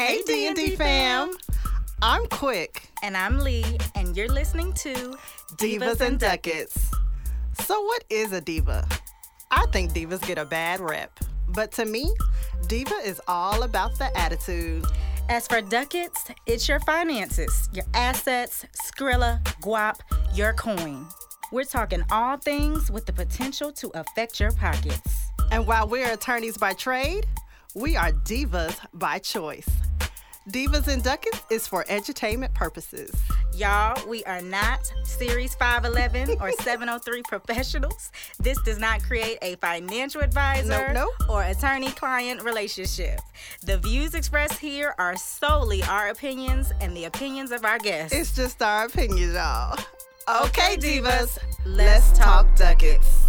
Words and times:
Hey 0.00 0.22
D&D 0.26 0.76
fam. 0.76 1.30
I'm 2.00 2.24
Quick. 2.28 2.88
And 3.02 3.14
I'm 3.14 3.38
Lee, 3.38 3.76
and 3.94 4.16
you're 4.16 4.32
listening 4.32 4.72
to 4.72 4.94
Divas, 5.56 6.00
and 6.00 6.18
Ducats. 6.18 6.90
So 7.60 7.78
what 7.82 8.04
is 8.08 8.32
a 8.32 8.40
diva? 8.40 8.88
I 9.50 9.66
think 9.72 9.92
divas 9.92 10.26
get 10.26 10.38
a 10.38 10.46
bad 10.46 10.80
rep. 10.80 11.20
But 11.48 11.70
to 11.72 11.84
me, 11.84 12.10
diva 12.66 12.94
is 13.04 13.20
all 13.28 13.62
about 13.62 13.98
the 13.98 14.08
attitude. 14.16 14.86
As 15.28 15.46
for 15.46 15.60
ducats, 15.60 16.30
it's 16.46 16.66
your 16.66 16.80
finances, 16.80 17.68
your 17.74 17.84
assets, 17.92 18.64
Skrilla, 18.82 19.44
guap, 19.60 19.96
your 20.34 20.54
coin. 20.54 21.06
We're 21.52 21.64
talking 21.64 22.04
all 22.10 22.38
things 22.38 22.90
with 22.90 23.04
the 23.04 23.12
potential 23.12 23.70
to 23.72 23.90
affect 23.92 24.40
your 24.40 24.52
pockets. 24.52 25.30
And 25.52 25.66
while 25.66 25.86
we're 25.86 26.10
attorneys 26.10 26.56
by 26.56 26.72
trade, 26.72 27.26
we 27.74 27.96
are 27.96 28.12
divas 28.12 28.78
by 28.94 29.18
choice. 29.18 29.68
Divas 30.48 30.88
and 30.88 31.02
Ducats 31.02 31.42
is 31.50 31.66
for 31.66 31.84
entertainment 31.88 32.54
purposes. 32.54 33.12
Y'all, 33.54 33.94
we 34.08 34.24
are 34.24 34.40
not 34.40 34.90
Series 35.04 35.54
511 35.54 36.38
or 36.40 36.50
703 36.52 37.22
professionals. 37.22 38.10
This 38.40 38.60
does 38.62 38.78
not 38.78 39.02
create 39.02 39.36
a 39.42 39.56
financial 39.56 40.22
advisor 40.22 40.92
Nope, 40.94 41.10
nope. 41.20 41.28
or 41.30 41.42
attorney 41.42 41.90
client 41.90 42.42
relationship. 42.42 43.20
The 43.64 43.76
views 43.78 44.14
expressed 44.14 44.58
here 44.58 44.94
are 44.98 45.14
solely 45.16 45.82
our 45.84 46.08
opinions 46.08 46.72
and 46.80 46.96
the 46.96 47.04
opinions 47.04 47.50
of 47.52 47.64
our 47.66 47.78
guests. 47.78 48.16
It's 48.16 48.34
just 48.34 48.62
our 48.62 48.86
opinion, 48.86 49.34
y'all. 49.34 49.78
Okay, 50.28 50.74
Okay, 50.74 50.76
divas, 50.78 51.02
divas, 51.02 51.38
let's 51.66 52.08
let's 52.08 52.18
talk 52.18 52.46
talk 52.46 52.56
Ducats. 52.56 53.19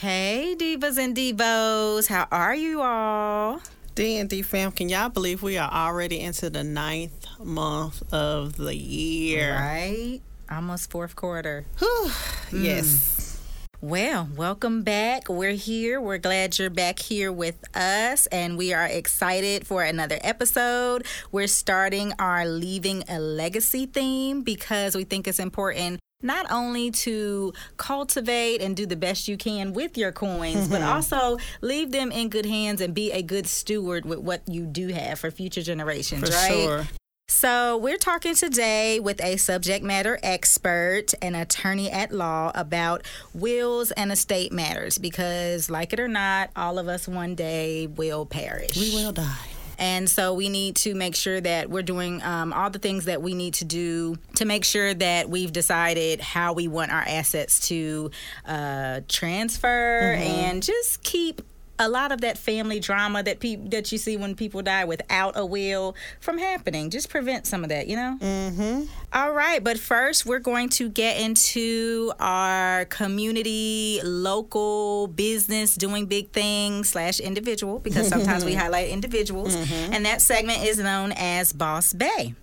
Hey, 0.00 0.56
divas 0.58 0.96
and 0.96 1.14
divos, 1.14 2.06
how 2.06 2.26
are 2.32 2.54
you 2.54 2.80
all? 2.80 3.60
D&D 3.94 4.40
fam, 4.40 4.72
can 4.72 4.88
y'all 4.88 5.10
believe 5.10 5.42
we 5.42 5.58
are 5.58 5.70
already 5.70 6.20
into 6.20 6.48
the 6.48 6.64
ninth 6.64 7.26
month 7.38 8.02
of 8.10 8.56
the 8.56 8.74
year? 8.74 9.54
Right? 9.54 10.20
Almost 10.50 10.90
fourth 10.90 11.14
quarter. 11.16 11.66
Whew, 11.80 12.10
mm. 12.48 12.64
Yes. 12.64 13.38
Well, 13.82 14.26
welcome 14.34 14.84
back. 14.84 15.28
We're 15.28 15.52
here. 15.52 16.00
We're 16.00 16.16
glad 16.16 16.58
you're 16.58 16.70
back 16.70 16.98
here 16.98 17.30
with 17.30 17.62
us, 17.76 18.26
and 18.28 18.56
we 18.56 18.72
are 18.72 18.86
excited 18.86 19.66
for 19.66 19.82
another 19.82 20.18
episode. 20.22 21.04
We're 21.30 21.46
starting 21.46 22.14
our 22.18 22.46
Leaving 22.46 23.04
a 23.06 23.20
Legacy 23.20 23.84
theme 23.84 24.40
because 24.40 24.96
we 24.96 25.04
think 25.04 25.28
it's 25.28 25.38
important 25.38 25.99
not 26.22 26.46
only 26.50 26.90
to 26.90 27.52
cultivate 27.76 28.60
and 28.60 28.76
do 28.76 28.86
the 28.86 28.96
best 28.96 29.28
you 29.28 29.36
can 29.36 29.72
with 29.72 29.96
your 29.96 30.12
coins, 30.12 30.68
but 30.68 30.82
also 30.94 31.38
leave 31.60 31.92
them 31.92 32.12
in 32.12 32.28
good 32.28 32.46
hands 32.46 32.80
and 32.80 32.94
be 32.94 33.12
a 33.12 33.22
good 33.22 33.46
steward 33.46 34.04
with 34.04 34.18
what 34.18 34.42
you 34.48 34.66
do 34.66 34.88
have 34.88 35.18
for 35.18 35.30
future 35.30 35.62
generations, 35.62 36.28
For 36.28 36.34
right? 36.34 36.52
sure. 36.52 36.88
So, 37.28 37.76
we're 37.76 37.96
talking 37.96 38.34
today 38.34 38.98
with 38.98 39.22
a 39.22 39.36
subject 39.36 39.84
matter 39.84 40.18
expert 40.20 41.14
an 41.22 41.36
attorney 41.36 41.88
at 41.88 42.10
law 42.10 42.50
about 42.56 43.02
wills 43.32 43.92
and 43.92 44.10
estate 44.10 44.50
matters 44.50 44.98
because, 44.98 45.70
like 45.70 45.92
it 45.92 46.00
or 46.00 46.08
not, 46.08 46.50
all 46.56 46.76
of 46.76 46.88
us 46.88 47.06
one 47.06 47.36
day 47.36 47.86
will 47.86 48.26
perish. 48.26 48.76
We 48.76 48.90
will 48.96 49.12
die. 49.12 49.49
And 49.80 50.08
so 50.10 50.34
we 50.34 50.50
need 50.50 50.76
to 50.76 50.94
make 50.94 51.16
sure 51.16 51.40
that 51.40 51.70
we're 51.70 51.82
doing 51.82 52.22
um, 52.22 52.52
all 52.52 52.68
the 52.68 52.78
things 52.78 53.06
that 53.06 53.22
we 53.22 53.34
need 53.34 53.54
to 53.54 53.64
do 53.64 54.18
to 54.36 54.44
make 54.44 54.64
sure 54.64 54.92
that 54.92 55.30
we've 55.30 55.50
decided 55.50 56.20
how 56.20 56.52
we 56.52 56.68
want 56.68 56.92
our 56.92 57.00
assets 57.00 57.68
to 57.68 58.10
uh, 58.46 59.00
transfer 59.08 60.12
and 60.18 60.62
just 60.62 61.02
keep 61.02 61.40
a 61.80 61.88
lot 61.88 62.12
of 62.12 62.20
that 62.20 62.36
family 62.36 62.78
drama 62.78 63.22
that 63.22 63.40
pe- 63.40 63.56
that 63.56 63.90
you 63.90 63.96
see 63.96 64.16
when 64.16 64.36
people 64.36 64.60
die 64.60 64.84
without 64.84 65.36
a 65.36 65.44
will 65.44 65.96
from 66.20 66.36
happening. 66.38 66.90
Just 66.90 67.08
prevent 67.08 67.46
some 67.46 67.64
of 67.64 67.70
that, 67.70 67.88
you 67.88 67.96
know. 67.96 68.18
Mm-hmm. 68.20 68.82
All 69.14 69.32
right, 69.32 69.64
but 69.64 69.78
first 69.78 70.26
we're 70.26 70.38
going 70.38 70.68
to 70.70 70.90
get 70.90 71.18
into 71.18 72.12
our 72.20 72.84
community, 72.84 74.00
local 74.04 75.08
business 75.08 75.74
doing 75.74 76.04
big 76.04 76.30
things 76.30 76.90
slash 76.90 77.18
individual 77.18 77.78
because 77.78 78.06
sometimes 78.08 78.44
we 78.44 78.54
highlight 78.60 78.90
individuals, 78.90 79.56
and 79.56 80.04
that 80.04 80.20
segment 80.20 80.62
is 80.62 80.78
known 80.78 81.12
as 81.16 81.52
Boss 81.54 81.94
Bay. 81.94 82.34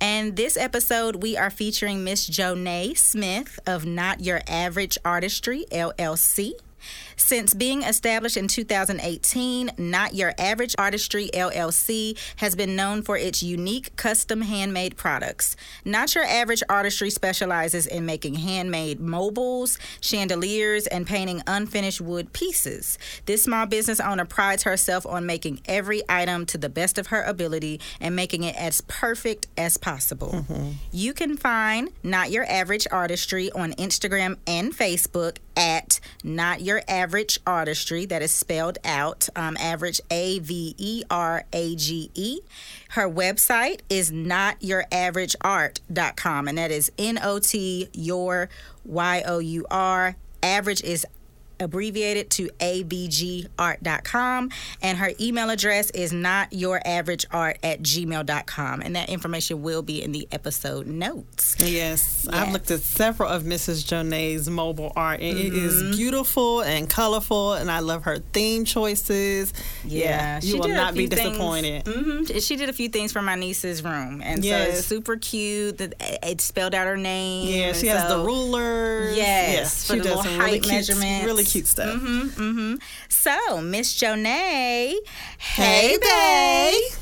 And 0.00 0.36
this 0.36 0.56
episode, 0.56 1.22
we 1.22 1.36
are 1.36 1.50
featuring 1.50 2.04
Miss 2.04 2.30
Jonay 2.30 2.96
Smith 2.96 3.58
of 3.66 3.84
Not 3.84 4.20
Your 4.20 4.40
Average 4.46 4.96
Artistry 5.04 5.66
LLC. 5.70 6.52
Since 7.18 7.52
being 7.52 7.82
established 7.82 8.36
in 8.36 8.46
2018, 8.46 9.72
Not 9.76 10.14
Your 10.14 10.32
Average 10.38 10.76
Artistry 10.78 11.28
LLC 11.34 12.16
has 12.36 12.54
been 12.54 12.76
known 12.76 13.02
for 13.02 13.18
its 13.18 13.42
unique 13.42 13.94
custom 13.96 14.40
handmade 14.42 14.96
products. 14.96 15.56
Not 15.84 16.14
Your 16.14 16.24
Average 16.24 16.62
Artistry 16.68 17.10
specializes 17.10 17.86
in 17.86 18.06
making 18.06 18.36
handmade 18.36 19.00
mobiles, 19.00 19.78
chandeliers, 20.00 20.86
and 20.86 21.06
painting 21.06 21.42
unfinished 21.46 22.00
wood 22.00 22.32
pieces. 22.32 22.98
This 23.26 23.42
small 23.42 23.66
business 23.66 24.00
owner 24.00 24.24
prides 24.24 24.62
herself 24.62 25.04
on 25.04 25.26
making 25.26 25.60
every 25.66 26.02
item 26.08 26.46
to 26.46 26.56
the 26.56 26.68
best 26.70 26.98
of 26.98 27.08
her 27.08 27.22
ability 27.24 27.80
and 28.00 28.14
making 28.14 28.44
it 28.44 28.56
as 28.56 28.80
perfect 28.82 29.48
as 29.58 29.76
possible. 29.76 30.30
Mm-hmm. 30.30 30.70
You 30.92 31.12
can 31.12 31.36
find 31.36 31.90
Not 32.04 32.30
Your 32.30 32.44
Average 32.48 32.86
Artistry 32.92 33.50
on 33.50 33.72
Instagram 33.72 34.36
and 34.46 34.72
Facebook 34.72 35.38
at 35.56 35.98
Not 36.22 36.60
Your 36.60 36.80
Average 36.88 37.07
Artistry. 37.46 38.06
That 38.06 38.22
is 38.22 38.32
spelled 38.32 38.78
out 38.84 39.28
um, 39.36 39.58
average 39.58 40.00
A 40.10 40.38
V 40.38 40.74
E 40.78 41.02
R 41.10 41.44
A 41.52 41.76
G 41.76 42.10
E. 42.14 42.40
Her 42.90 43.08
website 43.08 43.80
is 43.88 44.10
notyouraverageart.com, 44.10 46.48
and 46.48 46.58
that 46.58 46.70
is 46.70 46.92
N 46.98 47.18
O 47.22 47.38
T 47.38 47.88
your 47.92 48.50
Y 48.84 49.22
O 49.26 49.38
U 49.38 49.66
R. 49.70 50.16
Average 50.42 50.84
is 50.84 51.06
abbreviated 51.60 52.30
to 52.30 52.48
avgart.com 52.60 54.50
and 54.82 54.98
her 54.98 55.10
email 55.20 55.50
address 55.50 55.90
is 55.90 56.12
not 56.12 56.52
your 56.52 56.80
average 56.84 57.26
art 57.30 57.58
at 57.62 57.82
gmail.com 57.82 58.80
and 58.80 58.96
that 58.96 59.08
information 59.08 59.62
will 59.62 59.82
be 59.82 60.02
in 60.02 60.12
the 60.12 60.28
episode 60.32 60.86
notes 60.86 61.56
Yes. 61.58 62.26
I've 62.30 62.52
looked 62.52 62.70
at 62.70 62.80
several 62.80 63.28
of 63.28 63.42
Mrs. 63.42 63.84
Jonay's 63.86 64.48
mobile 64.48 64.92
art, 64.96 65.20
and 65.20 65.36
it 65.38 65.48
Mm-hmm. 65.52 65.66
is 65.90 65.96
beautiful 65.96 66.60
and 66.62 66.88
colorful, 66.90 67.54
and 67.54 67.70
I 67.70 67.80
love 67.80 68.04
her 68.04 68.18
theme 68.18 68.64
choices. 68.64 69.52
Yeah, 69.84 70.40
you 70.42 70.58
will 70.58 70.68
not 70.68 70.94
be 70.94 71.06
disappointed. 71.06 71.86
hmm 71.86 72.24
She 72.38 72.56
did 72.56 72.68
a 72.68 72.72
few 72.72 72.88
things 72.88 73.12
for 73.12 73.22
my 73.22 73.34
niece's 73.34 73.82
room, 73.82 74.20
and 74.22 74.44
so 74.44 74.50
it's 74.50 74.84
super 74.86 75.16
cute. 75.16 75.80
It 76.00 76.40
spelled 76.40 76.74
out 76.74 76.86
her 76.86 76.96
name. 76.96 77.48
Yeah, 77.48 77.72
she 77.72 77.86
has 77.88 78.02
the 78.04 78.08
so- 78.10 78.24
rulers. 78.24 79.16
Yes, 79.16 79.52
yes, 79.52 79.86
for 79.86 79.94
she 79.94 79.98
the 80.00 80.04
does 80.10 80.24
really 80.26 80.36
height 80.38 80.62
cute, 80.62 80.66
measurements. 80.74 81.24
really 81.26 81.44
cute 81.48 81.66
stuff. 81.66 81.96
Mm-hmm. 81.96 82.42
mm-hmm. 82.42 82.74
So, 83.08 83.60
Miss 83.60 84.00
Jonay, 84.00 84.94
Hey, 85.38 85.96
babe. 86.00 86.98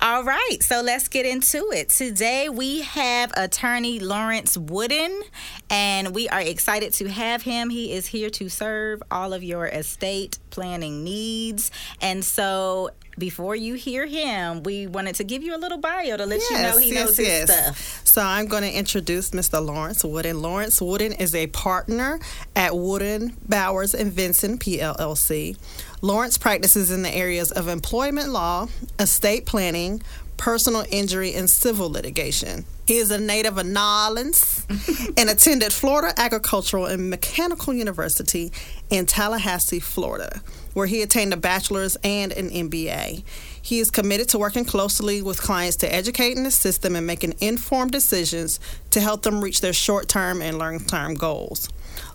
All 0.00 0.22
right, 0.22 0.58
so 0.60 0.80
let's 0.80 1.08
get 1.08 1.26
into 1.26 1.72
it. 1.72 1.88
Today 1.88 2.48
we 2.48 2.82
have 2.82 3.32
attorney 3.36 3.98
Lawrence 3.98 4.56
Wooden, 4.56 5.22
and 5.70 6.14
we 6.14 6.28
are 6.28 6.40
excited 6.40 6.92
to 6.94 7.08
have 7.08 7.42
him. 7.42 7.68
He 7.68 7.92
is 7.92 8.06
here 8.06 8.30
to 8.30 8.48
serve 8.48 9.02
all 9.10 9.32
of 9.32 9.42
your 9.42 9.66
estate 9.66 10.38
planning 10.50 11.02
needs. 11.02 11.72
And 12.00 12.24
so 12.24 12.90
before 13.18 13.56
you 13.56 13.74
hear 13.74 14.06
him, 14.06 14.62
we 14.62 14.86
wanted 14.86 15.16
to 15.16 15.24
give 15.24 15.42
you 15.42 15.54
a 15.54 15.58
little 15.58 15.78
bio 15.78 16.16
to 16.16 16.26
let 16.26 16.40
you 16.50 16.58
know 16.58 16.78
he 16.78 16.92
knows 16.92 17.16
his 17.16 17.44
stuff. 17.50 18.06
So 18.06 18.22
I'm 18.22 18.46
going 18.46 18.62
to 18.62 18.72
introduce 18.72 19.30
Mr. 19.30 19.64
Lawrence 19.64 20.04
Wooden. 20.04 20.40
Lawrence 20.40 20.80
Wooden 20.80 21.12
is 21.12 21.34
a 21.34 21.46
partner 21.48 22.18
at 22.56 22.76
Wooden 22.76 23.36
Bowers 23.48 23.94
and 23.94 24.12
Vinson 24.12 24.58
PLLC. 24.58 25.56
Lawrence 26.00 26.38
practices 26.38 26.90
in 26.90 27.02
the 27.02 27.14
areas 27.14 27.50
of 27.50 27.68
employment 27.68 28.28
law, 28.28 28.68
estate 28.98 29.46
planning, 29.46 30.02
personal 30.36 30.84
injury, 30.90 31.34
and 31.34 31.50
civil 31.50 31.90
litigation. 31.90 32.64
He 32.86 32.96
is 32.96 33.10
a 33.10 33.18
native 33.18 33.58
of 33.58 33.66
New 33.66 33.78
Orleans 33.78 34.66
and 35.16 35.28
attended 35.28 35.72
Florida 35.72 36.14
Agricultural 36.16 36.86
and 36.86 37.10
Mechanical 37.10 37.74
University 37.74 38.50
in 38.88 39.04
Tallahassee, 39.04 39.80
Florida, 39.80 40.40
where 40.78 40.86
he 40.86 41.02
attained 41.02 41.34
a 41.34 41.36
bachelor's 41.36 41.96
and 42.04 42.30
an 42.34 42.50
MBA. 42.50 43.24
He 43.60 43.80
is 43.80 43.90
committed 43.90 44.28
to 44.28 44.38
working 44.38 44.64
closely 44.64 45.20
with 45.20 45.42
clients 45.42 45.76
to 45.78 45.92
educate 45.92 46.36
and 46.36 46.46
assist 46.46 46.82
them 46.82 46.94
in 46.94 47.04
making 47.04 47.34
informed 47.40 47.90
decisions 47.90 48.60
to 48.90 49.00
help 49.00 49.22
them 49.22 49.42
reach 49.42 49.60
their 49.60 49.72
short 49.72 50.08
term 50.08 50.40
and 50.40 50.56
long 50.56 50.78
term 50.78 51.14
goals. 51.14 51.68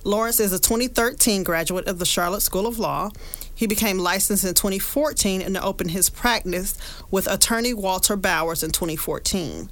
Lawrence 0.05 0.39
is 0.39 0.53
a 0.53 0.59
2013 0.59 1.43
graduate 1.43 1.87
of 1.89 1.99
the 1.99 2.05
Charlotte 2.05 2.39
School 2.39 2.65
of 2.65 2.79
Law. 2.79 3.11
He 3.53 3.67
became 3.67 3.99
licensed 3.99 4.45
in 4.45 4.53
2014 4.53 5.41
and 5.41 5.57
opened 5.57 5.91
his 5.91 6.09
practice 6.09 6.77
with 7.11 7.27
attorney 7.27 7.73
Walter 7.73 8.15
Bowers 8.15 8.63
in 8.63 8.71
2014. 8.71 9.69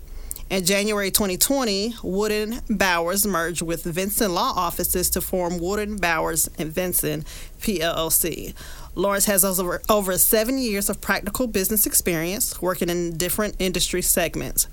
In 0.52 0.66
January 0.66 1.12
2020, 1.12 1.96
Wooden 2.04 2.60
Bowers 2.70 3.26
merged 3.26 3.62
with 3.62 3.86
Vinson 3.86 4.34
Law 4.34 4.52
Offices 4.54 5.10
to 5.12 5.22
form 5.22 5.60
Wooden 5.60 5.96
Bowers 5.96 6.50
and 6.58 6.70
Vinson 6.70 7.24
PLLC. 7.62 8.54
Lawrence 8.96 9.26
has 9.26 9.46
over, 9.46 9.82
over 9.90 10.18
seven 10.18 10.58
years 10.58 10.90
of 10.90 11.02
practical 11.02 11.48
business 11.48 11.86
experience 11.86 12.62
working 12.62 12.90
in 12.90 13.18
different 13.18 13.56
industry 13.60 14.02
segments. 14.02 14.68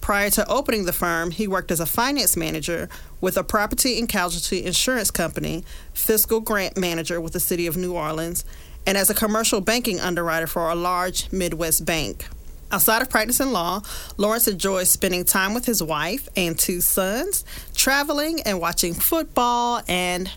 Prior 0.00 0.30
to 0.30 0.48
opening 0.48 0.84
the 0.84 0.92
firm, 0.92 1.32
he 1.32 1.48
worked 1.48 1.72
as 1.72 1.80
a 1.80 1.86
finance 1.86 2.36
manager 2.36 2.88
with 3.20 3.36
a 3.36 3.42
property 3.42 3.98
and 3.98 4.08
casualty 4.08 4.64
insurance 4.64 5.10
company, 5.10 5.64
fiscal 5.94 6.40
grant 6.40 6.76
manager 6.76 7.20
with 7.20 7.32
the 7.32 7.40
city 7.40 7.66
of 7.66 7.76
New 7.76 7.92
Orleans, 7.94 8.44
and 8.86 8.96
as 8.96 9.10
a 9.10 9.14
commercial 9.14 9.60
banking 9.60 9.98
underwriter 9.98 10.46
for 10.46 10.70
a 10.70 10.76
large 10.76 11.32
Midwest 11.32 11.84
bank. 11.84 12.28
Outside 12.70 13.02
of 13.02 13.10
practicing 13.10 13.50
law, 13.50 13.82
Lawrence 14.16 14.46
enjoys 14.46 14.90
spending 14.90 15.24
time 15.24 15.54
with 15.54 15.66
his 15.66 15.82
wife 15.82 16.28
and 16.36 16.56
two 16.56 16.80
sons, 16.80 17.44
traveling 17.74 18.40
and 18.42 18.60
watching 18.60 18.94
football 18.94 19.82
and 19.88 20.30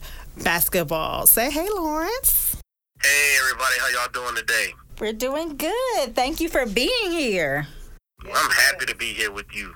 basketball. 0.43 1.27
Say 1.27 1.51
hey, 1.51 1.67
Lawrence. 1.69 2.48
Hey, 3.01 3.35
everybody. 3.41 3.75
How 3.79 3.87
y'all 3.89 4.11
doing 4.11 4.35
today? 4.35 4.73
We're 4.99 5.13
doing 5.13 5.55
good. 5.55 6.15
Thank 6.15 6.41
you 6.41 6.49
for 6.49 6.65
being 6.65 7.11
here. 7.11 7.67
I'm 8.21 8.51
happy 8.51 8.85
to 8.87 8.95
be 8.95 9.13
here 9.13 9.31
with 9.31 9.45
you. 9.55 9.73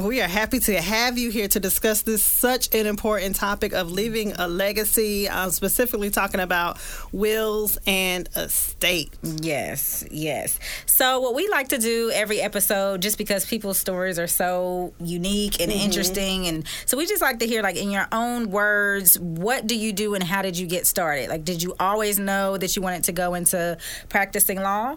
We 0.00 0.20
are 0.20 0.26
happy 0.26 0.58
to 0.58 0.80
have 0.80 1.18
you 1.18 1.30
here 1.30 1.46
to 1.46 1.60
discuss 1.60 2.02
this 2.02 2.24
such 2.24 2.74
an 2.74 2.86
important 2.86 3.36
topic 3.36 3.72
of 3.72 3.92
leaving 3.92 4.32
a 4.32 4.48
legacy, 4.48 5.28
um, 5.28 5.52
specifically 5.52 6.10
talking 6.10 6.40
about 6.40 6.78
wills 7.12 7.78
and 7.86 8.28
estate. 8.34 9.14
Yes, 9.22 10.04
yes. 10.10 10.58
So, 10.86 11.20
what 11.20 11.36
we 11.36 11.46
like 11.46 11.68
to 11.68 11.78
do 11.78 12.10
every 12.12 12.40
episode, 12.40 13.02
just 13.02 13.18
because 13.18 13.46
people's 13.46 13.78
stories 13.78 14.18
are 14.18 14.26
so 14.26 14.92
unique 14.98 15.60
and 15.60 15.70
interesting, 15.70 16.48
and 16.48 16.66
so 16.86 16.96
we 16.98 17.06
just 17.06 17.22
like 17.22 17.38
to 17.38 17.46
hear, 17.46 17.62
like, 17.62 17.76
in 17.76 17.92
your 17.92 18.08
own 18.10 18.50
words, 18.50 19.16
what 19.20 19.68
do 19.68 19.76
you 19.76 19.92
do 19.92 20.14
and 20.14 20.24
how 20.24 20.42
did 20.42 20.58
you 20.58 20.66
get 20.66 20.88
started? 20.88 21.28
Like, 21.28 21.44
did 21.44 21.62
you 21.62 21.76
always 21.78 22.18
know 22.18 22.56
that 22.58 22.74
you 22.74 22.82
wanted 22.82 23.04
to 23.04 23.12
go 23.12 23.34
into 23.34 23.78
practicing 24.08 24.60
law? 24.60 24.96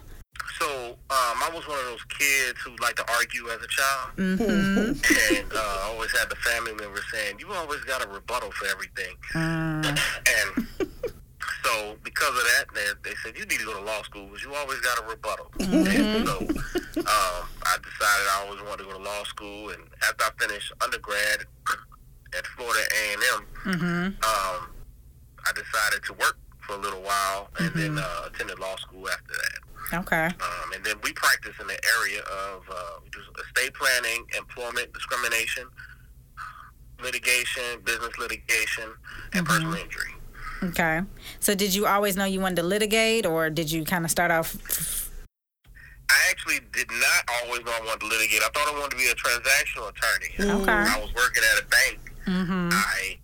So, 0.60 0.92
um, 0.92 0.98
I 1.10 1.50
was 1.54 1.68
one 1.68 1.78
of 1.80 1.86
those 1.86 2.04
kids 2.06 2.60
who 2.66 2.76
liked 2.82 2.98
to 2.98 3.06
argue 3.14 3.48
as 3.50 3.60
a 3.62 3.68
child. 3.68 4.10
And 4.18 5.54
uh, 5.54 5.58
I 5.58 5.92
always 5.94 6.12
had 6.18 6.30
the 6.30 6.36
family 6.38 6.74
member 6.74 7.02
saying, 7.14 7.38
You 7.40 7.52
always 7.54 7.82
got 7.82 8.04
a 8.04 8.08
rebuttal 8.10 8.52
for 8.52 8.66
everything. 8.68 9.16
And 9.36 10.68
so, 11.64 11.96
because 12.04 12.30
of 12.30 12.44
that, 12.58 12.66
they, 12.74 12.86
they 13.10 13.16
said, 13.24 13.38
You 13.38 13.46
need 13.46 13.60
to 13.60 13.66
go 13.66 13.74
to 13.80 13.86
law 13.86 14.02
school 14.04 14.26
because 14.26 14.44
you 14.44 14.54
always 14.56 14.80
got 14.82 15.00
a 15.00 15.08
rebuttal. 15.08 15.52
And 15.60 16.28
so, 16.28 16.38
um, 16.42 17.44
I 17.64 17.78
decided 17.78 18.26
I 18.34 18.44
always 18.46 18.62
wanted 18.64 18.78
to 18.80 18.84
go 18.86 18.98
to 18.98 19.04
law 19.04 19.24
school. 19.26 19.70
And 19.70 19.84
after 20.04 20.26
I 20.26 20.30
finished 20.48 20.72
undergrad 20.82 21.46
at 22.38 22.46
Florida 22.48 22.82
A&M, 22.82 23.46
um, 24.24 24.68
decided 25.56 26.04
to 26.06 26.14
work 26.14 26.38
for 26.60 26.74
a 26.74 26.78
little 26.78 27.02
while 27.02 27.50
and 27.60 27.74
then 27.74 27.98
uh, 27.98 28.24
attended 28.28 28.60
law 28.60 28.76
school 28.78 29.08
after 29.10 29.34
that. 29.34 29.60
Okay. 29.94 30.26
Um, 30.26 30.74
and 30.76 30.84
then 30.84 30.96
we 31.04 31.14
practice 31.14 31.54
in 31.62 31.68
the 31.68 31.80
area 32.00 32.22
of 32.22 32.64
uh, 32.70 33.00
estate 33.42 33.74
planning, 33.74 34.26
employment 34.38 34.92
discrimination, 34.94 35.66
litigation, 37.02 37.82
business 37.84 38.18
litigation, 38.18 38.92
and 39.34 39.46
personal 39.46 39.74
injury. 39.76 40.12
Okay. 40.64 41.02
So, 41.40 41.56
did 41.56 41.74
you 41.74 41.86
always 41.86 42.18
know 42.18 42.26
you 42.26 42.42
wanted 42.42 42.58
to 42.58 42.64
litigate, 42.64 43.26
or 43.26 43.50
did 43.50 43.72
you 43.72 43.86
kind 43.86 44.04
of 44.04 44.12
start 44.12 44.32
off? 44.32 44.56
I 46.10 46.30
actually 46.32 46.60
did 46.74 46.90
not 46.90 47.44
always 47.44 47.64
know 47.64 47.72
I 47.72 47.86
wanted 47.86 48.00
to 48.02 48.08
litigate. 48.08 48.42
I 48.42 48.50
thought 48.50 48.74
I 48.74 48.80
wanted 48.80 48.92
to 48.92 48.98
be 48.98 49.08
a 49.08 49.16
transactional 49.16 49.90
attorney. 49.90 50.62
Okay. 50.62 50.72
I 50.72 51.00
was 51.00 51.14
working 51.14 51.44
at 51.54 51.64
a 51.64 51.66
bank, 51.68 52.00
Mm-hmm. 52.28 52.70
I 52.74 53.18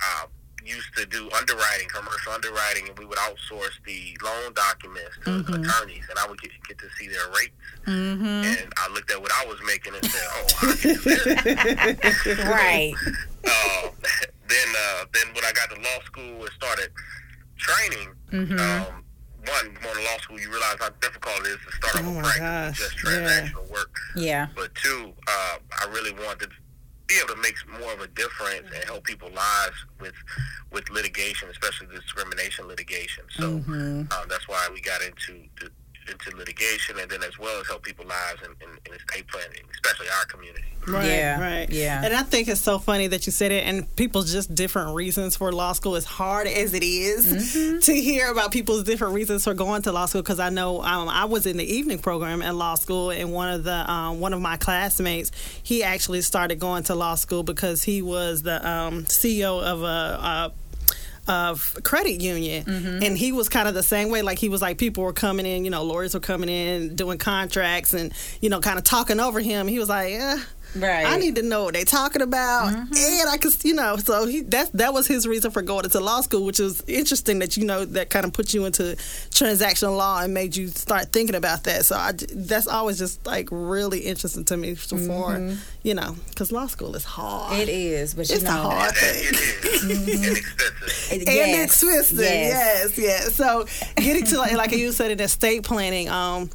uh, 0.00 0.26
used 0.68 0.94
to 0.96 1.06
do 1.06 1.28
underwriting, 1.38 1.88
commercial 1.92 2.32
underwriting, 2.32 2.88
and 2.88 2.98
we 2.98 3.04
would 3.06 3.18
outsource 3.18 3.76
the 3.86 4.16
loan 4.22 4.52
documents 4.54 5.16
to 5.24 5.38
attorneys, 5.40 6.04
and 6.10 6.18
I 6.18 6.26
would 6.28 6.40
get, 6.40 6.50
get 6.68 6.78
to 6.78 6.86
see 6.98 7.08
their 7.08 7.26
rates. 7.28 7.56
Mm-hmm. 7.86 8.24
And 8.26 8.72
I 8.76 8.92
looked 8.92 9.10
at 9.10 9.20
what 9.20 9.32
I 9.32 9.46
was 9.46 9.58
making 9.66 9.94
and 9.94 10.04
said, 10.04 10.26
"Oh, 10.30 10.46
I 10.62 10.76
can 10.76 10.94
do 10.94 11.00
this." 11.00 12.38
Right. 12.44 12.92
uh, 13.46 13.88
then 14.48 14.68
uh, 14.76 15.04
then 15.14 15.34
when 15.34 15.44
I 15.44 15.52
got 15.52 15.70
to 15.70 15.76
law 15.76 16.00
school 16.04 16.42
and 16.44 16.50
started 16.52 16.90
training, 17.56 18.08
Mm-hmm. 18.32 18.58
um, 18.58 19.04
one 19.46 19.72
going 19.82 19.94
to 19.96 20.02
law 20.02 20.18
school, 20.20 20.38
you 20.38 20.50
realize 20.50 20.76
how 20.80 20.90
difficult 21.00 21.38
it 21.40 21.46
is 21.46 21.56
to 21.64 21.72
start 21.76 22.04
Oh 22.04 22.10
off 22.10 22.18
a 22.18 22.20
practice 22.20 22.38
gosh, 22.40 22.68
with 22.80 22.90
just 22.90 23.04
yeah. 23.04 23.40
transactional 23.40 23.70
work. 23.72 23.96
Yeah. 24.16 24.46
But 24.54 24.74
two, 24.74 25.12
uh, 25.26 25.56
I 25.80 25.88
really 25.90 26.12
wanted 26.12 26.50
to 26.50 26.56
be 27.08 27.16
able 27.24 27.34
to 27.34 27.40
make 27.40 27.56
more 27.80 27.92
of 27.92 28.00
a 28.00 28.06
difference 28.08 28.66
and 28.74 28.84
help 28.84 29.04
people 29.04 29.28
lives 29.30 29.76
with 30.00 30.14
with 30.70 30.88
litigation, 30.90 31.48
especially 31.48 31.86
discrimination 31.94 32.66
litigation. 32.68 33.24
So 33.30 33.58
Mm-hmm. 33.58 34.00
um, 34.12 34.28
that's 34.28 34.46
why 34.46 34.68
we 34.72 34.80
got 34.82 35.00
into 35.02 35.48
the, 35.60 35.70
into 36.10 36.36
litigation, 36.36 36.98
and 36.98 37.10
then 37.10 37.22
as 37.22 37.38
well 37.38 37.60
as 37.60 37.66
help 37.68 37.82
people 37.82 38.04
lives 38.06 38.42
in, 38.42 38.50
in, 38.68 38.74
in 38.86 38.92
estate 38.94 39.26
planning, 39.28 39.62
especially 39.72 40.06
our 40.18 40.24
community. 40.26 40.64
Right, 40.86 41.06
Yeah, 41.06 41.40
right. 41.40 41.70
yeah. 41.70 42.02
And 42.04 42.14
I 42.14 42.22
think 42.22 42.48
it's 42.48 42.60
so 42.60 42.78
funny 42.78 43.08
that 43.08 43.26
you 43.26 43.32
said 43.32 43.52
it, 43.52 43.64
and 43.64 43.94
people's 43.96 44.32
just 44.32 44.54
different 44.54 44.94
reasons 44.94 45.36
for 45.36 45.52
law 45.52 45.72
school. 45.72 45.96
As 45.96 46.04
hard 46.04 46.46
as 46.46 46.72
it 46.74 46.82
is 46.82 47.26
Mm-hmm. 47.28 47.78
to 47.80 47.94
hear 48.00 48.30
about 48.30 48.52
people's 48.52 48.84
different 48.84 49.14
reasons 49.14 49.44
for 49.44 49.54
going 49.54 49.82
to 49.82 49.92
law 49.92 50.06
school, 50.06 50.22
because 50.22 50.40
I 50.40 50.48
know 50.50 50.82
um, 50.82 51.08
I 51.08 51.26
was 51.26 51.46
in 51.46 51.56
the 51.56 51.64
evening 51.76 51.98
program 51.98 52.40
at 52.42 52.54
law 52.54 52.74
school, 52.74 53.10
and 53.10 53.32
one 53.32 53.48
of 53.52 53.64
the 53.64 53.90
um, 53.90 54.20
one 54.20 54.32
of 54.32 54.40
my 54.40 54.56
classmates, 54.56 55.30
he 55.62 55.82
actually 55.82 56.22
started 56.22 56.58
going 56.58 56.84
to 56.84 56.94
law 56.94 57.14
school 57.16 57.42
because 57.42 57.82
he 57.82 58.00
was 58.02 58.42
the 58.42 58.66
um, 58.68 59.04
CEO 59.04 59.62
of 59.62 59.82
a. 59.82 59.86
a 59.86 60.52
of 61.28 61.76
credit 61.84 62.20
union 62.20 62.64
Mm-hmm. 62.64 63.02
and 63.02 63.16
he 63.18 63.32
was 63.32 63.48
kind 63.48 63.68
of 63.68 63.74
the 63.74 63.82
same 63.82 64.10
way 64.10 64.22
like 64.22 64.38
he 64.38 64.48
was 64.48 64.62
like 64.62 64.78
people 64.78 65.04
were 65.04 65.12
coming 65.12 65.46
in 65.46 65.64
you 65.64 65.70
know 65.70 65.82
lawyers 65.84 66.14
were 66.14 66.20
coming 66.20 66.48
in 66.48 66.96
doing 66.96 67.18
contracts 67.18 67.92
and 67.94 68.12
you 68.40 68.48
know 68.50 68.60
kind 68.60 68.78
of 68.78 68.84
talking 68.84 69.20
over 69.20 69.40
him 69.40 69.68
he 69.68 69.78
was 69.78 69.88
like 69.88 70.12
eh, 70.14 70.38
Right. 70.76 71.06
I 71.06 71.16
need 71.16 71.36
to 71.36 71.42
know 71.42 71.64
what 71.64 71.74
they're 71.74 71.84
talking 71.84 72.22
about, 72.22 72.68
mm-hmm. 72.72 72.94
and 72.94 73.28
I 73.30 73.36
could, 73.38 73.52
you 73.64 73.74
know, 73.74 73.96
so 73.96 74.26
he 74.26 74.42
that 74.42 74.70
that 74.74 74.92
was 74.92 75.06
his 75.06 75.26
reason 75.26 75.50
for 75.50 75.62
going 75.62 75.84
into 75.84 75.98
law 76.00 76.20
school, 76.20 76.44
which 76.44 76.60
is 76.60 76.82
interesting 76.86 77.38
that 77.38 77.56
you 77.56 77.64
know 77.64 77.84
that 77.86 78.10
kind 78.10 78.26
of 78.26 78.32
put 78.32 78.52
you 78.52 78.66
into 78.66 78.82
transactional 79.30 79.96
law 79.96 80.20
and 80.22 80.34
made 80.34 80.54
you 80.56 80.68
start 80.68 81.10
thinking 81.12 81.34
about 81.34 81.64
that. 81.64 81.84
So 81.84 81.96
I, 81.96 82.12
that's 82.12 82.66
always 82.68 82.98
just 82.98 83.24
like 83.26 83.48
really 83.50 84.00
interesting 84.00 84.44
to 84.46 84.56
me 84.56 84.74
So 84.74 84.96
for, 84.98 85.30
mm-hmm. 85.36 85.58
you 85.82 85.94
know, 85.94 86.16
because 86.28 86.52
law 86.52 86.66
school 86.66 86.94
is 86.96 87.04
hard. 87.04 87.58
It 87.58 87.68
is, 87.68 88.14
but 88.14 88.28
you 88.28 88.36
It's 88.36 88.44
a 88.44 88.50
hard 88.50 88.88
And 88.88 88.96
thing. 88.96 89.24
it 89.24 89.34
is 89.34 89.82
mm-hmm. 89.82 90.24
inexpensive. 90.24 91.12
it- 91.12 91.28
and 91.28 91.36
yes, 91.36 91.64
expensive. 91.82 92.18
yes. 92.18 92.98
Yes, 92.98 92.98
yes. 92.98 93.34
So 93.34 93.66
getting 93.96 94.24
to 94.26 94.38
like, 94.38 94.52
like 94.52 94.72
you 94.72 94.92
said 94.92 95.10
in 95.10 95.20
estate 95.20 95.62
planning, 95.62 96.08
um, 96.08 96.50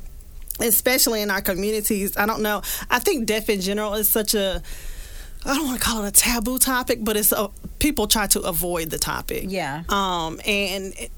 especially 0.60 1.22
in 1.22 1.31
our 1.31 1.41
communities, 1.41 2.15
I 2.17 2.25
don't 2.25 2.41
know. 2.41 2.62
I 2.89 3.00
think 3.00 3.25
death 3.27 3.50
in 3.50 3.62
general 3.62 3.93
is 3.95 4.07
such 4.10 4.33
a 4.36 4.62
I 5.45 5.55
don't 5.55 5.65
want 5.65 5.79
to 5.81 5.86
call 5.86 6.05
it 6.05 6.07
a 6.07 6.12
taboo 6.12 6.57
topic, 6.57 7.00
but 7.01 7.17
it's 7.17 7.33
a, 7.33 7.50
people 7.79 8.07
try 8.07 8.27
to 8.27 8.39
avoid 8.41 8.89
the 8.89 8.98
topic. 8.98 9.45
Yeah. 9.50 9.83
Um, 9.89 10.39
and 10.45 10.93
it, 10.98 11.12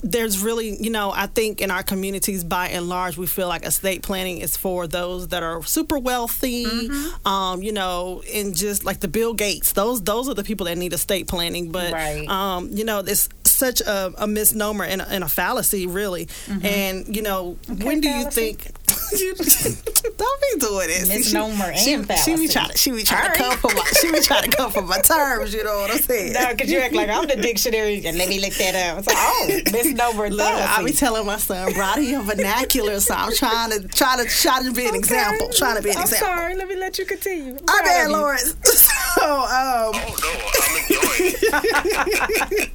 there's 0.00 0.40
really, 0.40 0.76
you 0.80 0.90
know, 0.90 1.10
I 1.12 1.26
think 1.26 1.60
in 1.60 1.72
our 1.72 1.82
communities, 1.82 2.44
by 2.44 2.68
and 2.68 2.88
large, 2.88 3.16
we 3.18 3.26
feel 3.26 3.48
like 3.48 3.64
estate 3.66 4.02
planning 4.04 4.38
is 4.38 4.56
for 4.56 4.86
those 4.86 5.26
that 5.28 5.42
are 5.42 5.60
super 5.64 5.98
wealthy, 5.98 6.64
Mm-hmm. 6.64 7.26
um, 7.26 7.64
you 7.64 7.72
know, 7.72 8.22
and 8.32 8.54
just 8.56 8.84
like 8.84 9.00
the 9.00 9.08
Bill 9.08 9.34
Gates. 9.34 9.72
Those 9.72 10.00
those 10.02 10.28
are 10.28 10.34
the 10.34 10.44
people 10.44 10.66
that 10.66 10.78
need 10.78 10.92
estate 10.92 11.26
planning. 11.26 11.72
But 11.72 11.92
Right. 11.92 12.28
um, 12.28 12.68
you 12.72 12.84
know, 12.84 13.00
it's 13.00 13.28
such 13.54 13.80
a, 13.80 14.12
a 14.18 14.26
misnomer 14.26 14.84
and 14.84 15.00
a, 15.02 15.08
and 15.08 15.24
a 15.24 15.28
fallacy, 15.28 15.86
really. 15.86 16.28
And 16.62 17.14
you 17.14 17.22
know, 17.22 17.56
when 17.68 18.00
do 18.00 18.08
you 18.08 18.14
Mm-hmm. 18.26 18.28
think? 18.30 18.83
you, 19.18 19.34
don't 20.16 20.40
be 20.42 20.60
doing 20.60 20.88
this. 20.88 21.08
See, 21.08 21.12
she- 21.14 21.18
Misnomer 21.36 21.74
she, 21.76 21.92
and 21.94 22.06
She 22.18 22.36
be 22.36 22.48
fallacy. 22.48 22.48
trying 22.52 22.70
to, 22.70 22.78
she 22.78 22.90
be 22.92 23.02
trying 23.02 23.28
All 23.28 23.34
to 23.34 23.38
come 23.42 23.56
for 23.58 23.74
my, 23.74 23.84
she 24.00 24.12
be 24.12 24.20
trying 24.20 24.50
to 24.50 24.56
come 24.56 24.70
for 24.70 24.82
my 24.82 24.98
terms. 25.00 25.54
You 25.54 25.64
know 25.64 25.78
what 25.78 25.90
I'm 25.90 25.98
saying? 25.98 26.32
No, 26.34 26.50
because 26.52 26.70
you 26.70 26.78
act 26.80 26.94
like 26.94 27.08
I'm 27.08 27.26
the 27.26 27.36
dictionary, 27.36 28.04
and 28.04 28.18
let 28.18 28.28
me 28.28 28.40
look 28.40 28.54
that 28.54 28.74
up. 28.74 28.98
It's 28.98 29.06
like, 29.06 29.16
oh, 29.18 29.60
misnomer 29.72 30.30
Look, 30.30 30.46
I 30.46 30.82
be 30.84 30.92
telling 30.92 31.26
my 31.26 31.38
son, 31.38 31.72
broaden 31.72 32.04
your 32.04 32.22
vernacular, 32.22 33.00
so 33.00 33.14
I'm 33.14 33.32
trying 33.34 33.70
to 33.70 33.86
try 33.88 34.22
to 34.22 34.28
try 34.28 34.62
to 34.62 34.72
be 34.72 34.86
an 34.86 34.94
example. 34.94 35.48
Trying 35.52 35.76
to 35.76 35.82
be 35.82 35.90
an 35.90 35.96
I'm 35.96 36.02
example. 36.02 36.26
sorry. 36.28 36.54
Let 36.56 36.68
me 36.68 36.76
let 36.76 36.98
you 36.98 37.06
continue. 37.06 37.54
I'm 37.54 37.64
I'm 37.68 37.84
bad. 37.84 38.10
Lawrence. 38.10 38.54
so, 38.64 39.22
um, 39.24 39.92
Oh 39.96 40.16
no, 40.22 40.30
I'm 40.60 40.76
enjoying 41.30 42.70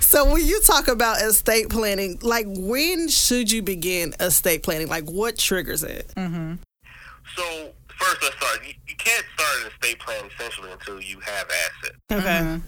so 0.00 0.32
when 0.32 0.44
you 0.44 0.60
talk 0.62 0.88
about 0.88 1.20
estate 1.20 1.68
planning, 1.68 2.18
like 2.22 2.46
when 2.48 3.08
should 3.08 3.52
you 3.52 3.62
begin 3.62 4.14
estate 4.18 4.62
planning? 4.62 4.88
Like 4.88 5.04
what 5.10 5.29
triggers 5.38 5.82
it? 5.82 6.12
So 7.36 7.70
first, 7.98 8.22
let's 8.22 8.36
start. 8.36 8.60
You, 8.66 8.74
you 8.88 8.96
can't 8.96 9.24
start 9.34 9.60
an 9.62 9.70
estate 9.72 9.98
plan 10.00 10.24
essentially 10.34 10.72
until 10.72 11.00
you 11.00 11.20
have 11.20 11.46
assets, 11.48 11.96
Okay. 12.10 12.38
um, 12.38 12.62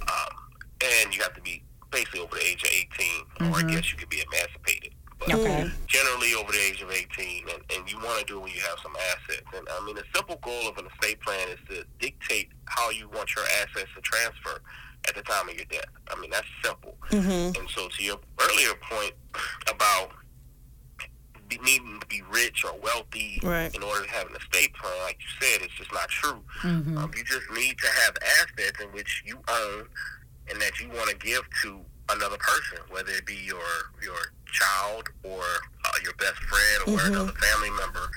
and 0.83 1.15
you 1.15 1.23
have 1.23 1.35
to 1.35 1.41
be 1.41 1.63
basically 1.91 2.21
over 2.21 2.37
the 2.37 2.45
age 2.47 2.63
of 2.63 2.71
18, 3.41 3.53
or 3.53 3.59
I 3.59 3.63
guess 3.63 3.91
you 3.93 3.99
could 3.99 4.09
be 4.09 4.23
emancipated. 4.33 4.95
but 5.19 5.35
Okay. 5.35 5.71
generally 5.87 6.35
over 6.35 6.51
the 6.53 6.59
age 6.61 6.81
of 6.83 6.91
18, 6.91 7.45
and, 7.49 7.63
and 7.77 7.91
you 7.91 7.97
want 7.99 8.19
to 8.21 8.25
do 8.25 8.39
it 8.39 8.43
when 8.43 8.53
you 8.53 8.61
have 8.63 8.79
some 8.83 8.95
assets. 8.97 9.47
And 9.55 9.67
I 9.71 9.85
mean, 9.85 9.95
the 9.95 10.05
simple 10.15 10.37
goal 10.43 10.69
of 10.69 10.79
an 10.79 10.87
estate 10.87 11.21
plan 11.21 11.49
is 11.49 11.59
to 11.69 11.85
dictate 12.01 12.49
how 12.67 12.91
you 12.91 13.09
want 13.09 13.35
your 13.37 13.45
assets 13.63 13.89
to 13.95 14.01
transfer 14.01 14.61
at 15.09 15.15
the 15.15 15.23
time 15.23 15.49
of 15.49 15.55
your 15.55 15.65
death. 15.67 15.85
I 16.11 16.19
mean, 16.21 16.31
that's 16.31 16.47
simple. 16.65 16.97
Mm-hmm. 17.11 17.61
And 17.61 17.69
so, 17.71 17.89
to 17.89 18.03
your 18.03 18.19
earlier 18.41 18.75
point 18.91 19.13
about 19.69 20.11
be- 21.59 21.65
needing 21.65 22.01
to 22.01 22.07
be 22.07 22.23
rich 22.31 22.65
or 22.65 22.79
wealthy 22.83 23.41
Right. 23.43 23.75
in 23.75 23.83
order 23.83 24.05
to 24.05 24.11
have 24.11 24.29
an 24.29 24.37
estate 24.37 24.75
plan, 24.75 24.93
like 25.05 25.19
you 25.21 25.47
said, 25.47 25.63
it's 25.63 25.75
just 25.75 25.93
not 25.93 26.09
true. 26.09 26.43
Mm-hmm. 26.63 26.99
Um, 26.99 27.11
you 27.17 27.25
just 27.25 27.51
need 27.53 27.79
to 27.79 27.89
have 27.89 28.17
assets 28.41 28.81
in 28.81 28.89
which 28.93 29.23
you 29.27 29.41
own 29.49 29.87
and 30.51 30.61
that 30.61 30.79
you 30.81 30.89
want 30.89 31.09
to 31.11 31.17
give 31.17 31.43
to 31.63 31.81
another 32.11 32.37
person, 32.39 32.79
whether 32.91 33.11
it 33.13 33.25
be 33.27 33.37
your 33.37 33.63
your 34.03 34.33
child 34.53 35.09
or 35.23 35.43
uh, 35.85 35.91
your 36.03 36.13
best 36.15 36.37
friend 36.51 36.83
or 36.87 36.99
Mhm. 37.01 37.07
another 37.09 37.33
family 37.33 37.71
member 37.71 38.11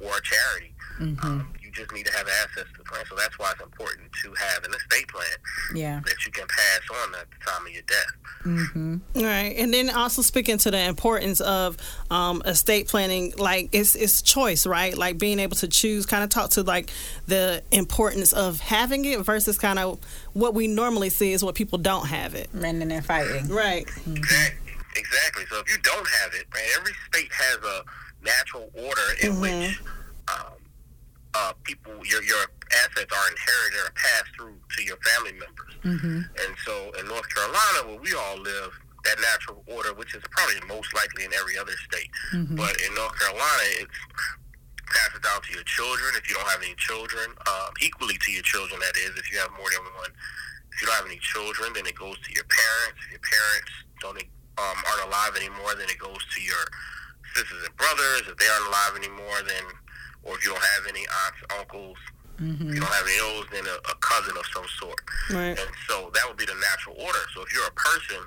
or 0.00 0.16
a 0.16 0.22
charity. 0.22 0.74
Mm-hmm. 1.00 1.26
Um, 1.26 1.52
just 1.72 1.92
need 1.92 2.06
to 2.06 2.12
have 2.12 2.28
access 2.42 2.64
to 2.72 2.78
the 2.78 2.84
plan. 2.84 3.04
So 3.08 3.14
that's 3.16 3.38
why 3.38 3.52
it's 3.52 3.60
important 3.62 4.10
to 4.24 4.34
have 4.34 4.64
an 4.64 4.72
estate 4.74 5.08
plan 5.08 5.26
Yeah. 5.74 6.00
that 6.04 6.24
you 6.26 6.32
can 6.32 6.46
pass 6.46 6.80
on 7.04 7.14
at 7.14 7.26
the 7.30 7.50
time 7.50 7.66
of 7.66 7.72
your 7.72 7.82
death. 7.82 8.06
Mm-hmm. 8.44 8.96
Right, 9.22 9.54
and 9.56 9.72
then 9.72 9.90
also 9.90 10.22
speaking 10.22 10.58
to 10.58 10.70
the 10.70 10.80
importance 10.82 11.40
of 11.40 11.76
um, 12.10 12.42
estate 12.44 12.88
planning, 12.88 13.34
like 13.36 13.68
it's 13.72 13.94
it's 13.94 14.20
choice, 14.22 14.66
right? 14.66 14.96
Like 14.96 15.18
being 15.18 15.38
able 15.38 15.56
to 15.56 15.68
choose. 15.68 16.06
Kind 16.06 16.24
of 16.24 16.30
talk 16.30 16.50
to 16.50 16.62
like 16.62 16.90
the 17.26 17.62
importance 17.70 18.32
of 18.32 18.58
having 18.60 19.04
it 19.04 19.20
versus 19.20 19.58
kind 19.58 19.78
of 19.78 20.00
what 20.32 20.54
we 20.54 20.66
normally 20.66 21.08
see 21.10 21.32
is 21.32 21.44
what 21.44 21.54
people 21.54 21.78
don't 21.78 22.06
have 22.06 22.34
it. 22.34 22.48
Running 22.52 22.90
and 22.90 23.04
fighting. 23.04 23.48
Right. 23.48 23.86
Exactly. 24.06 24.72
Exactly. 24.96 25.44
So 25.48 25.60
if 25.60 25.70
you 25.70 25.80
don't 25.82 26.06
have 26.22 26.34
it, 26.34 26.46
right, 26.52 26.68
every 26.76 26.92
state 27.08 27.30
has 27.32 27.56
a 27.64 27.84
natural 28.24 28.70
order 28.74 29.00
in 29.22 29.40
which 29.40 29.80
um, 29.80 29.86
uh, 31.34 31.52
people, 31.64 31.92
your 32.04 32.22
your 32.22 32.44
assets 32.84 33.10
are 33.12 33.28
inherited 33.30 33.80
or 33.88 33.92
passed 33.94 34.30
through 34.36 34.56
to 34.76 34.82
your 34.84 34.96
family 34.98 35.32
members. 35.32 35.72
Mm-hmm. 35.84 36.20
And 36.28 36.52
so 36.64 36.92
in 37.00 37.08
North 37.08 37.28
Carolina, 37.34 37.88
where 37.88 38.00
we 38.00 38.12
all 38.14 38.38
live, 38.38 38.72
that 39.04 39.18
natural 39.20 39.64
order, 39.66 39.92
which 39.94 40.14
is 40.14 40.22
probably 40.30 40.60
most 40.68 40.94
likely 40.94 41.24
in 41.24 41.32
every 41.34 41.58
other 41.58 41.74
state, 41.88 42.10
Mm-hmm. 42.32 42.56
but 42.56 42.72
in 42.80 42.94
North 42.94 43.18
Carolina, 43.18 43.64
it's 43.80 43.98
passes 44.92 45.24
down 45.24 45.40
to 45.40 45.52
your 45.56 45.64
children 45.64 46.12
if 46.20 46.28
you 46.28 46.36
don't 46.36 46.48
have 46.52 46.60
any 46.60 46.76
children, 46.76 47.32
um, 47.48 47.72
equally 47.80 48.16
to 48.20 48.30
your 48.30 48.44
children, 48.44 48.76
that 48.80 48.92
is, 49.00 49.16
if 49.16 49.32
you 49.32 49.38
have 49.40 49.48
more 49.56 49.70
than 49.72 49.80
one. 49.96 50.12
If 50.72 50.80
you 50.80 50.86
don't 50.86 50.96
have 51.00 51.08
any 51.08 51.20
children, 51.20 51.72
then 51.72 51.86
it 51.88 51.96
goes 51.96 52.16
to 52.20 52.30
your 52.32 52.44
parents. 52.44 53.00
If 53.08 53.16
your 53.16 53.24
parents 53.24 53.72
don't 54.00 54.20
um, 54.60 54.78
aren't 54.84 55.08
alive 55.08 55.32
anymore, 55.36 55.72
then 55.76 55.88
it 55.88 55.96
goes 55.96 56.20
to 56.20 56.38
your 56.40 56.64
sisters 57.32 57.64
and 57.64 57.76
brothers. 57.76 58.28
If 58.28 58.36
they 58.36 58.48
aren't 58.48 58.68
alive 58.68 58.94
anymore, 59.00 59.40
then 59.48 59.64
or 60.22 60.34
if 60.36 60.44
you 60.44 60.50
don't 60.50 60.62
have 60.78 60.86
any 60.88 61.04
aunts, 61.26 61.40
uncles, 61.58 61.98
if 62.38 62.74
you 62.74 62.80
don't 62.80 62.90
have 62.92 63.06
any 63.06 63.18
those, 63.18 63.46
then 63.52 63.64
a, 63.66 63.76
a 63.90 63.94
cousin 64.00 64.34
of 64.36 64.46
some 64.54 64.66
sort. 64.80 64.98
Right. 65.30 65.58
And 65.58 65.70
so 65.88 66.10
that 66.14 66.24
would 66.26 66.36
be 66.36 66.44
the 66.46 66.56
natural 66.58 66.96
order. 66.98 67.22
So 67.34 67.42
if 67.42 67.52
you're 67.52 67.66
a 67.66 67.72
person, 67.78 68.22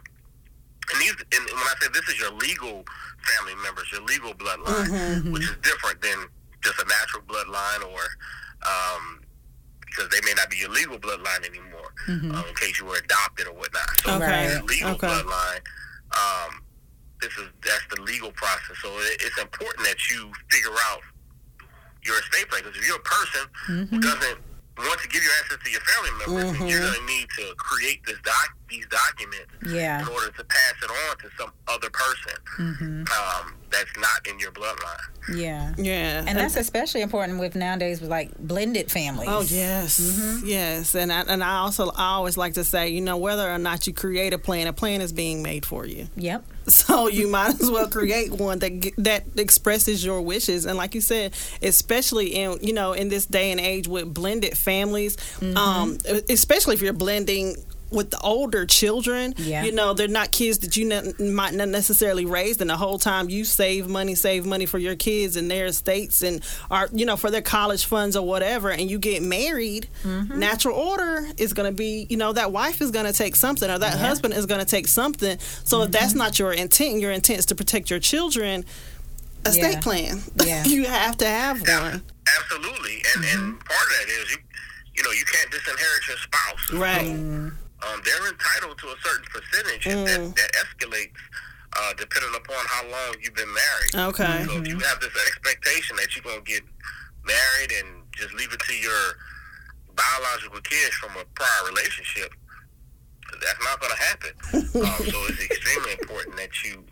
and 0.93 1.01
these, 1.01 1.15
and 1.17 1.43
when 1.49 1.65
I 1.65 1.73
say 1.81 1.87
this 1.93 2.07
is 2.09 2.19
your 2.19 2.31
legal 2.31 2.83
family 3.25 3.55
members, 3.63 3.85
your 3.91 4.03
legal 4.03 4.33
bloodline, 4.33 5.33
which 5.33 5.43
is 5.43 5.57
different 5.63 6.01
than 6.01 6.27
just 6.63 6.79
a 6.79 6.85
natural 6.87 7.23
bloodline 7.27 7.81
or 7.91 8.01
um, 8.65 9.21
because 9.85 10.09
they 10.09 10.19
may 10.25 10.33
not 10.35 10.49
be 10.49 10.57
your 10.57 10.69
legal 10.69 10.97
bloodline 10.97 11.45
anymore 11.47 11.93
um, 12.35 12.43
in 12.49 12.55
case 12.55 12.79
you 12.79 12.85
were 12.85 12.97
adopted 12.97 13.47
or 13.47 13.53
whatnot. 13.53 13.89
So 14.03 14.15
Okay. 14.17 14.59
legal 14.67 14.91
Okay. 14.91 15.07
bloodline, 15.07 15.61
um, 16.13 16.61
this 17.21 17.31
is 17.37 17.47
that's 17.63 17.85
the 17.95 18.01
legal 18.01 18.31
process. 18.31 18.77
So 18.81 18.89
it, 18.99 19.21
it's 19.21 19.37
important 19.39 19.85
that 19.87 19.97
you 20.09 20.31
figure 20.51 20.75
out 20.91 21.01
your 22.05 22.19
estate 22.19 22.47
plan 22.49 22.63
because 22.63 22.77
if 22.77 22.87
you're 22.87 23.01
a 23.01 23.09
person 23.09 23.43
who 23.67 23.73
mm-hmm. 23.85 23.99
doesn't 23.99 24.39
want 24.77 24.99
to 25.01 25.07
give 25.07 25.23
your 25.23 25.31
assets 25.43 25.63
to 25.63 25.71
your 25.71 25.81
family 25.81 26.11
members, 26.19 26.59
then 26.59 26.67
you're 26.67 26.79
mm-hmm. 26.79 26.93
going 26.93 27.07
to 27.07 27.13
need 27.13 27.27
to 27.37 27.45
create 27.57 28.05
this 28.05 28.19
doc 28.23 28.55
these 28.69 28.85
documents 28.87 29.51
Yeah. 29.65 30.01
in 30.01 30.07
order 30.07 30.29
to 30.31 30.43
pass 30.43 30.73
it 30.83 30.89
on 30.91 31.17
to 31.17 31.29
some 31.37 31.51
other 31.67 31.89
person 31.89 33.05
um, 33.11 33.53
that's 33.71 33.95
not 33.97 34.27
in 34.29 34.39
your 34.39 34.51
bloodline. 34.51 35.35
Yeah. 35.35 35.73
Yeah. 35.77 36.23
And 36.25 36.37
that's 36.37 36.55
especially 36.55 37.01
important 37.01 37.39
with 37.39 37.55
nowadays 37.55 37.99
with 38.01 38.09
like 38.09 38.37
blended 38.37 38.91
families. 38.91 39.27
Oh 39.31 39.41
yes, 39.41 40.41
yes, 40.45 40.93
and 40.95 41.11
I, 41.11 41.21
and 41.21 41.43
I 41.43 41.57
also 41.57 41.89
I 41.89 42.13
always 42.13 42.37
like 42.37 42.53
to 42.55 42.63
say, 42.63 42.89
you 42.89 43.01
know, 43.01 43.17
whether 43.17 43.49
or 43.51 43.57
not 43.57 43.87
you 43.87 43.93
create 43.93 44.33
a 44.33 44.37
plan, 44.37 44.67
a 44.67 44.73
plan 44.73 45.01
is 45.01 45.11
being 45.11 45.41
made 45.41 45.65
for 45.65 45.85
you. 45.85 46.07
Yep. 46.15 46.43
So 46.65 47.07
you 47.09 47.27
might 47.27 47.61
as 47.61 47.69
well 47.69 47.87
create 47.87 48.31
one 48.31 48.57
that 48.57 48.91
that 48.97 49.23
expresses 49.37 50.03
your 50.03 50.19
wishes. 50.21 50.65
And 50.65 50.77
like 50.79 50.95
you 50.95 51.01
said, 51.01 51.35
especially 51.61 52.33
in 52.35 52.57
you 52.61 52.73
know 52.73 52.93
in 52.93 53.09
this 53.09 53.27
day 53.27 53.51
and 53.51 53.59
age 53.59 53.87
with 53.87 54.11
blended 54.11 54.57
families, 54.57 55.15
um, 55.55 55.99
especially 56.27 56.73
if 56.73 56.81
you're 56.81 56.91
blending 56.93 57.55
with 57.95 58.11
the 58.11 58.19
older 58.19 58.65
children, 58.65 59.33
Yeah. 59.37 59.63
you 59.63 59.71
know 59.71 59.93
they're 59.93 60.07
not 60.07 60.31
kids 60.31 60.59
that 60.59 60.75
you 60.77 60.85
ne- 60.85 61.13
might 61.31 61.53
not 61.53 61.69
necessarily 61.69 62.25
raise, 62.25 62.61
and 62.61 62.69
the 62.69 62.77
whole 62.77 62.99
time 62.99 63.29
you 63.29 63.45
save 63.45 63.87
money, 63.87 64.13
save 64.15 64.45
money 64.45 64.65
for 64.65 64.77
your 64.77 64.95
kids 64.95 65.35
and 65.35 65.49
their 65.49 65.65
estates 65.65 66.21
and 66.21 66.41
are 66.69 66.89
you 66.93 67.05
know 67.05 67.15
for 67.17 67.31
their 67.31 67.41
college 67.41 67.85
funds 67.85 68.15
or 68.15 68.25
whatever, 68.27 68.69
and 68.69 68.89
you 68.91 68.99
get 68.99 69.23
married, 69.23 69.87
mm-hmm. 70.03 70.37
natural 70.37 70.77
order 70.77 71.27
is 71.37 71.53
going 71.53 71.69
to 71.71 71.75
be 71.75 72.05
you 72.09 72.17
know 72.17 72.33
that 72.33 72.51
wife 72.51 72.81
is 72.81 72.91
going 72.91 73.05
to 73.05 73.13
take 73.13 73.35
something 73.35 73.69
or 73.69 73.79
that 73.79 73.97
husband 73.97 74.33
is 74.33 74.45
going 74.45 74.59
to 74.59 74.67
take 74.67 74.87
something. 74.87 75.39
So 75.63 75.83
if 75.83 75.91
that's 75.91 76.09
mm-hmm. 76.09 76.19
not 76.19 76.39
your 76.39 76.53
intent, 76.53 76.99
your 76.99 77.11
intent 77.11 77.39
is 77.39 77.45
to 77.47 77.55
protect 77.55 77.89
your 77.89 77.99
children. 77.99 78.65
Estate 79.45 79.73
Yeah. 79.73 79.79
plan. 79.81 80.23
Yeah. 80.43 80.63
you 80.65 80.85
have 80.85 81.17
to 81.17 81.27
have 81.27 81.61
one. 81.61 82.01
Absolutely, 82.39 83.03
and 83.15 83.25
and 83.25 83.41
mm-hmm. 83.41 83.57
part 83.57 83.85
of 83.87 83.93
that 83.99 84.07
is 84.09 84.31
you 84.31 84.37
you 84.95 85.03
know 85.03 85.11
you 85.11 85.23
can't 85.25 85.51
disinherit 85.51 86.07
your 86.07 86.17
spouse. 86.17 86.73
Right. 86.73 87.51
Um, 87.83 88.01
they're 88.05 88.27
entitled 88.29 88.77
to 88.79 88.87
a 88.87 88.95
certain 89.03 89.25
percentage 89.31 89.85
and 89.87 90.07
that, 90.07 90.35
that 90.35 90.51
escalates 90.53 91.19
uh, 91.75 91.93
depending 91.97 92.31
upon 92.35 92.63
how 92.67 92.83
long 92.89 93.15
you've 93.21 93.35
been 93.35 93.51
married. 93.53 94.09
Okay. 94.09 94.45
So 94.47 94.61
if 94.61 94.67
you 94.67 94.79
have 94.79 94.99
this 94.99 95.11
expectation 95.27 95.95
that 95.97 96.15
you're 96.15 96.23
going 96.23 96.43
to 96.43 96.51
get 96.51 96.63
married 97.25 97.71
and 97.83 98.03
just 98.11 98.33
leave 98.33 98.51
it 98.53 98.59
to 98.59 98.73
your 98.73 99.17
biological 99.95 100.61
kids 100.61 100.95
from 100.95 101.11
a 101.19 101.25
prior 101.35 101.67
relationship, 101.67 102.31
that's 103.41 103.63
not 103.63 103.79
going 103.81 103.91
to 103.91 104.01
happen. 104.01 104.31
um, 104.81 105.05
so 105.11 105.17
it's 105.27 105.43
extremely 105.43 105.91
important 105.93 106.37
that 106.37 106.63
you 106.63 106.83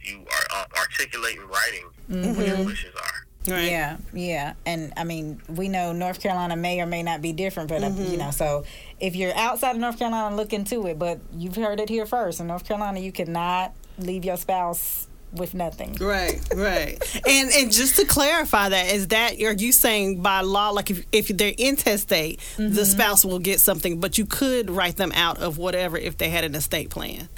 you 0.00 0.20
are 0.20 0.60
uh, 0.60 0.64
articulate 0.78 1.36
in 1.36 1.46
writing 1.46 2.34
what 2.34 2.46
your 2.46 2.64
wishes 2.64 2.94
are. 2.94 3.26
Right. 3.48 3.70
Yeah, 3.70 3.96
yeah, 4.12 4.52
and 4.66 4.92
I 4.98 5.04
mean, 5.04 5.40
we 5.48 5.68
know 5.68 5.92
North 5.92 6.20
Carolina 6.20 6.56
may 6.56 6.80
or 6.80 6.86
may 6.86 7.02
not 7.02 7.22
be 7.22 7.32
different, 7.32 7.70
but 7.70 7.82
uh, 7.82 7.88
you 7.88 8.18
know, 8.18 8.30
so 8.30 8.64
if 9.00 9.16
you're 9.16 9.34
outside 9.34 9.72
of 9.76 9.80
North 9.80 9.98
Carolina, 9.98 10.36
look 10.36 10.52
into 10.52 10.86
it. 10.86 10.98
But 10.98 11.20
you've 11.32 11.56
heard 11.56 11.80
it 11.80 11.88
here 11.88 12.04
first. 12.04 12.40
In 12.40 12.48
North 12.48 12.66
Carolina, 12.66 13.00
you 13.00 13.12
cannot 13.12 13.72
leave 13.98 14.26
your 14.26 14.36
spouse 14.36 15.06
with 15.32 15.54
nothing. 15.54 15.96
Right, 15.98 16.40
right. 16.54 16.98
and 17.26 17.50
and 17.52 17.72
just 17.72 17.96
to 17.96 18.04
clarify 18.04 18.68
that, 18.68 18.92
is 18.92 19.08
that 19.08 19.40
are 19.40 19.52
you 19.52 19.72
saying 19.72 20.20
by 20.20 20.42
law, 20.42 20.70
like 20.70 20.90
if 20.90 21.06
if 21.10 21.28
they're 21.28 21.54
intestate, 21.56 22.40
the 22.58 22.84
spouse 22.84 23.24
will 23.24 23.38
get 23.38 23.60
something, 23.60 24.00
but 24.00 24.18
you 24.18 24.26
could 24.26 24.68
write 24.68 24.96
them 24.96 25.12
out 25.14 25.38
of 25.38 25.56
whatever 25.56 25.96
if 25.96 26.18
they 26.18 26.28
had 26.28 26.44
an 26.44 26.54
estate 26.54 26.90
plan. 26.90 27.30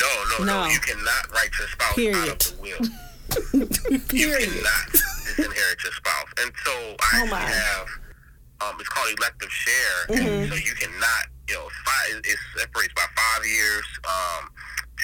No, 0.00 0.06
no, 0.38 0.44
no, 0.44 0.64
No. 0.64 0.68
You 0.70 0.80
cannot 0.80 1.30
write 1.32 1.50
your 1.58 1.68
spouse 1.68 2.30
out 2.30 2.52
of 2.52 2.56
the 2.56 2.62
will. 2.62 3.09
You 3.54 3.68
cannot 3.68 4.86
disinherit 5.36 5.82
your 5.84 5.92
spouse. 5.92 6.30
And 6.40 6.52
so 6.64 6.72
I 7.00 7.22
Oh, 7.22 7.26
my. 7.26 7.40
actually 7.40 7.58
have, 7.58 7.86
um, 8.62 8.76
it's 8.80 8.88
called 8.88 9.08
elective 9.18 9.50
share. 9.50 10.06
Mm-hmm. 10.08 10.26
And 10.28 10.48
so 10.50 10.54
you 10.56 10.74
cannot, 10.74 11.24
you 11.48 11.54
know, 11.54 11.68
five, 11.84 12.20
it 12.24 12.38
separates 12.56 12.94
by 12.94 13.04
five 13.16 13.46
years, 13.46 13.84
um, 14.08 14.48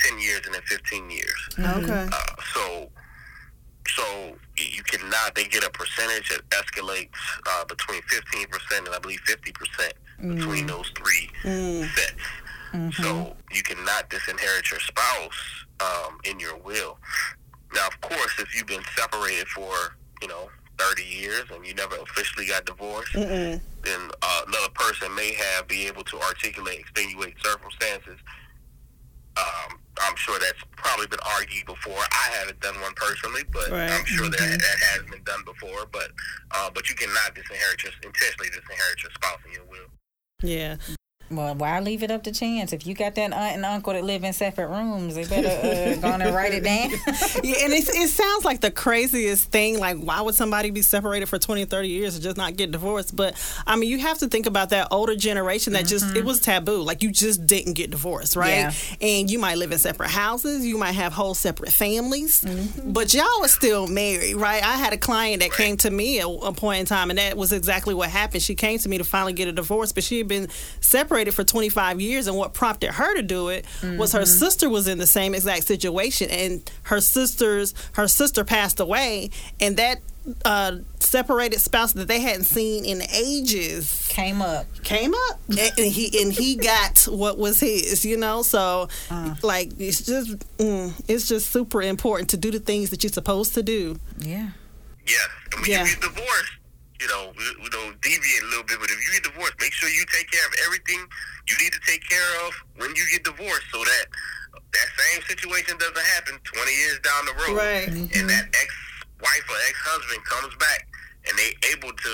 10 0.04 0.18
years, 0.18 0.40
and 0.46 0.54
then 0.54 0.62
15 0.62 1.10
years. 1.10 1.48
Okay. 1.58 2.08
Uh, 2.12 2.42
so, 2.54 2.90
so 3.88 4.36
you 4.58 4.82
cannot. 4.82 5.34
They 5.34 5.44
get 5.44 5.64
a 5.64 5.70
percentage 5.70 6.28
that 6.30 6.40
escalates 6.50 7.08
uh, 7.48 7.64
between 7.66 8.02
fifteen 8.02 8.46
percent 8.48 8.86
and 8.86 8.94
I 8.94 8.98
believe 8.98 9.20
fifty 9.20 9.52
percent 9.52 9.92
between 10.20 10.66
those 10.66 10.90
three 10.96 11.30
sets. 11.42 12.96
So 12.96 13.36
you 13.52 13.62
cannot 13.62 14.10
disinherit 14.10 14.70
your 14.70 14.80
spouse 14.80 15.64
um, 15.80 16.18
in 16.24 16.40
your 16.40 16.56
will. 16.58 16.98
Now, 17.74 17.86
of 17.88 18.00
course, 18.00 18.34
if 18.38 18.54
you've 18.54 18.66
been 18.66 18.82
separated 18.96 19.48
for 19.48 19.74
you 20.22 20.28
know 20.28 20.48
thirty 20.78 21.04
years 21.04 21.44
and 21.52 21.66
you 21.66 21.74
never 21.74 21.96
officially 21.96 22.46
got 22.46 22.64
divorced, 22.66 23.12
then 23.14 23.60
uh, 24.22 24.42
another 24.46 24.70
person 24.74 25.14
may 25.14 25.34
have 25.34 25.66
be 25.68 25.86
able 25.86 26.04
to 26.04 26.20
articulate 26.20 26.80
extenuating 26.80 27.34
circumstances 27.42 28.18
um, 29.36 29.78
I'm 30.00 30.16
sure 30.16 30.38
that's 30.38 30.60
probably 30.76 31.06
been 31.08 31.20
argued 31.36 31.66
before. 31.66 31.98
I 31.98 32.34
haven't 32.38 32.60
done 32.60 32.80
one 32.80 32.94
personally, 32.94 33.42
but 33.52 33.70
Right. 33.70 33.90
I'm 33.90 34.04
sure 34.06 34.28
that 34.28 34.38
that 34.38 34.78
has 34.92 35.02
been 35.10 35.22
done 35.24 35.42
before. 35.44 35.86
But 35.92 36.10
uh, 36.52 36.70
but 36.72 36.88
you 36.88 36.94
cannot 36.94 37.34
disinherit 37.34 37.82
your 37.82 37.92
intentionally 38.02 38.48
disinherit 38.50 39.02
your 39.02 39.12
spouse 39.12 39.40
in 39.46 39.52
your 39.52 39.64
will. 39.64 39.88
Yeah. 40.42 40.76
Well, 41.28 41.56
why 41.56 41.80
leave 41.80 42.04
it 42.04 42.10
up 42.12 42.22
to 42.24 42.32
chance? 42.32 42.72
If 42.72 42.86
you 42.86 42.94
got 42.94 43.16
that 43.16 43.32
aunt 43.32 43.56
and 43.56 43.64
uncle 43.64 43.92
that 43.92 44.04
live 44.04 44.22
in 44.22 44.32
separate 44.32 44.68
rooms, 44.68 45.16
they 45.16 45.24
better 45.24 45.48
uh, 45.48 46.00
go 46.00 46.08
on 46.08 46.22
and 46.22 46.32
write 46.32 46.54
it 46.54 46.62
down. 46.62 46.90
yeah, 47.42 47.64
and 47.64 47.72
it, 47.72 47.88
it 47.88 48.08
sounds 48.08 48.44
like 48.44 48.60
the 48.60 48.70
craziest 48.70 49.50
thing. 49.50 49.80
Like, 49.80 49.96
why 49.98 50.20
would 50.20 50.36
somebody 50.36 50.70
be 50.70 50.82
separated 50.82 51.26
for 51.26 51.38
20 51.38 51.64
30 51.64 51.88
years 51.88 52.14
and 52.14 52.22
just 52.22 52.36
not 52.36 52.56
get 52.56 52.70
divorced? 52.70 53.16
But, 53.16 53.34
I 53.66 53.74
mean, 53.74 53.90
you 53.90 53.98
have 53.98 54.18
to 54.18 54.28
think 54.28 54.46
about 54.46 54.70
that 54.70 54.88
older 54.92 55.16
generation 55.16 55.72
that 55.72 55.86
just, 55.86 56.14
it 56.14 56.24
was 56.24 56.38
taboo. 56.38 56.80
Like, 56.82 57.02
you 57.02 57.10
just 57.10 57.44
didn't 57.44 57.72
get 57.72 57.90
divorced, 57.90 58.36
right? 58.36 58.50
Yeah. 58.50 58.72
And 59.00 59.28
you 59.28 59.40
might 59.40 59.58
live 59.58 59.72
in 59.72 59.78
separate 59.78 60.10
houses, 60.10 60.64
you 60.64 60.78
might 60.78 60.92
have 60.92 61.12
whole 61.12 61.34
separate 61.34 61.72
families, 61.72 62.44
but 62.84 63.12
y'all 63.12 63.24
are 63.42 63.48
still 63.48 63.88
married, 63.88 64.36
right? 64.36 64.62
I 64.62 64.76
had 64.76 64.92
a 64.92 64.98
client 64.98 65.42
that 65.42 65.52
came 65.52 65.76
to 65.78 65.90
me 65.90 66.20
at 66.20 66.26
a 66.26 66.52
point 66.52 66.80
in 66.80 66.86
time, 66.86 67.10
and 67.10 67.18
that 67.18 67.36
was 67.36 67.52
exactly 67.52 67.94
what 67.94 68.10
happened. 68.10 68.42
She 68.44 68.54
came 68.54 68.78
to 68.78 68.88
me 68.88 68.98
to 68.98 69.04
finally 69.04 69.32
get 69.32 69.48
a 69.48 69.52
divorce, 69.52 69.90
but 69.90 70.04
she 70.04 70.18
had 70.18 70.28
been 70.28 70.48
separated 70.80 71.15
for 71.34 71.44
25 71.44 72.00
years, 72.00 72.26
and 72.26 72.36
what 72.36 72.52
prompted 72.54 72.90
her 72.92 73.14
to 73.14 73.22
do 73.22 73.48
it 73.48 73.64
was 73.82 74.12
her 74.12 74.26
sister 74.26 74.68
was 74.68 74.86
in 74.86 74.98
the 74.98 75.06
same 75.06 75.34
exact 75.34 75.64
situation, 75.64 76.28
and 76.30 76.70
her 76.84 77.00
sister's 77.00 77.74
her 77.92 78.06
sister 78.08 78.44
passed 78.44 78.78
away, 78.80 79.30
and 79.60 79.76
that 79.78 80.00
uh, 80.44 80.76
separated 81.00 81.60
spouse 81.60 81.92
that 81.92 82.08
they 82.08 82.20
hadn't 82.20 82.44
seen 82.44 82.84
in 82.84 83.00
ages 83.14 84.06
Came 84.10 84.42
up. 84.42 84.66
came 84.82 85.14
up 85.14 85.40
and, 85.48 85.58
and 85.78 85.92
he 85.92 86.20
and 86.20 86.32
he 86.32 86.56
got 86.56 87.04
what 87.04 87.38
was 87.38 87.60
his 87.60 88.04
you 88.04 88.16
know 88.16 88.42
so 88.42 88.88
like 89.44 89.70
it's 89.78 90.00
just 90.04 90.36
mm, 90.58 90.92
it's 91.06 91.28
just 91.28 91.52
super 91.52 91.80
important 91.80 92.28
to 92.30 92.36
do 92.36 92.50
the 92.50 92.58
things 92.58 92.90
that 92.90 93.04
you're 93.04 93.12
supposed 93.12 93.54
to 93.54 93.62
do 93.62 93.96
Yeah. 94.18 94.48
Yeah. 95.06 95.14
And 95.52 95.60
when 95.60 95.70
Yeah. 95.70 95.84
you 95.84 95.90
get 95.90 96.00
divorced, 96.00 96.52
you 97.00 97.08
know, 97.08 97.32
we 97.36 97.68
don't 97.68 98.00
deviate 98.00 98.42
a 98.42 98.48
little 98.48 98.64
bit, 98.64 98.78
but 98.80 98.90
if 98.90 98.98
you 99.00 99.12
get 99.12 99.24
divorced, 99.24 99.54
make 99.60 99.72
sure 99.72 99.88
you 99.88 100.04
take 100.12 100.30
care 100.30 100.46
of 100.46 100.54
everything 100.66 101.04
you 101.48 101.54
need 101.62 101.72
to 101.72 101.80
take 101.86 102.02
care 102.08 102.46
of 102.46 102.54
when 102.76 102.90
you 102.96 103.04
get 103.12 103.24
divorced 103.24 103.66
so 103.72 103.78
that 103.78 104.06
that 104.52 104.88
same 104.98 105.22
situation 105.28 105.78
doesn't 105.78 106.06
happen 106.18 106.38
20 106.42 106.72
years 106.72 106.98
down 107.00 107.24
the 107.24 107.34
road. 107.46 107.56
Right. 107.56 107.88
And 107.88 108.28
that 108.28 108.44
ex-wife 108.50 109.46
or 109.48 109.58
ex-husband 109.68 110.24
comes 110.24 110.54
back 110.56 110.88
and 111.28 111.38
they 111.38 111.54
able 111.72 111.92
to 111.92 112.12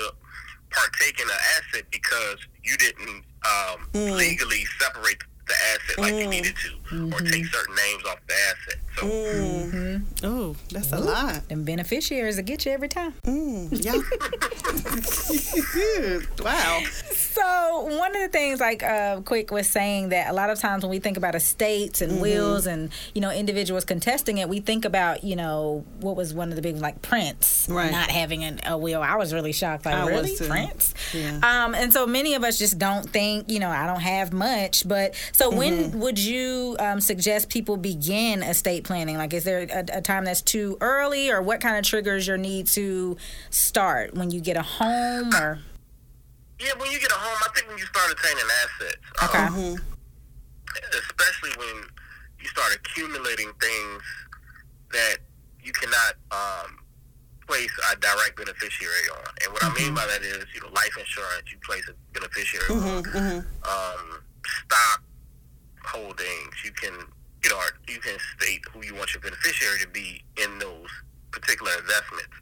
partake 0.69 1.19
in 1.19 1.27
an 1.27 1.41
asset 1.57 1.85
because 1.91 2.37
you 2.63 2.77
didn't 2.77 3.23
um, 3.43 3.89
legally 3.93 4.65
separate 4.79 5.19
the 5.19 5.32
asset 5.51 5.97
like 5.99 6.13
you 6.13 6.27
needed 6.27 6.53
to 6.55 6.69
or 7.13 7.19
take 7.19 7.45
certain 7.47 7.75
names 7.75 8.03
off 8.07 8.19
the 8.27 8.33
asset. 8.33 8.79
So 10.21 10.27
oh 10.27 10.55
that's 10.69 10.91
a 10.93 10.99
lot 10.99 11.47
Them 11.49 11.63
beneficiaries 11.63 12.35
will 12.37 12.43
get 12.43 12.65
you 12.65 12.71
every 12.71 12.87
time. 12.89 13.13
mm, 13.25 13.67
yeah 13.83 13.93
wow 16.43 16.81
So 17.11 17.85
one 17.97 18.15
of 18.15 18.21
the 18.21 18.27
things, 18.29 18.59
like 18.59 18.83
uh, 18.83 19.21
Quick 19.21 19.49
was 19.51 19.67
saying, 19.67 20.09
that 20.09 20.29
a 20.29 20.33
lot 20.33 20.49
of 20.51 20.59
times 20.59 20.83
when 20.83 20.91
we 20.91 20.99
think 20.99 21.17
about 21.17 21.33
estates 21.33 22.01
and 22.01 22.21
wills 22.21 22.67
and 22.67 22.91
you 23.15 23.21
know 23.21 23.31
individuals 23.31 23.83
contesting 23.85 24.37
it, 24.37 24.47
we 24.47 24.59
think 24.59 24.85
about 24.85 25.23
you 25.23 25.35
know 25.35 25.83
what 25.99 26.15
was 26.15 26.33
one 26.33 26.49
of 26.49 26.55
the 26.55 26.61
big 26.61 26.77
like 26.77 27.01
Prince 27.01 27.67
Right. 27.69 27.91
not 27.91 28.11
having 28.11 28.43
an, 28.43 28.59
a 28.67 28.77
will. 28.77 29.01
I 29.01 29.15
was 29.15 29.33
really 29.33 29.53
shocked. 29.53 29.85
Like 29.85 29.95
I 29.95 30.07
really 30.07 30.35
too. 30.35 30.47
Prince? 30.47 30.93
Yeah. 31.13 31.39
Um, 31.41 31.73
and 31.73 31.91
so 31.91 32.05
many 32.05 32.35
of 32.35 32.43
us 32.43 32.59
just 32.59 32.77
don't 32.77 33.09
think 33.09 33.49
you 33.49 33.59
know 33.59 33.69
I 33.69 33.87
don't 33.87 34.01
have 34.01 34.33
much. 34.33 34.87
But 34.87 35.15
so 35.33 35.49
when 35.49 35.99
would 35.99 36.17
you 36.17 36.77
um, 36.79 37.01
suggest 37.01 37.49
people 37.49 37.75
begin 37.75 38.41
estate 38.41 38.85
planning? 38.85 39.17
Like, 39.17 39.33
is 39.33 39.43
there 39.43 39.67
a, 39.69 39.97
a 39.97 40.01
time 40.01 40.23
that's 40.25 40.41
too 40.41 40.77
early, 40.79 41.29
or 41.29 41.41
what 41.41 41.59
kind 41.59 41.75
of 41.77 41.83
triggers 41.83 42.25
your 42.27 42.37
need 42.37 42.67
to 42.67 43.17
start 43.49 44.13
when 44.15 44.31
you 44.31 44.39
get 44.39 44.55
a 44.55 44.61
home 44.61 45.33
or? 45.35 45.59
Yeah, 46.59 46.71
when 46.77 46.89
you 46.91 46.99
get 46.99 47.11
a 47.11 47.15
home, 47.15 47.37
I 47.45 47.51
think 47.53 47.67
when 47.67 47.77
you 47.77 47.85
start 47.85 48.11
attaining 48.11 48.45
assets, 48.63 49.03
Okay. 49.23 49.43
um, 49.43 49.81
especially 50.93 51.51
when 51.57 51.83
you 52.39 52.47
start 52.47 52.73
accumulating 52.75 53.51
things 53.59 54.03
that 54.91 55.17
you 55.63 55.73
cannot 55.73 56.13
um, 56.31 56.77
place 57.47 57.71
a 57.91 57.95
direct 57.97 58.37
beneficiary 58.37 59.09
on. 59.11 59.33
And 59.43 59.51
what 59.53 59.63
I 59.63 59.73
mean 59.73 59.93
by 59.93 60.05
that 60.05 60.21
is, 60.21 60.45
you 60.53 60.61
know, 60.61 60.67
life 60.73 60.95
insurance, 60.97 61.51
you 61.51 61.57
place 61.65 61.83
a 61.89 61.93
beneficiary 62.13 62.69
on. 62.69 63.45
Um, 63.63 64.23
stock 64.67 65.01
holdings, 65.85 66.55
you 66.63 66.71
can, 66.71 66.93
you 67.43 67.49
know, 67.49 67.59
you 67.87 67.99
can 67.99 68.17
state 68.37 68.61
who 68.71 68.83
you 68.85 68.95
want 68.95 69.13
your 69.13 69.21
beneficiary 69.21 69.79
to 69.81 69.87
be 69.89 70.23
in 70.41 70.59
those 70.59 70.89
particular 71.31 71.71
investments. 71.79 72.33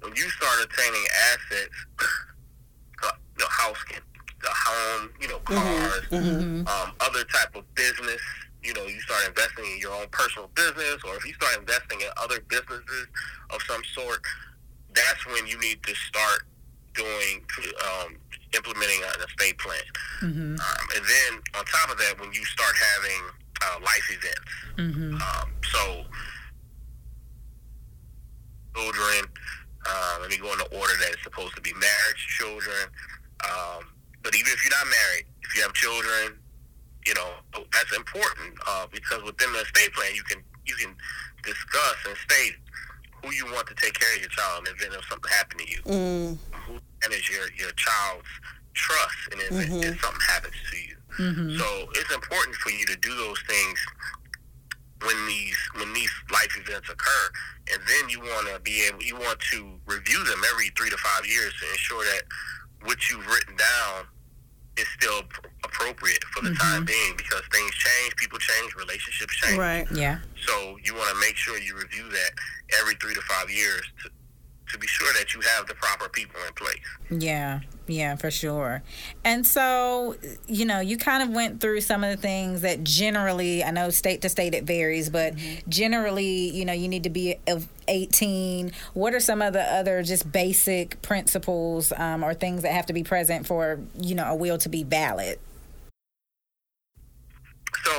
When 0.00 0.14
you 0.16 0.28
start 0.30 0.58
attaining 0.64 1.04
assets, 1.32 1.76
the 3.38 3.46
house 3.48 3.82
can, 3.84 4.00
the 4.42 4.48
home, 4.50 5.10
you 5.20 5.28
know, 5.28 5.38
cars, 5.40 6.02
um, 6.68 6.92
other 7.00 7.24
type 7.24 7.54
of 7.56 7.64
business. 7.74 8.20
You 8.62 8.72
know, 8.74 8.84
you 8.86 9.00
start 9.00 9.26
investing 9.28 9.64
in 9.64 9.78
your 9.78 9.92
own 9.92 10.06
personal 10.10 10.48
business, 10.54 10.96
or 11.06 11.16
if 11.16 11.26
you 11.26 11.34
start 11.34 11.58
investing 11.58 12.00
in 12.00 12.08
other 12.16 12.40
businesses 12.48 13.06
of 13.50 13.60
some 13.62 13.82
sort, 13.92 14.20
that's 14.94 15.26
when 15.26 15.46
you 15.46 15.58
need 15.60 15.82
to 15.82 15.94
start 15.94 16.44
doing, 16.94 17.42
um, 17.84 18.16
implementing 18.54 19.00
an 19.02 19.20
estate 19.28 19.58
plan. 19.58 19.80
Um, 20.22 20.86
and 20.96 21.04
then 21.04 21.32
on 21.58 21.64
top 21.66 21.90
of 21.90 21.98
that, 21.98 22.14
when 22.20 22.32
you 22.32 22.44
start 22.44 22.74
having 22.96 23.20
uh, 23.62 23.78
life 23.82 24.08
events, 24.10 24.50
um, 25.22 25.50
so 25.72 26.04
children. 28.74 29.28
Uh, 29.86 30.16
let 30.22 30.30
me 30.30 30.38
go 30.38 30.50
in 30.50 30.58
the 30.58 30.78
order 30.78 30.94
that 31.00 31.12
it's 31.12 31.22
supposed 31.22 31.54
to 31.54 31.60
be 31.60 31.72
marriage, 31.74 32.22
children. 32.38 32.88
Um, 33.44 33.84
but 34.22 34.34
even 34.34 34.50
if 34.52 34.64
you're 34.64 34.72
not 34.72 34.86
married, 34.86 35.26
if 35.42 35.54
you 35.56 35.62
have 35.62 35.72
children, 35.74 36.38
you 37.06 37.12
know 37.14 37.30
that's 37.72 37.94
important 37.94 38.56
uh, 38.66 38.86
because 38.90 39.22
within 39.24 39.52
the 39.52 39.60
estate 39.60 39.92
plan, 39.92 40.14
you 40.14 40.22
can 40.22 40.38
you 40.64 40.74
can 40.76 40.94
discuss 41.44 41.96
and 42.08 42.16
state 42.16 42.54
who 43.22 43.30
you 43.34 43.44
want 43.52 43.66
to 43.68 43.74
take 43.74 43.92
care 43.98 44.08
of 44.16 44.20
your 44.20 44.30
child 44.30 44.58
in 44.60 44.64
the 44.64 44.70
event 44.84 44.94
of 44.98 45.04
something 45.08 45.30
happened 45.30 45.60
to 45.60 45.70
you. 45.70 45.80
mm, 45.84 46.38
Who 47.04 47.10
manages 47.10 47.28
your 47.30 47.46
your 47.58 47.72
child's 47.72 48.28
trust 48.74 49.16
in 49.32 49.38
the 49.38 49.46
event 49.46 49.70
mm-hmm. 49.70 49.92
if 49.92 50.00
something 50.00 50.20
happens 50.28 50.54
to 50.70 50.76
you. 50.76 50.96
Mm-hmm. 51.18 51.58
So 51.58 51.88
it's 51.94 52.12
important 52.12 52.56
for 52.56 52.70
you 52.70 52.84
to 52.86 52.96
do 52.96 53.14
those 53.16 53.40
things 53.48 53.78
when 55.04 55.26
these 55.26 55.56
when 55.76 55.92
these 55.92 56.10
life 56.32 56.56
events 56.58 56.88
occur, 56.90 57.30
and 57.72 57.80
then 57.86 58.08
you 58.08 58.20
want 58.20 58.48
to 58.48 58.60
be 58.60 58.84
able 58.88 59.02
you 59.02 59.16
want 59.16 59.38
to 59.52 59.78
review 59.86 60.22
them 60.24 60.40
every 60.52 60.70
three 60.76 60.90
to 60.90 60.96
five 60.96 61.26
years 61.26 61.52
to 61.60 61.70
ensure 61.70 62.04
that 62.04 62.22
what 62.82 62.98
you've 63.08 63.26
written 63.26 63.56
down 63.56 64.06
is 64.76 64.88
still 64.98 65.22
appropriate 65.64 66.22
for 66.34 66.42
the 66.42 66.52
time 66.54 66.82
mm-hmm. 66.82 66.86
being 66.86 67.16
because 67.16 67.42
things 67.52 67.70
change, 67.70 68.16
people 68.16 68.38
change, 68.38 68.74
relationships 68.74 69.34
change. 69.36 69.58
right 69.58 69.86
Yeah. 69.94 70.18
So 70.46 70.76
you 70.82 70.94
want 70.94 71.10
to 71.14 71.20
make 71.20 71.36
sure 71.36 71.58
you 71.58 71.76
review 71.76 72.08
that 72.10 72.30
every 72.80 72.94
three 72.96 73.14
to 73.14 73.20
five 73.22 73.48
years 73.50 73.82
to 74.02 74.10
to 74.74 74.78
be 74.78 74.86
sure 74.86 75.12
that 75.14 75.32
you 75.34 75.40
have 75.40 75.66
the 75.66 75.74
proper 75.74 76.08
people 76.08 76.38
in 76.46 76.52
place. 76.54 77.22
Yeah, 77.22 77.60
yeah, 77.86 78.16
for 78.16 78.30
sure. 78.30 78.82
And 79.24 79.46
so, 79.46 80.16
you 80.46 80.64
know, 80.64 80.80
you 80.80 80.98
kind 80.98 81.22
of 81.22 81.30
went 81.30 81.60
through 81.60 81.80
some 81.80 82.02
of 82.04 82.10
the 82.10 82.16
things 82.16 82.62
that 82.62 82.82
generally, 82.82 83.62
I 83.62 83.70
know 83.70 83.90
state 83.90 84.22
to 84.22 84.28
state 84.28 84.52
it 84.52 84.64
varies, 84.64 85.08
but 85.08 85.34
generally, 85.68 86.50
you 86.50 86.64
know, 86.64 86.72
you 86.72 86.88
need 86.88 87.04
to 87.04 87.10
be 87.10 87.36
of 87.46 87.68
18. 87.88 88.72
What 88.94 89.14
are 89.14 89.20
some 89.20 89.40
of 89.40 89.52
the 89.52 89.62
other 89.62 90.02
just 90.02 90.30
basic 90.30 91.00
principles 91.02 91.92
um, 91.96 92.24
or 92.24 92.34
things 92.34 92.62
that 92.62 92.72
have 92.72 92.86
to 92.86 92.92
be 92.92 93.04
present 93.04 93.46
for, 93.46 93.80
you 93.98 94.14
know, 94.14 94.24
a 94.24 94.34
will 94.34 94.58
to 94.58 94.68
be 94.68 94.82
valid? 94.82 95.38
So 97.84 97.92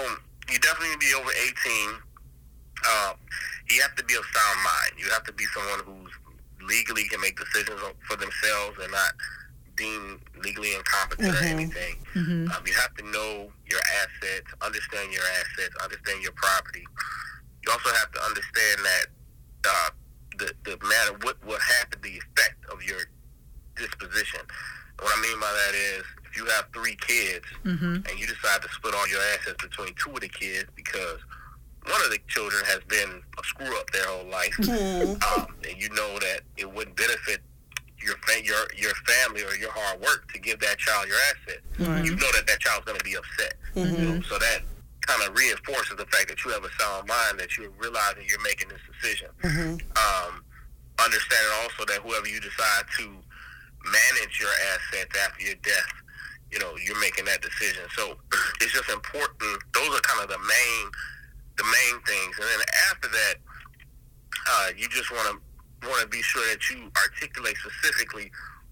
you 0.51 0.59
definitely 0.59 0.89
need 0.89 1.01
to 1.01 1.07
be 1.07 1.13
over 1.13 1.31
18. 1.31 1.89
Uh, 2.87 3.13
you 3.69 3.81
have 3.81 3.95
to 3.95 4.03
be 4.03 4.13
of 4.15 4.23
sound 4.25 4.59
mind. 4.63 4.93
You 4.97 5.09
have 5.11 5.23
to 5.23 5.33
be 5.33 5.45
someone 5.45 5.79
who's 5.85 6.04
legally 6.67 7.03
can 7.09 7.21
make 7.21 7.37
decisions 7.37 7.79
for 8.07 8.15
themselves 8.17 8.77
and 8.81 8.91
not 8.91 9.13
deemed 9.75 10.19
legally 10.43 10.73
incompetent 10.73 11.27
or 11.35 11.43
anything. 11.43 11.95
Um, 12.51 12.63
you 12.65 12.73
have 12.73 12.93
to 12.95 13.03
know 13.11 13.51
your 13.69 13.81
assets, 14.01 14.47
understand 14.61 15.11
your 15.11 15.23
assets, 15.39 15.75
understand 15.83 16.23
your 16.23 16.31
property. 16.33 16.85
You 17.65 17.71
also 17.71 17.89
have 17.89 18.11
to 18.11 18.21
understand 18.23 18.77
that 18.83 19.05
uh, 19.67 19.89
the 20.37 20.53
the 20.63 20.77
matter 20.85 21.17
what 21.23 21.37
what 21.45 21.61
happened, 21.79 22.03
the 22.03 22.17
effect 22.17 22.63
of 22.71 22.83
your 22.83 22.99
disposition. 23.75 24.41
What 25.01 25.11
I 25.17 25.21
mean 25.21 25.39
by 25.39 25.51
that 25.51 25.75
is, 25.75 26.03
if 26.25 26.37
you 26.37 26.45
have 26.45 26.65
three 26.73 26.95
kids 26.95 27.45
and 28.07 28.19
you 28.19 28.27
decide 28.27 28.61
to 28.61 28.69
split 28.69 28.93
all 28.95 29.07
your 29.09 29.19
assets 29.33 29.61
between 29.61 29.93
two 29.95 30.11
of 30.11 30.21
the 30.21 30.29
kids 30.29 30.69
because 30.75 31.19
one 31.89 32.01
of 32.03 32.09
the 32.11 32.19
children 32.27 32.63
has 32.65 32.79
been 32.87 33.21
a 33.39 33.43
screw 33.43 33.77
up 33.79 33.89
their 33.91 34.05
whole 34.07 34.25
life, 34.29 34.57
um, 35.37 35.47
and 35.67 35.75
you 35.81 35.89
know 35.89 36.19
that 36.19 36.41
it 36.57 36.71
wouldn't 36.71 36.95
benefit 36.95 37.41
your 38.01 38.15
fa- 38.25 38.43
your 38.43 38.65
your 38.77 38.93
family 39.07 39.43
or 39.43 39.55
your 39.55 39.71
hard 39.71 39.99
work 40.01 40.31
to 40.33 40.39
give 40.39 40.59
that 40.59 40.77
child 40.77 41.07
your 41.07 41.17
asset. 41.31 41.61
You 42.05 42.15
know 42.15 42.31
that 42.33 42.45
that 42.47 42.59
child's 42.59 42.85
going 42.85 42.97
to 42.97 43.03
be 43.05 43.15
upset. 43.15 43.53
You 43.75 43.85
know, 44.15 44.21
so 44.21 44.37
that 44.39 44.59
kind 45.01 45.21
of 45.29 45.35
reinforces 45.37 45.95
the 45.97 46.05
fact 46.07 46.27
that 46.29 46.43
you 46.43 46.51
have 46.51 46.63
a 46.63 46.71
sound 46.79 47.07
mind, 47.07 47.39
that 47.39 47.57
you're 47.57 47.69
realizing 47.77 48.23
you're 48.27 48.41
making 48.41 48.69
this 48.69 48.81
decision. 48.89 49.29
Um, 49.95 50.43
understanding 50.97 51.51
also 51.61 51.85
that 51.85 52.01
whoever 52.01 52.27
you 52.27 52.39
decide 52.39 52.85
to 52.97 53.03
manage 53.85 54.39
your 54.39 54.49
assets 54.73 55.11
after 55.21 55.43
your 55.45 55.55
death 55.61 55.91
you 56.51 56.59
know 56.59 56.73
you're 56.85 56.99
making 57.01 57.25
that 57.25 57.41
decision. 57.41 57.83
So 57.97 58.15
it's 58.61 58.71
just 58.73 58.89
important. 58.89 59.37
Those 59.73 59.89
are 59.89 60.01
kind 60.01 60.23
of 60.23 60.29
the 60.29 60.39
main 60.39 60.85
the 61.57 61.63
main 61.63 62.01
things, 62.03 62.35
and 62.39 62.47
then 62.47 62.65
after 62.91 63.07
that, 63.09 63.35
uh, 64.49 64.69
you 64.77 64.87
just 64.89 65.11
want 65.11 65.27
to 65.29 65.87
want 65.87 66.01
to 66.01 66.07
be 66.07 66.21
sure 66.21 66.41
that 66.49 66.69
you 66.69 66.89
articulate 66.97 67.55
specifically 67.57 68.31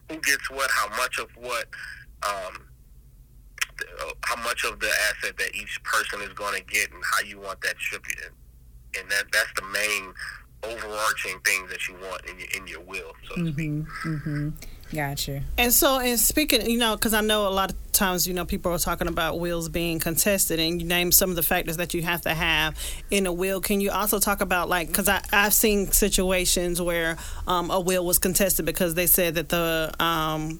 who 0.09 0.17
gets 0.19 0.49
what, 0.49 0.69
how 0.71 0.89
much 0.97 1.19
of 1.19 1.29
what. 1.37 1.67
Um, 2.23 2.67
uh, 4.01 4.11
how 4.21 4.41
much 4.43 4.63
of 4.65 4.79
the 4.79 4.89
asset 5.09 5.35
that 5.37 5.55
each 5.55 5.81
person 5.83 6.21
is 6.21 6.29
going 6.33 6.55
to 6.55 6.63
get 6.65 6.91
and 6.91 7.01
how 7.11 7.21
you 7.21 7.39
want 7.39 7.59
that 7.61 7.75
distributed. 7.77 8.29
And 8.97 9.09
that 9.09 9.25
that's 9.31 9.51
the 9.55 9.63
main 9.63 10.13
overarching 10.63 11.39
things 11.43 11.69
that 11.69 11.87
you 11.87 11.95
want 11.95 12.23
in 12.25 12.39
your, 12.39 12.47
in 12.55 12.67
your 12.67 12.81
will, 12.81 13.13
so 13.27 13.35
to 13.35 13.51
speak. 13.51 13.71
Mm-hmm. 13.71 14.49
Gotcha. 14.93 15.43
And 15.57 15.73
so, 15.73 15.99
in 15.99 16.17
speaking, 16.17 16.69
you 16.69 16.77
know, 16.77 16.95
because 16.95 17.13
I 17.13 17.21
know 17.21 17.47
a 17.47 17.49
lot 17.49 17.71
of 17.71 17.77
times, 17.93 18.27
you 18.27 18.33
know, 18.33 18.45
people 18.45 18.71
are 18.71 18.79
talking 18.79 19.07
about 19.07 19.39
wills 19.39 19.69
being 19.69 19.99
contested, 19.99 20.59
and 20.59 20.81
you 20.81 20.87
name 20.87 21.11
some 21.11 21.29
of 21.29 21.35
the 21.35 21.43
factors 21.43 21.77
that 21.77 21.93
you 21.93 22.01
have 22.01 22.21
to 22.21 22.33
have 22.33 22.77
in 23.09 23.25
a 23.25 23.33
will. 23.33 23.61
Can 23.61 23.81
you 23.81 23.91
also 23.91 24.19
talk 24.19 24.41
about, 24.41 24.69
like, 24.69 24.87
because 24.87 25.07
I've 25.07 25.53
seen 25.53 25.91
situations 25.91 26.81
where 26.81 27.17
um, 27.47 27.71
a 27.71 27.79
will 27.79 28.05
was 28.05 28.19
contested 28.19 28.65
because 28.65 28.95
they 28.95 29.07
said 29.07 29.35
that 29.35 29.49
the 29.49 29.93
um, 29.99 30.59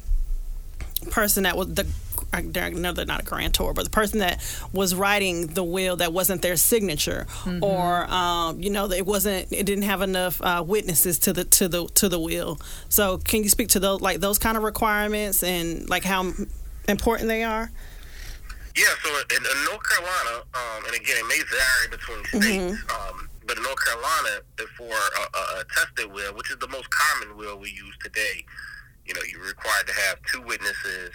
person 1.09 1.43
that 1.43 1.57
was 1.57 1.73
the 1.73 1.87
I 2.33 2.41
know 2.41 2.93
they're 2.93 3.05
not 3.05 3.21
a 3.21 3.25
grantor, 3.25 3.73
but 3.73 3.83
the 3.83 3.91
person 3.91 4.19
that 4.19 4.41
was 4.73 4.95
writing 4.95 5.47
the 5.47 5.63
will 5.63 5.97
that 5.97 6.13
wasn't 6.13 6.41
their 6.41 6.55
signature, 6.55 7.27
mm-hmm. 7.29 7.63
or 7.63 8.05
um, 8.05 8.59
you 8.59 8.71
know, 8.71 8.89
it 8.89 9.05
wasn't, 9.05 9.51
it 9.51 9.65
didn't 9.65 9.83
have 9.83 10.01
enough 10.01 10.41
uh, 10.41 10.63
witnesses 10.65 11.19
to 11.19 11.33
the 11.33 11.43
to 11.45 11.67
the 11.67 11.87
to 11.89 12.09
the 12.09 12.19
will. 12.19 12.59
So, 12.89 13.19
can 13.19 13.43
you 13.43 13.49
speak 13.49 13.69
to 13.69 13.79
those 13.79 14.01
like 14.01 14.19
those 14.19 14.39
kind 14.39 14.57
of 14.57 14.63
requirements 14.63 15.43
and 15.43 15.87
like 15.89 16.03
how 16.03 16.33
important 16.87 17.29
they 17.29 17.43
are? 17.43 17.71
Yeah. 18.75 18.85
So 19.03 19.09
in, 19.09 19.37
in 19.37 19.65
North 19.65 19.83
Carolina, 19.83 20.43
um, 20.53 20.85
and 20.85 20.95
again, 20.95 21.17
it 21.17 21.27
may 21.27 21.41
vary 21.49 21.87
between 21.91 22.25
states. 22.25 22.81
Mm-hmm. 22.81 23.17
Um, 23.19 23.29
but 23.45 23.57
in 23.57 23.63
North 23.63 23.85
Carolina, 23.85 24.41
for 24.77 24.93
a, 24.93 25.37
a, 25.37 25.61
a 25.61 25.65
tested 25.75 26.11
will, 26.11 26.33
which 26.33 26.49
is 26.49 26.57
the 26.57 26.67
most 26.69 26.89
common 26.89 27.37
will 27.37 27.57
we 27.57 27.69
use 27.69 27.95
today, 28.01 28.45
you 29.05 29.13
know, 29.13 29.21
you're 29.29 29.45
required 29.45 29.87
to 29.87 29.93
have 29.93 30.17
two 30.31 30.41
witnesses 30.41 31.11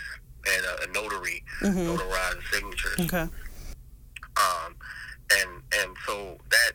and 0.47 0.65
a, 0.65 0.85
a 0.85 0.93
notary 0.93 1.43
mm-hmm. 1.61 1.79
notarize 1.79 2.37
the 2.37 2.57
signatures. 2.57 3.01
Okay. 3.01 3.27
Um, 4.37 4.77
and 5.33 5.51
and 5.81 5.97
so 6.07 6.39
that 6.51 6.73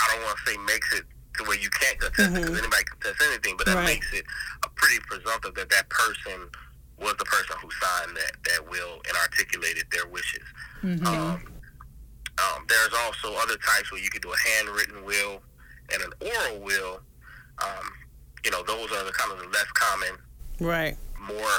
I 0.00 0.14
don't 0.14 0.24
want 0.24 0.38
to 0.38 0.50
say 0.50 0.56
makes 0.58 0.92
it 0.94 1.04
to 1.36 1.44
where 1.44 1.58
you 1.58 1.68
can't 1.70 1.98
contest 1.98 2.28
mm-hmm. 2.28 2.36
it 2.36 2.40
because 2.42 2.58
anybody 2.58 2.84
can 2.84 2.98
contest 3.00 3.22
anything, 3.28 3.56
but 3.56 3.66
that 3.66 3.76
right. 3.76 3.86
makes 3.86 4.12
it 4.12 4.24
a 4.64 4.68
pretty 4.68 5.00
presumptive 5.06 5.54
that 5.54 5.70
that 5.70 5.88
person 5.88 6.48
was 6.98 7.14
the 7.18 7.24
person 7.24 7.56
who 7.60 7.68
signed 7.70 8.16
that 8.16 8.32
that 8.44 8.70
will 8.70 9.00
and 9.08 9.16
articulated 9.22 9.84
their 9.90 10.06
wishes. 10.06 10.44
Mm-hmm. 10.82 11.06
Um, 11.06 11.44
um, 12.38 12.66
there's 12.68 12.94
also 13.04 13.34
other 13.36 13.56
types 13.56 13.92
where 13.92 14.00
you 14.00 14.10
could 14.10 14.22
do 14.22 14.32
a 14.32 14.48
handwritten 14.48 15.04
will 15.04 15.42
and 15.92 16.02
an 16.02 16.12
oral 16.20 16.60
will. 16.60 17.00
Um, 17.62 17.86
you 18.44 18.50
know, 18.50 18.62
those 18.62 18.90
are 18.92 19.04
the 19.04 19.12
kind 19.12 19.32
of 19.32 19.38
the 19.38 19.48
less 19.48 19.70
common, 19.74 20.18
right? 20.60 20.96
More 21.20 21.58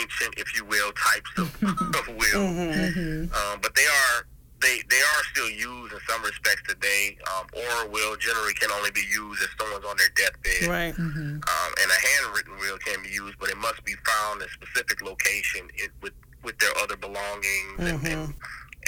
ancient, 0.00 0.34
if 0.36 0.54
you 0.56 0.64
will, 0.64 0.92
types 0.92 1.30
of, 1.38 1.62
of 1.62 2.08
will. 2.08 2.48
Mm-hmm. 2.48 3.32
Um, 3.32 3.60
but 3.62 3.74
they 3.74 3.86
are 3.86 4.26
they 4.60 4.82
they 4.90 5.00
are 5.00 5.22
still 5.32 5.50
used 5.50 5.92
in 5.92 6.00
some 6.08 6.22
respects 6.22 6.62
today. 6.66 7.16
Um, 7.30 7.46
oral 7.54 7.90
will 7.90 8.16
generally 8.16 8.54
can 8.54 8.70
only 8.72 8.90
be 8.90 9.04
used 9.10 9.42
if 9.42 9.50
someone's 9.58 9.84
on 9.84 9.96
their 9.96 10.10
deathbed. 10.16 10.68
Right. 10.68 10.94
Mm-hmm. 10.94 11.38
Um, 11.38 11.70
and 11.80 11.90
a 11.90 12.06
handwritten 12.08 12.56
will 12.58 12.78
can 12.78 13.02
be 13.02 13.10
used, 13.10 13.38
but 13.38 13.48
it 13.50 13.56
must 13.58 13.84
be 13.84 13.94
found 14.06 14.42
in 14.42 14.48
a 14.48 14.50
specific 14.50 15.02
location 15.02 15.68
it, 15.74 15.90
with 16.02 16.14
with 16.42 16.58
their 16.58 16.76
other 16.78 16.96
belongings 16.96 17.78
mm-hmm. 17.78 18.06
and, 18.06 18.06
and, 18.06 18.34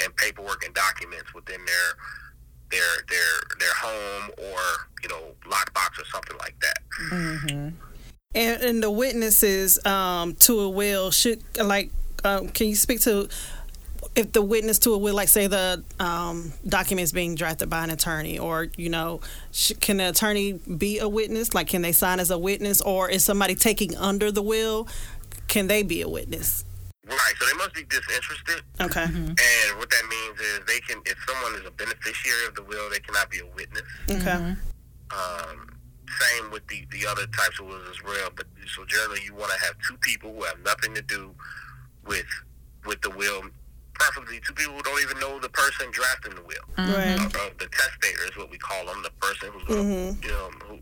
and 0.04 0.16
paperwork 0.16 0.64
and 0.64 0.74
documents 0.74 1.34
within 1.34 1.64
their 1.64 1.88
their 2.70 3.04
their 3.08 3.58
their 3.58 3.74
home 3.74 4.30
or 4.38 4.60
you 5.02 5.08
know 5.08 5.34
lockbox 5.46 6.00
or 6.00 6.04
something 6.06 6.36
like 6.38 6.58
that. 6.60 6.78
Mm-hmm. 7.10 7.68
And, 8.32 8.62
and 8.62 8.82
the 8.82 8.90
witnesses 8.90 9.84
um, 9.84 10.34
to 10.36 10.60
a 10.60 10.68
will 10.68 11.10
should 11.10 11.42
like. 11.58 11.90
Um, 12.22 12.50
can 12.50 12.68
you 12.68 12.76
speak 12.76 13.00
to 13.02 13.30
if 14.14 14.32
the 14.32 14.42
witness 14.42 14.78
to 14.80 14.92
a 14.92 14.98
will, 14.98 15.14
like 15.14 15.28
say 15.28 15.46
the 15.46 15.84
um, 15.98 16.52
documents 16.66 17.12
being 17.12 17.34
drafted 17.34 17.70
by 17.70 17.84
an 17.84 17.90
attorney, 17.90 18.38
or 18.38 18.68
you 18.76 18.88
know, 18.88 19.20
sh- 19.52 19.72
can 19.80 19.98
the 19.98 20.08
attorney 20.08 20.52
be 20.52 20.98
a 20.98 21.08
witness? 21.08 21.54
Like, 21.54 21.68
can 21.68 21.82
they 21.82 21.92
sign 21.92 22.20
as 22.20 22.30
a 22.30 22.38
witness, 22.38 22.80
or 22.80 23.08
is 23.08 23.24
somebody 23.24 23.54
taking 23.54 23.96
under 23.96 24.30
the 24.32 24.42
will? 24.42 24.88
Can 25.48 25.66
they 25.66 25.82
be 25.82 26.02
a 26.02 26.08
witness? 26.08 26.64
Right. 27.06 27.34
So 27.40 27.46
they 27.46 27.54
must 27.54 27.74
be 27.74 27.84
disinterested. 27.84 28.62
Okay. 28.80 29.04
Mm-hmm. 29.04 29.28
And 29.30 29.78
what 29.78 29.90
that 29.90 30.06
means 30.08 30.40
is 30.40 30.60
they 30.66 30.78
can, 30.80 31.02
if 31.06 31.16
someone 31.26 31.60
is 31.60 31.66
a 31.66 31.72
beneficiary 31.72 32.46
of 32.46 32.54
the 32.54 32.62
will, 32.62 32.88
they 32.90 33.00
cannot 33.00 33.30
be 33.30 33.40
a 33.40 33.46
witness. 33.46 33.82
Okay. 34.08 34.20
Mm-hmm. 34.20 35.50
Um, 35.50 35.76
same 36.20 36.50
with 36.52 36.66
the, 36.68 36.86
the 36.92 37.06
other 37.06 37.26
types 37.26 37.58
of 37.58 37.66
wills 37.66 37.88
as 37.90 38.02
well. 38.04 38.30
But 38.34 38.46
so 38.76 38.84
generally, 38.84 39.20
you 39.24 39.34
want 39.34 39.50
to 39.52 39.58
have 39.66 39.74
two 39.88 39.96
people 39.98 40.34
who 40.34 40.44
have 40.44 40.60
nothing 40.64 40.94
to 40.94 41.02
do 41.02 41.34
with 42.06 42.26
with 42.86 43.00
the 43.02 43.10
will. 43.10 43.42
Preferably 44.00 44.40
two 44.40 44.54
people 44.56 44.74
who 44.74 44.82
don't 44.82 45.02
even 45.02 45.20
know 45.20 45.38
the 45.38 45.52
person 45.52 45.92
drafting 45.92 46.34
the 46.34 46.42
will. 46.42 46.64
Right. 46.78 47.20
Uh, 47.20 47.28
uh, 47.28 47.50
the 47.60 47.68
testator 47.68 48.24
is 48.24 48.36
what 48.36 48.50
we 48.50 48.56
call 48.56 48.86
them. 48.86 49.04
The 49.04 49.12
person 49.20 49.52
who's 49.52 49.64
gonna, 49.68 49.84
mm-hmm. 49.84 50.24
you 50.24 50.30
know 50.32 50.48
who, 50.64 50.78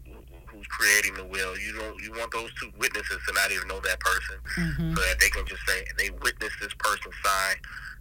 who's 0.46 0.66
creating 0.70 1.14
the 1.14 1.26
will. 1.26 1.58
You 1.58 1.74
don't 1.74 1.98
you 1.98 2.12
want 2.12 2.30
those 2.30 2.54
two 2.62 2.70
witnesses 2.78 3.18
to 3.26 3.34
not 3.34 3.50
even 3.50 3.66
know 3.66 3.80
that 3.80 3.98
person, 3.98 4.38
mm-hmm. 4.54 4.94
so 4.94 5.00
that 5.02 5.18
they 5.18 5.30
can 5.30 5.44
just 5.46 5.66
say 5.66 5.82
they 5.98 6.10
witnessed 6.22 6.62
this 6.62 6.74
person 6.78 7.10
sign. 7.24 7.56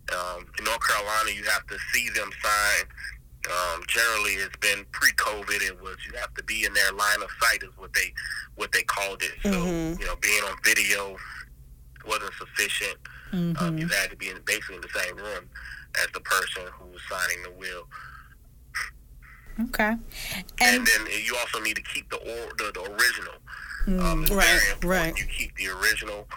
Um, 0.07 0.47
in 0.57 0.63
North 0.63 0.79
Carolina, 0.87 1.31
you 1.35 1.43
have 1.51 1.67
to 1.67 1.75
see 1.91 2.07
them 2.15 2.29
sign 2.41 2.87
um, 3.47 3.81
generally, 3.87 4.33
it's 4.33 4.57
been 4.57 4.85
pre-COVID. 4.91 5.61
It 5.61 5.81
was 5.81 5.97
you 6.05 6.17
have 6.19 6.33
to 6.35 6.43
be 6.43 6.65
in 6.65 6.73
their 6.73 6.91
line 6.91 7.21
of 7.21 7.29
sight 7.41 7.63
is 7.63 7.69
what 7.77 7.93
they 7.93 8.13
what 8.55 8.71
they 8.71 8.83
called 8.83 9.21
it. 9.21 9.31
So 9.43 9.51
mm-hmm. 9.51 10.01
you 10.01 10.07
know, 10.07 10.15
being 10.21 10.43
on 10.43 10.57
video 10.63 11.15
wasn't 12.05 12.33
sufficient. 12.33 12.97
Um, 13.31 13.53
mm-hmm. 13.53 13.63
Um, 13.63 13.77
you 13.77 13.87
had 13.87 14.09
to 14.09 14.15
be 14.15 14.29
in 14.29 14.37
basically 14.45 14.75
in 14.75 14.81
the 14.81 14.99
same 14.99 15.15
room 15.17 15.49
as 16.01 16.07
the 16.13 16.19
person 16.21 16.63
who 16.73 16.85
was 16.91 17.01
signing 17.09 17.43
the 17.43 17.51
will. 17.51 17.87
Okay, 19.69 19.83
and, 19.89 20.01
and 20.61 20.87
then 20.87 21.07
you 21.25 21.35
also 21.35 21.59
need 21.59 21.75
to 21.75 21.81
keep 21.81 22.09
the 22.11 22.17
or, 22.17 22.53
the, 22.57 22.71
the 22.73 22.81
original. 22.81 23.33
Mm, 23.87 24.03
um, 24.03 24.37
right, 24.37 24.75
right. 24.83 25.17
You 25.17 25.25
keep 25.25 25.55
the 25.55 25.67
original. 25.69 26.27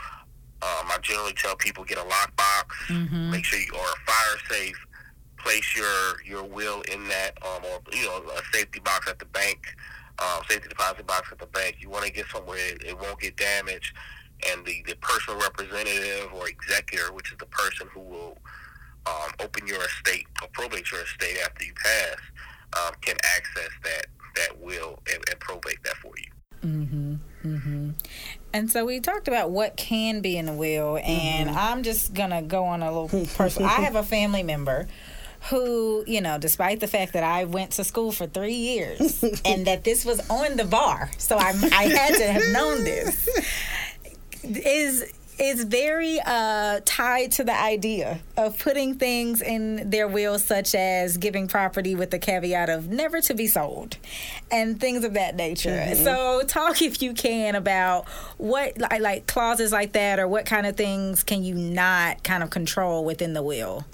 Um, 0.63 0.89
I 0.89 0.99
generally 1.03 1.35
tell 1.35 1.57
people 1.57 1.85
get 1.85 1.99
a 1.99 2.03
lockbox. 2.03 2.65
Mm-hmm. 2.89 3.31
Make 3.31 3.45
sure 3.45 3.59
you 3.59 3.75
are 3.75 3.93
a 3.93 4.11
fire 4.11 4.39
safe 4.49 4.87
place 5.43 5.77
your 5.77 6.23
your 6.25 6.45
will 6.45 6.83
in 6.83 7.09
that, 7.09 7.33
um, 7.43 7.65
or 7.65 7.81
you 7.93 8.07
know, 8.07 8.23
a 8.37 8.43
safety 8.53 8.81
box 8.81 9.09
at 9.09 9.19
the 9.19 9.25
bank, 9.27 9.59
um, 10.19 10.43
safety 10.49 10.69
deposit 10.69 11.07
box 11.07 11.29
at 11.33 11.39
the 11.39 11.47
bank. 11.47 11.77
You 11.81 11.91
want 11.91 12.05
to 12.05 12.13
get 12.13 12.27
somewhere 12.27 12.59
it, 12.59 12.85
it 12.85 12.99
won't 12.99 13.21
get 13.21 13.37
damaged, 13.37 13.95
and 14.49 14.65
the 14.65 14.83
the 14.87 14.97
personal 14.97 15.41
representative 15.41 16.33
or 16.33 16.49
executor, 16.49 17.13
which 17.13 17.33
is 17.33 17.39
the 17.39 17.47
person 17.47 17.87
who 17.93 18.01
will 18.01 18.39
um, 19.07 19.31
open 19.41 19.67
your 19.67 19.83
estate 19.83 20.27
or 20.43 20.49
probate 20.53 20.91
your 20.91 21.03
estate 21.03 21.39
after 21.45 21.65
you 21.65 21.73
pass, 21.83 22.19
um, 22.79 22.95
can 23.01 23.17
access 23.37 23.71
that 23.85 24.07
that 24.37 24.61
will 24.61 24.99
and, 25.13 25.23
and 25.31 25.41
probate 25.41 25.83
that 25.85 25.97
for 25.97 26.13
you. 26.17 26.69
Mm-hmm. 26.69 27.15
Mm-hmm. 27.45 27.91
And 28.53 28.71
so 28.71 28.85
we 28.85 29.01
talked 29.01 29.29
about 29.29 29.51
what 29.51 29.77
can 29.77 30.21
be 30.21 30.37
in 30.37 30.49
a 30.49 30.55
will, 30.55 30.99
and 30.99 31.49
mm-hmm. 31.49 31.59
I'm 31.59 31.83
just 31.83 32.13
gonna 32.13 32.43
go 32.43 32.65
on 32.65 32.83
a 32.83 32.93
little 32.93 33.27
personal. 33.35 33.69
I 33.69 33.81
have 33.81 33.97
a 33.97 34.03
family 34.03 34.43
member 34.43 34.89
who, 35.49 36.05
you 36.07 36.21
know, 36.21 36.39
despite 36.39 36.81
the 36.81 36.87
fact 36.87 37.15
that 37.15 37.25
I 37.25 37.45
went 37.45 37.73
to 37.73 37.85
school 37.85 38.13
for 38.13 38.27
three 38.27 38.55
years 38.55 39.23
and 39.45 39.67
that 39.67 39.85
this 39.85 40.05
was 40.05 40.21
on 40.29 40.57
the 40.57 40.65
bar, 40.65 41.11
so 41.17 41.37
I, 41.39 41.49
I 41.73 41.85
had 41.85 42.15
to 42.17 42.27
have 42.31 42.53
known 42.53 42.85
this, 42.85 43.29
is 44.43 45.13
is 45.41 45.65
very 45.65 46.21
uh, 46.25 46.81
tied 46.85 47.33
to 47.33 47.43
the 47.43 47.59
idea 47.59 48.21
of 48.37 48.59
putting 48.59 48.97
things 48.97 49.41
in 49.41 49.89
their 49.89 50.07
will, 50.07 50.39
such 50.39 50.75
as 50.75 51.17
giving 51.17 51.49
property 51.49 51.95
with 51.95 52.11
the 52.11 52.19
caveat 52.19 52.69
of 52.69 52.89
never 52.89 53.23
to 53.23 53.33
be 53.33 53.47
sold 53.47 53.97
and 54.51 54.79
things 54.79 55.03
of 55.03 55.15
that 55.15 55.35
nature. 55.35 55.71
Mm-hmm. 55.71 56.05
So, 56.05 56.43
talk 56.47 56.83
if 56.83 57.01
you 57.01 57.15
can 57.15 57.55
about 57.55 58.07
what 58.37 58.77
like, 58.79 59.01
like 59.01 59.27
clauses 59.27 59.73
like 59.73 59.93
that, 59.93 60.19
or 60.19 60.29
what 60.29 60.45
kind 60.45 60.67
of 60.67 60.77
things 60.77 61.23
can 61.23 61.43
you 61.43 61.55
not 61.55 62.23
kind 62.23 62.43
of 62.43 62.51
control 62.51 63.05
within 63.05 63.33
the 63.33 63.43
will. 63.43 63.87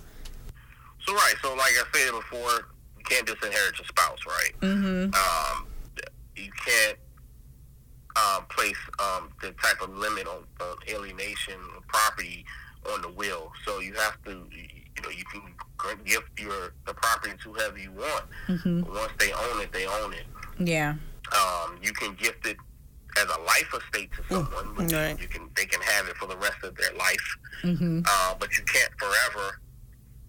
So 1.07 1.15
right, 1.15 1.35
so 1.41 1.55
like 1.55 1.73
I 1.75 1.85
said 1.95 2.11
before, 2.11 2.67
you 2.99 3.05
can't 3.05 3.25
disinherit 3.25 3.79
your 3.79 3.87
spouse, 3.87 4.19
right? 4.27 4.53
Mm-hmm. 4.61 5.15
Um, 5.15 5.67
you 6.35 6.51
can't 6.65 6.99
um, 8.17 8.45
place 8.47 8.77
um, 8.99 9.31
the 9.43 9.53
type 9.63 9.81
of 9.83 9.91
limit 9.97 10.27
on, 10.27 10.45
on 10.61 10.77
alienation 10.89 11.55
of 11.77 11.87
property 11.89 12.45
on 12.93 13.03
the 13.03 13.11
will. 13.11 13.53
So 13.65 13.81
you 13.81 13.95
have 13.95 14.23
to, 14.25 14.47
you 14.51 15.03
know, 15.03 15.11
you 15.11 15.25
can 15.25 15.43
gift 16.05 16.31
your 16.39 16.73
the 16.87 16.95
property 16.95 17.35
to 17.43 17.53
whoever 17.53 17.79
you 17.79 17.93
want. 17.93 18.25
Mm-hmm. 18.49 18.83
Once 18.95 19.13
they 19.19 19.33
own 19.33 19.61
it, 19.61 19.73
they 19.73 19.87
own 19.87 20.13
it. 20.13 20.27
Yeah. 20.59 20.95
Um, 21.37 21.79
you 21.83 21.93
can 21.93 22.15
gift 22.15 22.47
it 22.47 22.57
as 23.19 23.25
a 23.25 23.41
life 23.43 23.75
estate 23.75 24.11
to 24.13 24.35
someone. 24.35 24.75
Right. 24.77 25.21
You 25.21 25.29
can 25.29 25.51
they 25.57 25.67
can 25.67 25.81
have 25.83 26.07
have 26.07 26.09
it 26.09 26.17
for 26.17 26.27
the 26.27 26.37
rest 26.37 26.63
of 26.63 26.77
their 26.77 26.93
life. 26.95 27.37
Uh, 28.07 28.35
but 28.39 28.57
you 28.57 28.65
can't 28.65 28.93
forever 28.99 29.61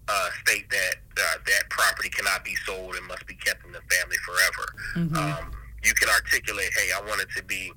uh, 0.08 0.28
state 0.42 0.68
that 0.70 0.96
uh, 1.16 1.38
that 1.46 1.68
property 1.70 2.08
cannot 2.08 2.44
be 2.44 2.54
sold 2.66 2.94
and 2.94 3.06
must 3.06 3.26
be 3.26 3.34
kept 3.34 3.64
in 3.64 3.72
the 3.72 3.80
family 3.90 4.16
forever. 4.24 4.74
Um, 5.18 5.52
you 5.88 5.94
can 5.94 6.08
articulate, 6.12 6.68
hey, 6.76 6.92
I 6.92 7.00
want 7.08 7.24
it 7.24 7.32
to 7.36 7.42
be 7.42 7.72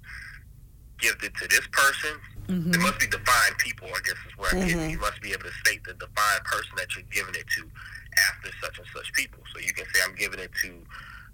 gifted 1.00 1.32
to 1.39 1.47
this 1.47 1.65
person. 1.71 2.19
Mm-hmm. 2.52 2.76
It 2.76 2.80
must 2.84 3.00
be 3.00 3.08
defined 3.08 3.56
people, 3.58 3.88
I 3.88 4.04
guess 4.04 4.19
is 4.28 4.36
where 4.36 4.52
I'm 4.52 4.67
getting. 4.67 4.91
Mm-hmm. 4.91 5.00
You 5.00 5.00
must 5.00 5.21
be 5.21 5.32
able 5.32 5.47
to 5.47 5.56
state 5.63 5.80
the 5.88 5.95
defined 5.95 6.43
person 6.43 6.76
that 6.76 6.91
you're 6.91 7.08
giving 7.08 7.36
it 7.39 7.47
to 7.56 7.63
after 8.28 8.52
such 8.60 8.78
and 8.78 8.88
such 8.93 9.08
people. 9.13 9.39
So 9.56 9.63
you 9.63 9.71
can 9.71 9.88
say, 9.95 10.04
I'm 10.04 10.15
giving 10.19 10.43
it 10.43 10.52
to 10.67 10.69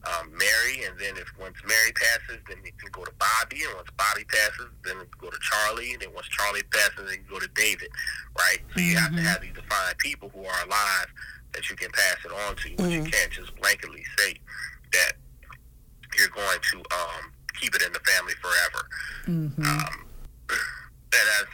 um, 0.05 0.29
Mary, 0.37 0.85
and 0.85 0.93
then 1.01 1.17
if 1.17 1.25
once 1.41 1.57
Mary 1.65 1.91
passes, 1.97 2.37
then 2.45 2.61
it 2.61 2.77
can 2.77 2.93
go 2.93 3.03
to 3.03 3.11
Bobby, 3.17 3.65
and 3.65 3.73
once 3.73 3.89
Bobby 3.97 4.23
passes, 4.29 4.69
then 4.85 5.01
it 5.01 5.09
can 5.09 5.19
go 5.19 5.33
to 5.33 5.41
Charlie, 5.41 5.97
and 5.97 6.01
then 6.05 6.13
once 6.13 6.29
Charlie 6.29 6.63
passes, 6.69 7.09
then 7.09 7.25
go 7.25 7.41
to 7.41 7.49
David, 7.57 7.89
right? 8.37 8.61
So 8.77 8.79
you 8.79 8.95
have 8.95 9.09
to 9.09 9.17
mm-hmm. 9.17 9.25
have 9.25 9.41
these 9.41 9.57
defined 9.57 9.97
people 9.97 10.29
who 10.29 10.45
are 10.45 10.61
alive 10.69 11.09
that 11.57 11.67
you 11.69 11.75
can 11.75 11.89
pass 11.89 12.21
it 12.23 12.31
on 12.31 12.55
to, 12.61 12.69
but 12.77 12.93
you 12.93 13.03
can't 13.03 13.33
just 13.33 13.55
blanketly 13.57 14.05
say 14.21 14.37
that 14.93 15.17
you're 16.17 16.29
going 16.29 16.59
to 16.71 16.77
um, 16.77 17.31
keep 17.59 17.73
it 17.75 17.81
in 17.83 17.91
the 17.93 17.99
family 17.99 18.33
forever. 18.41 18.87
Um, 19.65 20.05
and 20.49 20.57
that's 21.11 21.51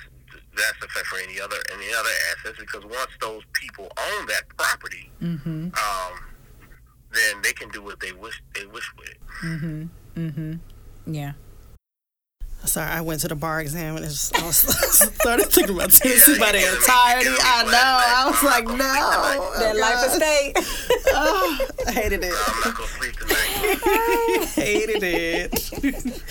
that's 0.55 0.79
the 0.79 0.85
effect 0.85 1.07
for 1.07 1.17
any 1.19 1.39
other 1.41 1.57
any 1.73 1.91
other 1.93 2.09
assets 2.31 2.59
because 2.59 2.83
once 2.85 3.09
those 3.21 3.41
people 3.53 3.85
own 3.97 4.25
that 4.27 4.43
property, 4.57 5.09
um, 5.73 6.19
then 7.13 7.41
they 7.43 7.53
can 7.53 7.69
do 7.69 7.81
what 7.83 7.99
they 7.99 8.11
wish 8.11 8.41
they 8.55 8.65
wish 8.67 8.89
with 8.97 9.09
it. 9.09 9.17
Yeah. 11.07 11.33
Sorry, 12.65 12.89
I 12.89 13.01
went 13.01 13.19
to 13.21 13.27
the 13.27 13.35
bar 13.35 13.59
exam 13.61 13.97
and 13.97 14.05
it's, 14.05 14.31
I 14.33 14.45
was 14.45 14.57
started 15.19 15.47
thinking 15.47 15.75
about 15.75 15.91
tenancy 15.91 16.39
by 16.39 16.53
the 16.53 16.59
entirety. 16.59 17.29
I 17.41 17.63
know. 17.65 17.71
I 17.73 18.25
was 18.29 18.43
like, 18.43 18.65
no. 18.65 19.49
That 19.59 19.75
life 19.77 20.05
estate. 20.07 20.57
Oh, 21.15 21.67
I 21.85 21.91
hated 21.91 22.23
it. 22.23 22.33
I'm 22.33 22.61
not 22.61 22.75
gonna 22.75 22.87
sleep 22.87 23.15
tonight. 23.17 24.45
hated 24.55 25.03
it. 25.03 26.21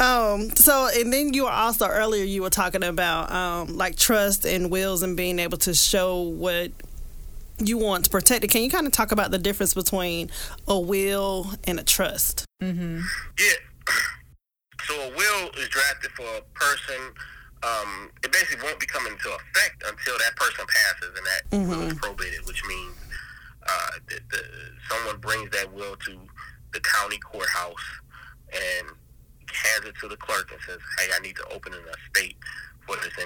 um. 0.00 0.50
So, 0.56 0.88
and 0.92 1.12
then 1.12 1.32
you 1.32 1.44
were 1.44 1.50
also 1.50 1.86
earlier 1.86 2.24
you 2.24 2.42
were 2.42 2.50
talking 2.50 2.82
about 2.82 3.30
um 3.30 3.76
like 3.76 3.94
trust 3.96 4.44
and 4.46 4.70
wills 4.70 5.02
and 5.02 5.16
being 5.16 5.38
able 5.38 5.58
to 5.58 5.74
show 5.74 6.22
what 6.22 6.72
you 7.58 7.78
want 7.78 8.04
to 8.06 8.10
protect 8.10 8.42
it. 8.42 8.48
Can 8.50 8.62
you 8.62 8.70
kind 8.70 8.86
of 8.86 8.92
talk 8.92 9.12
about 9.12 9.30
the 9.30 9.38
difference 9.38 9.74
between 9.74 10.28
a 10.66 10.78
will 10.78 11.52
and 11.64 11.78
a 11.78 11.84
trust? 11.84 12.44
Yeah. 12.60 13.00
So 14.86 14.94
a 15.00 15.10
will 15.16 15.50
is 15.58 15.68
drafted 15.68 16.10
for 16.12 16.26
a 16.36 16.42
person. 16.54 17.00
Um, 17.62 18.10
it 18.22 18.30
basically 18.32 18.62
won't 18.62 18.78
be 18.78 18.86
coming 18.86 19.12
into 19.12 19.28
effect 19.28 19.82
until 19.86 20.18
that 20.18 20.36
person 20.36 20.66
passes 20.68 21.16
and 21.16 21.24
that 21.24 21.68
will 21.68 21.82
is 21.82 21.94
probated, 21.94 22.46
which 22.46 22.62
means 22.66 22.96
uh, 23.66 23.90
that 24.08 24.20
the, 24.30 24.42
someone 24.90 25.16
brings 25.18 25.50
that 25.50 25.72
will 25.72 25.96
to 25.96 26.18
the 26.72 26.80
county 26.80 27.18
courthouse 27.18 27.86
and 28.52 28.88
hands 29.48 29.86
it 29.86 29.94
to 30.00 30.08
the 30.08 30.16
clerk 30.16 30.50
and 30.52 30.60
says, 30.66 30.78
"Hey, 30.98 31.08
I 31.14 31.20
need 31.20 31.36
to 31.36 31.46
open 31.48 31.72
an 31.72 31.80
estate 31.88 32.36
for 32.86 32.96
this 32.96 33.16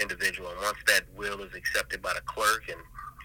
individual." 0.00 0.50
And 0.50 0.60
once 0.62 0.78
that 0.86 1.02
will 1.16 1.40
is 1.42 1.54
accepted 1.54 2.00
by 2.00 2.14
the 2.14 2.20
clerk 2.20 2.68
and 2.68 2.78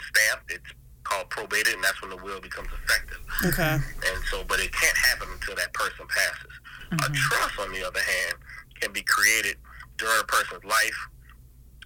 stamped, 0.10 0.52
it's 0.52 0.72
called 1.04 1.30
probated, 1.30 1.76
and 1.76 1.84
that's 1.84 2.02
when 2.02 2.10
the 2.10 2.18
will 2.18 2.40
becomes 2.42 2.70
effective. 2.84 3.20
Okay. 3.46 3.76
And 3.76 4.24
so, 4.32 4.44
but 4.48 4.60
it 4.60 4.72
can't 4.72 4.98
happen 4.98 5.28
until 5.34 5.56
that 5.56 5.74
person 5.74 6.08
passes. 6.08 6.54
A 6.92 7.10
trust, 7.12 7.60
on 7.60 7.72
the 7.72 7.86
other 7.86 8.00
hand, 8.00 8.36
can 8.80 8.92
be 8.92 9.02
created 9.02 9.58
during 9.98 10.20
a 10.20 10.26
person's 10.26 10.64
life 10.64 11.00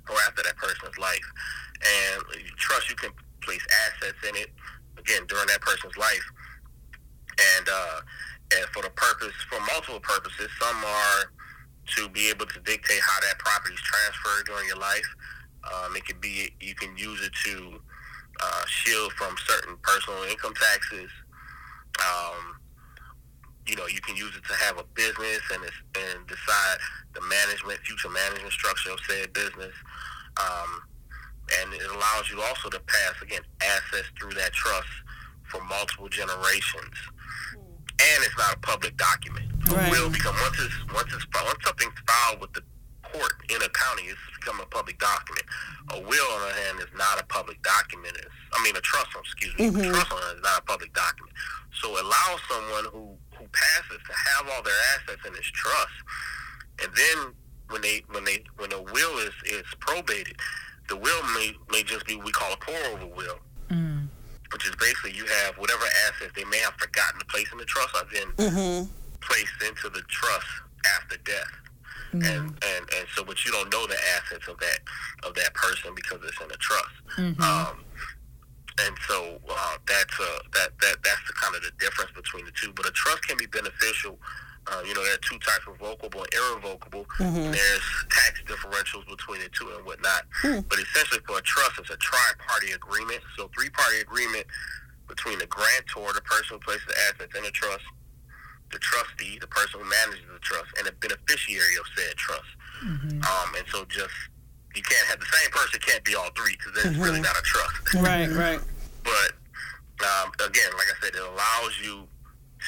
or 0.09 0.15
after 0.27 0.43
that 0.43 0.57
person's 0.57 0.97
life. 0.97 1.27
And 1.77 2.23
you 2.33 2.51
trust, 2.57 2.89
you 2.89 2.95
can 2.95 3.11
place 3.41 3.65
assets 3.87 4.17
in 4.27 4.35
it, 4.35 4.51
again, 4.97 5.25
during 5.27 5.47
that 5.47 5.61
person's 5.61 5.95
life. 5.97 6.23
And, 7.57 7.67
uh, 7.69 8.01
and 8.57 8.65
for 8.73 8.81
the 8.81 8.89
purpose, 8.89 9.35
for 9.49 9.59
multiple 9.59 9.99
purposes, 9.99 10.49
some 10.59 10.77
are 10.83 11.31
to 11.95 12.09
be 12.09 12.29
able 12.29 12.45
to 12.45 12.59
dictate 12.61 12.99
how 13.01 13.19
that 13.21 13.37
property 13.39 13.73
is 13.73 13.81
transferred 13.81 14.45
during 14.47 14.67
your 14.67 14.77
life. 14.77 15.07
Um, 15.63 15.95
it 15.95 16.05
could 16.05 16.19
be, 16.19 16.51
you 16.59 16.75
can 16.75 16.97
use 16.97 17.21
it 17.25 17.31
to 17.45 17.79
uh, 18.41 18.65
shield 18.65 19.11
from 19.13 19.35
certain 19.45 19.77
personal 19.81 20.23
income 20.23 20.53
taxes. 20.53 21.09
Um, 21.99 22.59
you 23.67 23.75
know, 23.75 23.87
you 23.87 24.01
can 24.01 24.15
use 24.15 24.31
it 24.35 24.43
to 24.47 24.55
have 24.65 24.77
a 24.77 24.85
business 24.95 25.41
and 25.53 25.63
and 25.63 26.27
decide 26.27 26.77
the 27.13 27.21
management, 27.21 27.79
future 27.81 28.09
management 28.09 28.53
structure 28.53 28.91
of 28.91 28.99
said 29.07 29.33
business. 29.33 29.73
Um, 30.39 30.81
and 31.59 31.73
it 31.73 31.87
allows 31.87 32.29
you 32.31 32.41
also 32.41 32.69
to 32.69 32.79
pass 32.79 33.15
again 33.21 33.41
assets 33.61 34.07
through 34.19 34.33
that 34.35 34.51
trust 34.53 34.91
for 35.49 35.63
multiple 35.63 36.09
generations. 36.09 36.95
And 37.97 38.19
it's 38.23 38.37
not 38.37 38.55
a 38.55 38.59
public 38.59 38.95
document. 38.97 39.47
Right. 39.69 39.87
It 39.87 39.91
will 39.91 40.09
become 40.09 40.35
once 40.41 40.59
it's 40.59 40.93
once 40.93 41.11
it's 41.13 41.25
once 41.33 41.59
something's 41.65 41.97
filed 42.05 42.41
with 42.41 42.53
the 42.53 42.61
court 43.01 43.33
in 43.49 43.57
a 43.57 43.69
county, 43.69 44.03
it's 44.11 44.19
become 44.39 44.59
a 44.59 44.65
public 44.67 44.99
document. 44.99 45.45
A 45.95 45.99
will, 46.01 46.27
on 46.35 46.39
the 46.41 46.45
other 46.47 46.61
hand, 46.61 46.79
is 46.79 46.91
not 46.95 47.19
a 47.19 47.25
public 47.25 47.61
document. 47.63 48.15
It's, 48.17 48.37
I 48.53 48.63
mean, 48.63 48.75
a 48.75 48.81
trust, 48.81 49.07
excuse 49.15 49.55
me, 49.57 49.67
a 49.67 49.91
trust 49.91 50.11
on 50.11 50.35
is 50.35 50.43
not 50.43 50.59
a 50.59 50.65
public 50.67 50.93
document. 50.93 51.33
So 51.81 51.95
it 51.97 52.03
allows 52.03 52.41
someone 52.49 52.85
who 52.91 53.17
who 53.37 53.45
passes 53.53 54.01
to 54.05 54.13
have 54.13 54.49
all 54.53 54.63
their 54.63 54.79
assets 54.95 55.21
in 55.25 55.33
his 55.33 55.49
trust, 55.51 55.97
and 56.83 56.91
then 56.93 57.33
when 57.69 57.81
they 57.81 58.03
when 58.09 58.23
they 58.23 58.43
when 58.57 58.71
a 58.73 58.81
will 58.81 59.17
is 59.19 59.33
is 59.45 59.65
probated, 59.79 60.35
the 60.89 60.95
will 60.95 61.23
may 61.35 61.53
may 61.71 61.83
just 61.83 62.05
be 62.05 62.15
what 62.15 62.25
we 62.25 62.31
call 62.31 62.53
a 62.53 62.57
pour 62.57 62.75
over 62.91 63.05
will. 63.05 63.39
Mm. 63.69 64.07
Which 64.53 64.65
is 64.65 64.75
basically 64.75 65.11
you 65.11 65.25
have 65.25 65.57
whatever 65.57 65.83
assets 66.07 66.31
they 66.35 66.45
may 66.45 66.59
have 66.59 66.73
forgotten 66.75 67.19
to 67.19 67.25
place 67.25 67.51
in 67.51 67.57
the 67.57 67.65
trust 67.65 67.95
are 67.95 68.07
then 68.13 68.27
mm-hmm. 68.37 68.85
placed 69.19 69.61
into 69.67 69.89
the 69.89 70.01
trust 70.07 70.47
after 70.95 71.17
death. 71.17 71.51
Mm. 72.13 72.23
And, 72.23 72.45
and 72.63 72.83
and 72.95 73.07
so 73.13 73.25
but 73.25 73.43
you 73.43 73.51
don't 73.51 73.71
know 73.71 73.85
the 73.87 73.97
assets 74.15 74.47
of 74.47 74.57
that 74.59 74.79
of 75.23 75.35
that 75.35 75.53
person 75.53 75.91
because 75.95 76.19
it's 76.23 76.39
in 76.41 76.49
a 76.49 76.57
trust. 76.57 76.95
Mm-hmm. 77.17 77.41
Um, 77.41 77.83
and 78.79 78.95
so 79.07 79.39
uh, 79.49 79.77
that's 79.87 80.19
uh, 80.19 80.39
that 80.53 80.69
that 80.81 80.95
that's 81.03 81.23
the 81.27 81.33
kind 81.33 81.55
of 81.55 81.61
the 81.63 81.71
difference 81.79 82.11
between 82.11 82.45
the 82.45 82.51
two. 82.59 82.73
But 82.73 82.85
a 82.87 82.91
trust 82.91 83.27
can 83.27 83.37
be 83.37 83.45
beneficial. 83.47 84.19
Uh, 84.67 84.83
you 84.85 84.93
know, 84.93 85.03
there 85.03 85.13
are 85.15 85.23
two 85.23 85.39
types: 85.39 85.63
of 85.65 85.79
revocable 85.79 86.21
and 86.21 86.33
irrevocable. 86.33 87.05
And 87.45 87.53
there's 87.53 87.87
tax 88.11 88.41
differentials 88.45 89.07
between 89.07 89.39
the 89.41 89.49
two 89.49 89.69
and 89.75 89.85
whatnot. 89.85 90.23
But 90.67 90.79
essentially, 90.79 91.21
for 91.25 91.39
a 91.39 91.41
trust, 91.41 91.79
it's 91.79 91.89
a 91.89 91.97
tri-party 91.97 92.71
agreement. 92.73 93.21
So, 93.37 93.49
three-party 93.57 93.99
agreement 94.01 94.45
between 95.07 95.39
the 95.39 95.47
grantor, 95.47 96.11
the 96.13 96.21
person 96.21 96.55
who 96.55 96.59
places 96.59 96.83
the 96.87 96.97
assets 97.07 97.31
in 97.37 97.43
the 97.43 97.51
trust, 97.51 97.85
the 98.71 98.79
trustee, 98.79 99.39
the 99.39 99.47
person 99.47 99.79
who 99.79 99.87
manages 99.89 100.27
the 100.27 100.39
trust, 100.43 100.67
and 100.77 100.85
the 100.85 100.91
beneficiary 100.99 101.75
of 101.79 101.85
said 101.95 102.15
trust. 102.17 102.51
Um, 103.23 103.55
and 103.57 103.65
so, 103.71 103.85
just 103.85 104.13
you 104.77 104.83
can't 104.83 105.07
have 105.07 105.19
the 105.19 105.25
same 105.25 105.49
person 105.49 105.79
can't 105.81 106.03
be 106.03 106.15
all 106.15 106.29
three 106.37 106.53
because 106.53 106.77
then 106.77 106.93
it's 106.93 107.01
really 107.01 107.19
not 107.19 107.35
a 107.35 107.41
trust. 107.41 107.93
Right. 107.95 108.29
Right. 108.29 108.61
But 109.03 109.33
um, 110.05 110.31
again, 110.45 110.69
like 110.77 110.87
I 110.93 110.95
said, 111.01 111.15
it 111.15 111.21
allows 111.21 111.73
you 111.81 112.05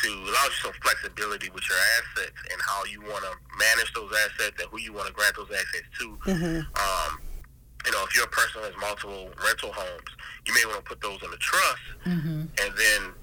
to 0.02 0.10
allows 0.10 0.50
you 0.50 0.72
some 0.72 0.74
flexibility 0.82 1.50
with 1.50 1.64
your 1.70 1.78
assets 2.02 2.38
and 2.52 2.60
how 2.66 2.84
you 2.86 3.02
want 3.02 3.24
to 3.24 3.34
manage 3.58 3.94
those 3.94 4.12
assets 4.26 4.58
and 4.62 4.68
who 4.72 4.80
you 4.80 4.94
want 4.94 5.08
to 5.08 5.14
grant 5.14 5.36
those 5.36 5.52
assets 5.52 5.88
to. 6.00 6.18
Um, 6.74 7.20
you 7.86 7.92
know, 7.94 8.04
if 8.04 8.16
you're 8.16 8.28
person 8.28 8.62
has 8.62 8.74
multiple 8.82 9.30
rental 9.44 9.72
homes, 9.72 10.10
you 10.46 10.54
may 10.54 10.66
want 10.66 10.84
to 10.84 10.84
put 10.84 11.00
those 11.02 11.22
in 11.24 11.32
a 11.32 11.38
trust, 11.38 11.82
and 12.60 12.72
then 12.76 13.14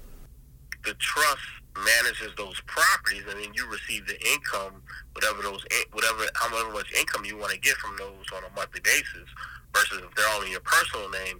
the 0.85 0.93
trust 0.95 1.43
manages 1.83 2.33
those 2.37 2.59
properties, 2.65 3.23
and 3.29 3.39
then 3.39 3.53
you 3.53 3.69
receive 3.69 4.07
the 4.07 4.17
income, 4.33 4.81
whatever 5.13 5.41
those, 5.41 5.65
whatever, 5.91 6.25
however 6.35 6.71
much 6.71 6.91
income 6.93 7.25
you 7.25 7.37
want 7.37 7.51
to 7.51 7.59
get 7.59 7.75
from 7.77 7.95
those 7.97 8.25
on 8.35 8.43
a 8.43 8.55
monthly 8.55 8.81
basis. 8.81 9.27
Versus 9.73 10.01
if 10.03 10.15
they're 10.15 10.27
all 10.29 10.41
in 10.41 10.51
your 10.51 10.61
personal 10.61 11.09
name, 11.09 11.39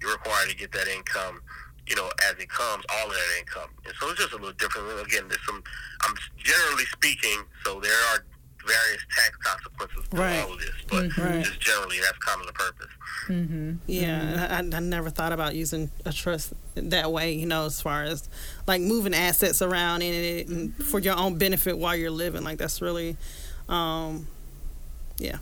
you're 0.00 0.12
required 0.12 0.50
to 0.50 0.56
get 0.56 0.72
that 0.72 0.88
income, 0.88 1.40
you 1.86 1.96
know, 1.96 2.10
as 2.28 2.34
it 2.38 2.48
comes, 2.48 2.84
all 2.90 3.06
of 3.06 3.12
that 3.12 3.38
income. 3.38 3.70
And 3.86 3.94
so 4.00 4.10
it's 4.10 4.20
just 4.20 4.32
a 4.32 4.36
little 4.36 4.52
different. 4.52 4.90
Again, 5.00 5.28
there's 5.28 5.44
some. 5.46 5.62
I'm 6.02 6.14
generally 6.36 6.84
speaking, 6.86 7.44
so 7.64 7.80
there 7.80 7.98
are 8.12 8.24
various 8.68 9.02
tax 9.16 9.36
consequences 9.42 10.08
to 10.10 10.16
Right. 10.16 10.40
all 10.44 10.52
of 10.52 10.60
this, 10.60 10.70
but 10.88 11.04
mm-hmm. 11.04 11.20
Right. 11.22 11.44
just 11.44 11.60
generally, 11.60 11.98
that's 12.00 12.18
kind 12.18 12.40
of 12.40 12.46
the 12.46 12.52
purpose. 12.52 12.86
Mm-hmm. 13.28 13.72
Yeah, 13.86 14.20
mm-hmm. 14.20 14.74
I, 14.74 14.76
I 14.76 14.80
never 14.80 15.10
thought 15.10 15.32
about 15.32 15.54
using 15.54 15.90
a 16.04 16.12
trust 16.12 16.52
that 16.74 17.10
way. 17.12 17.32
You 17.32 17.46
know, 17.46 17.66
as 17.66 17.80
far 17.80 18.04
as 18.04 18.28
like 18.66 18.80
moving 18.80 19.14
assets 19.14 19.60
around 19.62 20.02
in 20.02 20.14
it 20.14 20.48
and 20.48 20.74
for 20.86 20.98
your 20.98 21.16
own 21.16 21.36
benefit 21.38 21.76
while 21.78 21.96
you're 21.96 22.10
living. 22.10 22.44
Like 22.44 22.58
that's 22.58 22.80
really, 22.80 23.16
um, 23.68 24.26
yeah, 25.18 25.38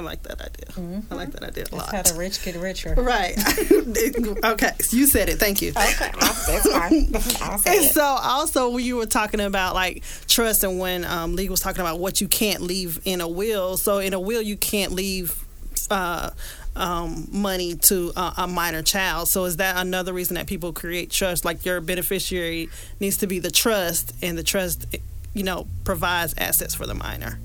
I, 0.00 0.02
I 0.02 0.04
like 0.04 0.22
that 0.24 0.40
idea. 0.40 1.02
I 1.10 1.14
like 1.14 1.30
that 1.32 1.42
idea 1.42 1.64
a 1.72 1.76
lot. 1.76 1.94
How 1.94 2.02
the 2.02 2.14
rich 2.14 2.42
get 2.44 2.56
richer. 2.56 2.94
Right. 3.10 3.36
okay. 4.44 4.72
You 4.90 5.06
said 5.06 5.28
it. 5.28 5.38
Thank 5.38 5.62
you. 5.62 5.70
Okay, 5.70 6.10
that's 6.20 6.70
fine. 6.70 7.10
I'll 7.42 7.58
say 7.58 7.76
And 7.76 7.84
it. 7.86 7.92
so, 7.92 8.02
also, 8.02 8.70
when 8.70 8.84
you 8.84 8.96
were 8.96 9.06
talking 9.06 9.40
about 9.40 9.74
like 9.74 10.02
trust, 10.28 10.64
and 10.64 10.78
when 10.78 11.04
um, 11.04 11.34
Lee 11.36 11.48
was 11.48 11.60
talking 11.60 11.80
about 11.80 11.98
what 11.98 12.20
you 12.20 12.28
can't 12.28 12.62
leave 12.62 13.00
in 13.04 13.20
a 13.20 13.28
will. 13.28 13.76
So, 13.76 13.98
in 13.98 14.14
a 14.14 14.20
will, 14.20 14.42
you 14.42 14.56
can't 14.56 14.92
leave 14.92 15.42
uh, 15.90 16.30
um, 16.76 17.26
money 17.32 17.74
to 17.74 18.12
a, 18.16 18.34
a 18.38 18.46
minor 18.46 18.82
child. 18.82 19.28
So, 19.28 19.44
is 19.44 19.56
that 19.56 19.76
another 19.76 20.12
reason 20.12 20.34
that 20.36 20.46
people 20.46 20.72
create 20.72 21.10
trust? 21.10 21.44
Like 21.44 21.64
your 21.64 21.80
beneficiary 21.80 22.68
needs 23.00 23.16
to 23.18 23.26
be 23.26 23.38
the 23.38 23.50
trust, 23.50 24.14
and 24.22 24.36
the 24.38 24.42
trust, 24.44 24.86
you 25.34 25.42
know, 25.42 25.66
provides 25.84 26.34
assets 26.38 26.74
for 26.74 26.86
the 26.86 26.94
minor. 26.94 27.38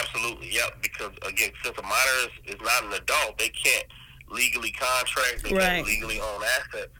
Absolutely, 0.00 0.52
yep. 0.52 0.80
Because 0.82 1.12
again, 1.26 1.50
since 1.64 1.76
a 1.78 1.82
minor 1.82 2.28
is, 2.46 2.54
is 2.54 2.60
not 2.60 2.84
an 2.84 2.92
adult, 2.92 3.38
they 3.38 3.48
can't 3.48 3.86
legally 4.30 4.70
contract, 4.72 5.42
they 5.44 5.54
Right. 5.54 5.62
can't 5.76 5.86
legally 5.86 6.20
own 6.20 6.42
assets, 6.60 6.92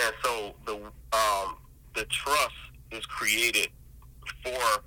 and 0.00 0.14
so 0.24 0.54
the 0.66 0.74
um, 1.16 1.56
the 1.94 2.04
trust 2.06 2.54
is 2.90 3.04
created 3.06 3.68
for 4.42 4.82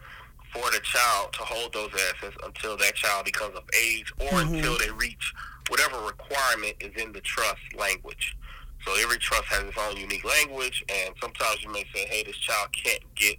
for 0.53 0.71
the 0.71 0.79
child 0.83 1.31
to 1.33 1.39
hold 1.43 1.73
those 1.73 1.91
assets 1.93 2.35
until 2.43 2.77
that 2.77 2.95
child 2.95 3.25
becomes 3.25 3.55
of 3.55 3.63
age 3.77 4.11
or 4.19 4.39
until 4.41 4.77
they 4.77 4.89
reach 4.91 5.33
whatever 5.69 5.97
requirement 6.05 6.73
is 6.79 6.91
in 7.01 7.11
the 7.11 7.19
trust 7.21 7.59
language. 7.77 8.37
So 8.85 8.93
every 9.01 9.17
trust 9.17 9.45
has 9.45 9.63
its 9.63 9.77
own 9.77 9.97
unique 9.97 10.23
language, 10.23 10.83
and 10.89 11.13
sometimes 11.21 11.61
you 11.63 11.71
may 11.71 11.83
say, 11.93 12.05
"Hey, 12.07 12.23
this 12.23 12.37
child 12.37 12.69
can't 12.71 13.03
get 13.15 13.37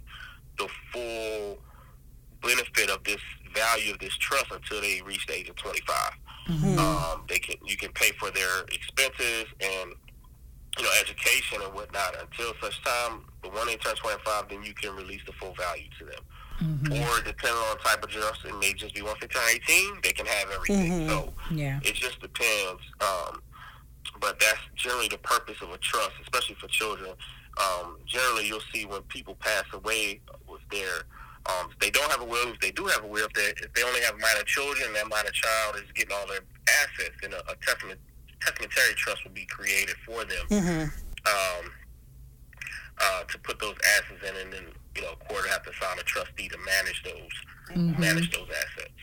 the 0.57 0.67
full 0.91 1.59
benefit 2.41 2.89
of 2.89 3.03
this 3.03 3.21
value 3.55 3.93
of 3.93 3.99
this 3.99 4.15
trust 4.17 4.45
until 4.51 4.81
they 4.81 5.01
reach 5.05 5.25
the 5.27 5.33
age 5.35 5.49
of 5.49 5.55
25. 5.55 5.95
Um, 6.79 7.23
they 7.27 7.39
can 7.39 7.55
you 7.65 7.75
can 7.75 7.91
pay 7.91 8.11
for 8.19 8.31
their 8.31 8.61
expenses 8.71 9.45
and 9.59 9.91
you 10.77 10.83
know 10.83 10.89
education 11.01 11.59
and 11.63 11.73
whatnot 11.73 12.15
until 12.21 12.53
such 12.61 12.81
time. 12.83 13.21
But 13.41 13.53
when 13.53 13.67
they 13.67 13.75
turn 13.77 13.95
25, 13.95 14.49
then 14.49 14.63
you 14.63 14.73
can 14.73 14.95
release 14.95 15.21
the 15.25 15.33
full 15.33 15.53
value 15.55 15.89
to 15.99 16.05
them. 16.05 16.23
Or 16.91 17.21
depending 17.21 17.61
on 17.69 17.77
type 17.79 18.03
of 18.03 18.09
trust, 18.09 18.45
it 18.45 18.57
may 18.59 18.73
just 18.73 18.95
be 18.95 19.01
once 19.03 19.17
they 19.21 19.27
turn 19.27 19.43
18, 19.47 19.99
they 20.03 20.11
can 20.11 20.25
have 20.25 20.49
everything. 20.51 21.07
So 21.09 21.33
Yeah. 21.51 21.79
it 21.83 21.93
just 21.93 22.19
depends. 22.21 22.81
Um, 23.01 23.41
but 24.19 24.39
that's 24.39 24.59
generally 24.75 25.07
the 25.07 25.19
purpose 25.19 25.57
of 25.61 25.69
a 25.71 25.77
trust, 25.77 26.13
especially 26.23 26.55
for 26.55 26.67
children. 26.69 27.11
Um, 27.57 27.97
generally, 28.05 28.47
you'll 28.47 28.63
see 28.73 28.85
when 28.85 29.01
people 29.03 29.35
pass 29.35 29.65
away 29.73 30.21
with 30.47 30.61
their, 30.71 31.03
um, 31.47 31.69
if 31.71 31.79
they 31.79 31.89
don't 31.89 32.09
have 32.11 32.21
a 32.21 32.25
will. 32.25 32.51
If 32.51 32.59
they 32.59 32.71
do 32.71 32.85
have 32.85 33.03
a 33.03 33.07
will, 33.07 33.25
if 33.25 33.33
they, 33.33 33.53
if 33.63 33.73
they 33.73 33.83
only 33.83 34.01
have 34.01 34.15
minor 34.19 34.43
children, 34.45 34.93
that 34.93 35.07
minor 35.07 35.31
child 35.31 35.75
is 35.77 35.83
getting 35.95 36.13
all 36.13 36.27
their 36.27 36.41
assets, 36.83 37.15
then 37.21 37.33
a, 37.33 37.37
a 37.51 37.55
testament, 37.65 37.99
testamentary 38.41 38.93
trust 38.95 39.23
will 39.23 39.31
be 39.31 39.45
created 39.45 39.95
for 40.05 40.23
them 40.25 40.91
um, 41.25 41.71
uh, 43.01 43.23
to 43.23 43.37
put 43.39 43.59
those 43.59 43.75
assets 43.97 44.29
in, 44.29 44.35
and 44.45 44.53
then 44.53 44.63
you 44.95 45.01
know, 45.03 45.11
a 45.11 45.15
court 45.27 45.43
will 45.43 45.49
have 45.51 45.63
to 45.63 45.71
sign 45.79 45.97
a 45.99 46.03
trustee 46.03 46.49
to 46.49 46.57
manage 46.57 47.03
those, 47.03 47.31
manage 47.99 48.31
those 48.31 48.47
assets. 48.49 48.93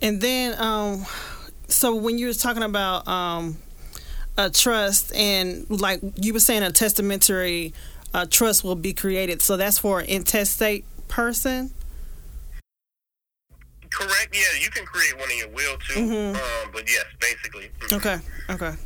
And 0.00 0.20
then, 0.20 0.60
um, 0.60 1.06
so 1.68 1.94
when 1.94 2.18
you 2.18 2.26
were 2.26 2.34
talking 2.34 2.64
about 2.64 3.06
um, 3.08 3.56
a 4.36 4.50
trust 4.50 5.14
and 5.14 5.66
like 5.70 6.00
you 6.16 6.32
were 6.32 6.40
saying, 6.40 6.62
a 6.62 6.72
testamentary 6.72 7.72
uh, 8.14 8.26
trust 8.28 8.62
will 8.64 8.74
be 8.76 8.92
created. 8.92 9.42
So 9.42 9.56
that's 9.56 9.78
for 9.78 10.00
an 10.00 10.06
intestate 10.06 10.84
person. 11.08 11.70
Correct. 13.90 14.34
Yeah, 14.34 14.60
you 14.60 14.70
can 14.70 14.86
create 14.86 15.18
one 15.18 15.30
in 15.30 15.38
your 15.38 15.48
will 15.48 15.76
too. 15.88 16.34
Um, 16.34 16.70
but 16.72 16.88
yes, 16.88 17.04
basically. 17.20 17.70
mhm. 17.80 17.96
Okay. 17.98 18.18
Okay. 18.54 18.76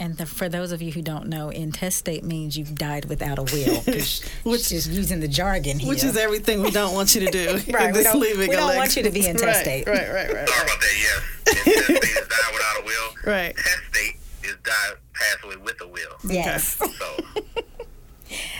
And 0.00 0.16
the, 0.16 0.26
for 0.26 0.48
those 0.48 0.72
of 0.72 0.82
you 0.82 0.90
who 0.92 1.02
don't 1.02 1.26
know, 1.28 1.50
intestate 1.50 2.24
means 2.24 2.56
you've 2.58 2.74
died 2.74 3.04
without 3.06 3.38
a 3.38 3.42
will. 3.42 3.80
Which 3.86 4.22
Which- 4.44 4.72
is 4.72 4.88
using 4.88 5.20
the 5.20 5.28
jargon 5.28 5.78
here. 5.78 5.88
Which 5.88 6.02
is 6.04 6.16
everything 6.16 6.62
we 6.62 6.70
don't 6.70 6.94
want 6.94 7.14
you 7.14 7.20
to 7.22 7.30
do. 7.30 7.60
Right, 7.72 7.94
we 7.94 8.02
don't- 8.02 8.20
we 8.20 8.46
don't 8.48 8.76
want 8.76 8.96
you 8.96 9.02
to 9.04 9.10
be 9.10 9.26
intestate. 9.26 9.86
Right. 9.86 9.98
Right. 9.98 10.12
Right. 10.12 10.32
Right. 10.34 10.48
Sorry 10.48 10.62
about 10.64 10.80
that. 10.80 10.94
Yes, 10.98 11.22
intestate 11.46 12.04
is 12.04 12.28
die 12.28 12.52
without 12.52 12.80
a 12.80 12.84
will. 12.84 13.32
Right. 13.32 13.56
Testate 13.56 14.16
is 14.44 14.56
die 14.62 14.90
pass 15.12 15.36
away 15.44 15.56
with 15.56 15.80
a 15.80 15.86
will. 15.88 16.16
Yes. 16.28 16.76
So 16.76 17.16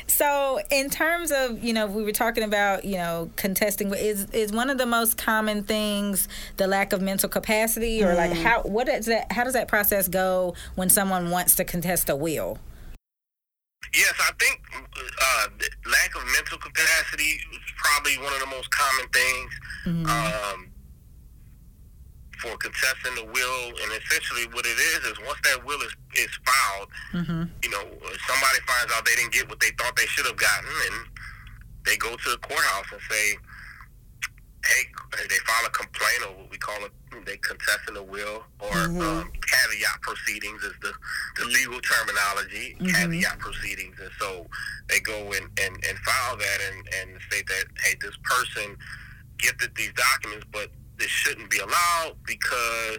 So, 0.07 0.61
in 0.71 0.91
terms 0.91 1.33
of 1.33 1.63
you 1.63 1.73
know, 1.73 1.87
we 1.87 2.03
were 2.03 2.13
talking 2.13 2.45
about 2.45 2.85
you 2.85 2.97
know 2.97 3.31
contesting. 3.37 3.93
Is 3.95 4.27
is 4.31 4.53
one 4.53 4.71
of 4.71 4.79
the 4.79 4.87
most 4.87 5.17
common 5.17 5.65
things 5.65 6.29
the 6.57 6.67
lack 6.67 6.93
of 6.93 7.01
mental 7.01 7.29
capacity, 7.29 8.03
or 8.03 8.15
like 8.15 8.33
how 8.33 8.63
what 8.63 8.89
is 8.89 9.07
that? 9.07 9.33
How 9.33 9.45
does 9.45 9.55
that 9.55 9.69
process 9.69 10.09
go 10.09 10.55
when 10.75 10.89
someone 10.89 11.31
wants 11.31 11.57
to 11.57 11.65
contest 11.65 12.09
a 12.09 12.17
will? 12.17 12.59
yes, 13.95 14.13
I 14.19 14.33
think 14.39 14.61
uh, 14.75 15.47
lack 15.87 16.17
of 16.17 16.23
mental 16.33 16.59
capacity 16.59 17.41
is 17.53 17.73
probably 17.77 18.19
one 18.19 18.33
of 18.33 18.41
the 18.41 18.47
most 18.47 18.71
common 18.71 19.09
things. 19.09 19.53
Um, 19.87 20.71
for 22.45 22.53
contesting 22.61 23.17
the 23.17 23.25
will, 23.25 23.65
and 23.81 23.89
essentially 23.97 24.45
what 24.53 24.69
it 24.69 24.77
is 24.77 25.01
is 25.09 25.17
once 25.25 25.41
that 25.49 25.65
will 25.65 25.81
is, 25.81 25.97
is 26.21 26.29
filed, 26.45 26.89
mm-hmm. 27.17 27.45
you 27.65 27.71
know, 27.73 27.85
somebody 28.29 28.61
finds 28.69 28.93
out 28.93 29.01
they 29.09 29.17
didn't 29.17 29.33
get 29.33 29.49
what 29.49 29.59
they 29.61 29.73
thought 29.81 29.97
they 29.97 30.05
should 30.13 30.27
have 30.29 30.37
gotten, 30.37 30.69
and 30.93 31.09
they 31.89 31.97
go 31.97 32.13
to 32.13 32.29
the 32.31 32.39
courthouse 32.45 32.85
and 32.93 33.01
say, 33.09 33.37
hey, 34.65 34.83
they 35.29 35.41
file 35.45 35.67
a 35.67 35.71
complaint 35.71 36.21
or 36.29 36.37
what 36.41 36.51
we 36.51 36.57
call 36.57 36.85
it, 36.85 36.93
they 37.25 37.37
contesting 37.39 37.95
the 37.95 38.03
will, 38.03 38.45
or 38.61 38.73
mm-hmm. 38.73 39.01
um, 39.01 39.33
caveat 39.41 40.01
proceedings 40.01 40.63
is 40.65 40.73
the, 40.81 40.93
the 41.37 41.47
legal 41.47 41.81
terminology, 41.81 42.77
mm-hmm. 42.77 42.93
caveat 42.93 43.39
proceedings. 43.39 43.97
And 44.01 44.11
so 44.21 44.47
they 44.89 45.01
go 45.01 45.33
and, 45.33 45.49
and, 45.61 45.75
and 45.85 45.99
file 45.99 46.37
that 46.37 46.59
and, 46.73 46.81
and 47.01 47.21
state 47.29 47.47
that, 47.47 47.65
hey, 47.85 47.97
this 48.01 48.17
person 48.25 48.77
gifted 49.39 49.75
these 49.77 49.93
documents, 49.93 50.47
but 50.53 50.71
this 50.99 51.09
shouldn't 51.09 51.51
be 51.51 51.59
allowed 51.59 52.15
because 52.27 52.99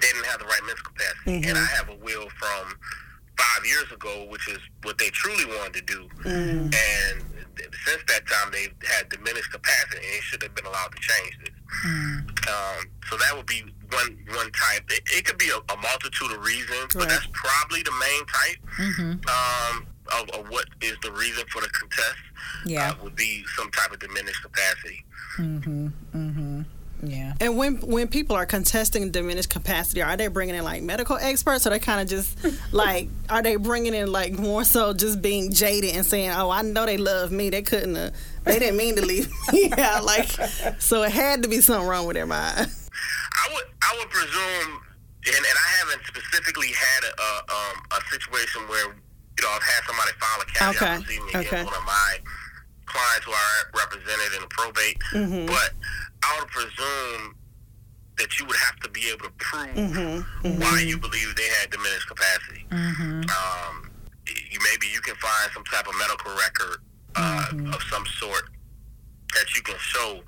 they 0.00 0.08
didn't 0.08 0.26
have 0.26 0.40
the 0.40 0.46
right 0.46 0.60
mental 0.66 0.84
capacity. 0.84 1.48
And 1.48 1.56
I 1.58 1.64
have 1.64 1.88
a 1.88 1.96
will 1.96 2.28
from 2.38 2.74
five 3.38 3.66
years 3.66 3.90
ago, 3.92 4.26
which 4.30 4.48
is 4.48 4.58
what 4.82 4.98
they 4.98 5.10
truly 5.10 5.44
wanted 5.46 5.86
to 5.86 5.94
do. 5.94 6.08
And 6.24 7.22
since 7.86 8.02
that 8.08 8.26
time, 8.26 8.50
they've 8.52 8.72
had 8.88 9.08
diminished 9.08 9.50
capacity, 9.52 9.96
and 9.98 10.16
it 10.16 10.22
should 10.22 10.42
have 10.42 10.54
been 10.54 10.66
allowed 10.66 10.88
to 10.92 10.98
change 11.00 11.38
this. 11.44 11.54
Um, 12.48 12.86
so 13.08 13.16
that 13.16 13.34
would 13.36 13.46
be 13.46 13.62
one 13.90 14.18
one 14.34 14.50
type. 14.52 14.84
It, 14.90 15.00
it 15.16 15.24
could 15.24 15.38
be 15.38 15.48
a, 15.50 15.56
a 15.72 15.76
multitude 15.76 16.32
of 16.32 16.44
reasons, 16.44 16.92
but 16.94 17.00
Right. 17.02 17.08
that's 17.10 17.26
probably 17.32 17.82
the 17.82 17.92
main 18.00 18.26
type 18.26 18.58
um, 19.28 19.86
of, 20.20 20.28
of 20.40 20.48
what 20.50 20.66
is 20.82 20.96
the 21.02 21.12
reason 21.12 21.44
for 21.52 21.60
the 21.62 21.68
contest. 21.68 22.16
Yeah. 22.64 22.90
uh, 22.90 22.94
would 23.04 23.16
be 23.16 23.44
some 23.56 23.70
type 23.70 23.92
of 23.92 23.98
diminished 24.00 24.42
capacity. 24.42 25.04
Yeah. 25.38 26.25
And 27.40 27.56
when 27.58 27.76
when 27.80 28.08
people 28.08 28.34
are 28.36 28.46
contesting 28.46 29.10
diminished 29.10 29.50
capacity, 29.50 30.00
are 30.02 30.16
they 30.16 30.28
bringing 30.28 30.54
in 30.54 30.64
like 30.64 30.82
medical 30.82 31.16
experts, 31.16 31.66
or 31.66 31.70
they 31.70 31.78
kind 31.78 32.00
of 32.00 32.08
just 32.08 32.38
like 32.72 33.08
are 33.28 33.42
they 33.42 33.56
bringing 33.56 33.94
in 33.94 34.10
like 34.10 34.32
more 34.32 34.64
so 34.64 34.92
just 34.94 35.20
being 35.20 35.52
jaded 35.52 35.94
and 35.94 36.06
saying, 36.06 36.30
"Oh, 36.30 36.50
I 36.50 36.62
know 36.62 36.86
they 36.86 36.96
love 36.96 37.30
me. 37.32 37.50
They 37.50 37.62
couldn't. 37.62 37.94
have 37.96 38.14
they 38.44 38.58
didn't 38.58 38.76
mean 38.76 38.96
to 38.96 39.04
leave 39.04 39.30
yeah. 39.52 40.00
Like, 40.00 40.28
so 40.78 41.02
it 41.02 41.12
had 41.12 41.42
to 41.42 41.48
be 41.48 41.60
something 41.60 41.86
wrong 41.86 42.06
with 42.06 42.14
their 42.14 42.26
mind. 42.26 42.56
I 42.58 43.54
would 43.54 43.64
I 43.82 43.96
would 43.98 44.08
presume, 44.10 44.80
and, 45.26 45.36
and 45.36 45.44
I 45.44 45.68
haven't 45.80 46.06
specifically 46.06 46.68
had 46.68 47.04
a, 47.04 47.22
a, 47.22 47.38
um, 47.54 47.82
a 47.92 48.00
situation 48.10 48.62
where 48.68 48.86
you 48.86 49.42
know 49.42 49.50
I've 49.50 49.62
had 49.62 49.84
somebody 49.86 50.12
file 50.18 50.40
a 50.40 50.46
caveat 50.46 50.76
Okay, 50.76 51.04
proceeding 51.04 51.28
okay. 51.28 51.40
against 51.48 51.64
one 51.66 51.74
of 51.74 51.84
my 51.84 52.18
clients 52.96 53.24
who 53.28 53.32
are 53.32 53.60
represented 53.76 54.30
in 54.36 54.40
the 54.40 54.48
probate, 54.50 54.96
Mm-hmm. 55.12 55.46
but 55.46 55.70
I 56.24 56.30
would 56.40 56.48
presume 56.48 57.36
that 58.18 58.32
you 58.40 58.46
would 58.48 58.56
have 58.56 58.76
to 58.80 58.88
be 58.90 59.10
able 59.12 59.28
to 59.28 59.34
prove 59.36 59.76
Mm-hmm, 59.76 60.60
why 60.60 60.80
you 60.80 60.96
believe 60.96 61.36
they 61.36 61.48
had 61.60 61.68
diminished 61.70 62.08
capacity. 62.08 62.64
Um, 62.72 63.90
you 64.26 64.58
maybe 64.64 64.88
you 64.92 65.00
can 65.04 65.14
find 65.16 65.52
some 65.52 65.64
type 65.64 65.86
of 65.86 65.94
medical 66.00 66.32
record 66.32 66.80
uh, 67.16 67.48
Mm-hmm. 67.52 67.72
of 67.74 67.80
some 67.92 68.04
sort 68.18 68.48
that 69.34 69.46
you 69.54 69.60
can 69.62 69.76
show 69.78 70.20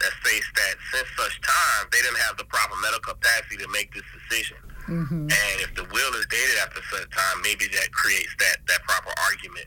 that 0.00 0.12
states 0.24 0.48
that 0.56 0.74
since 0.92 1.08
such 1.16 1.40
time 1.40 1.88
they 1.92 2.00
didn't 2.00 2.18
have 2.28 2.36
the 2.36 2.44
proper 2.44 2.74
medical 2.82 3.12
capacity 3.14 3.56
to 3.56 3.68
make 3.68 3.92
this 3.94 4.04
decision. 4.16 4.56
And 4.88 5.56
if 5.66 5.74
the 5.74 5.82
will 5.84 6.12
is 6.14 6.26
dated 6.30 6.56
after 6.62 6.80
such 6.92 7.10
time, 7.10 7.36
maybe 7.42 7.66
that 7.74 7.90
creates 7.92 8.32
that 8.38 8.56
that 8.68 8.82
proper 8.84 9.10
argument. 9.28 9.66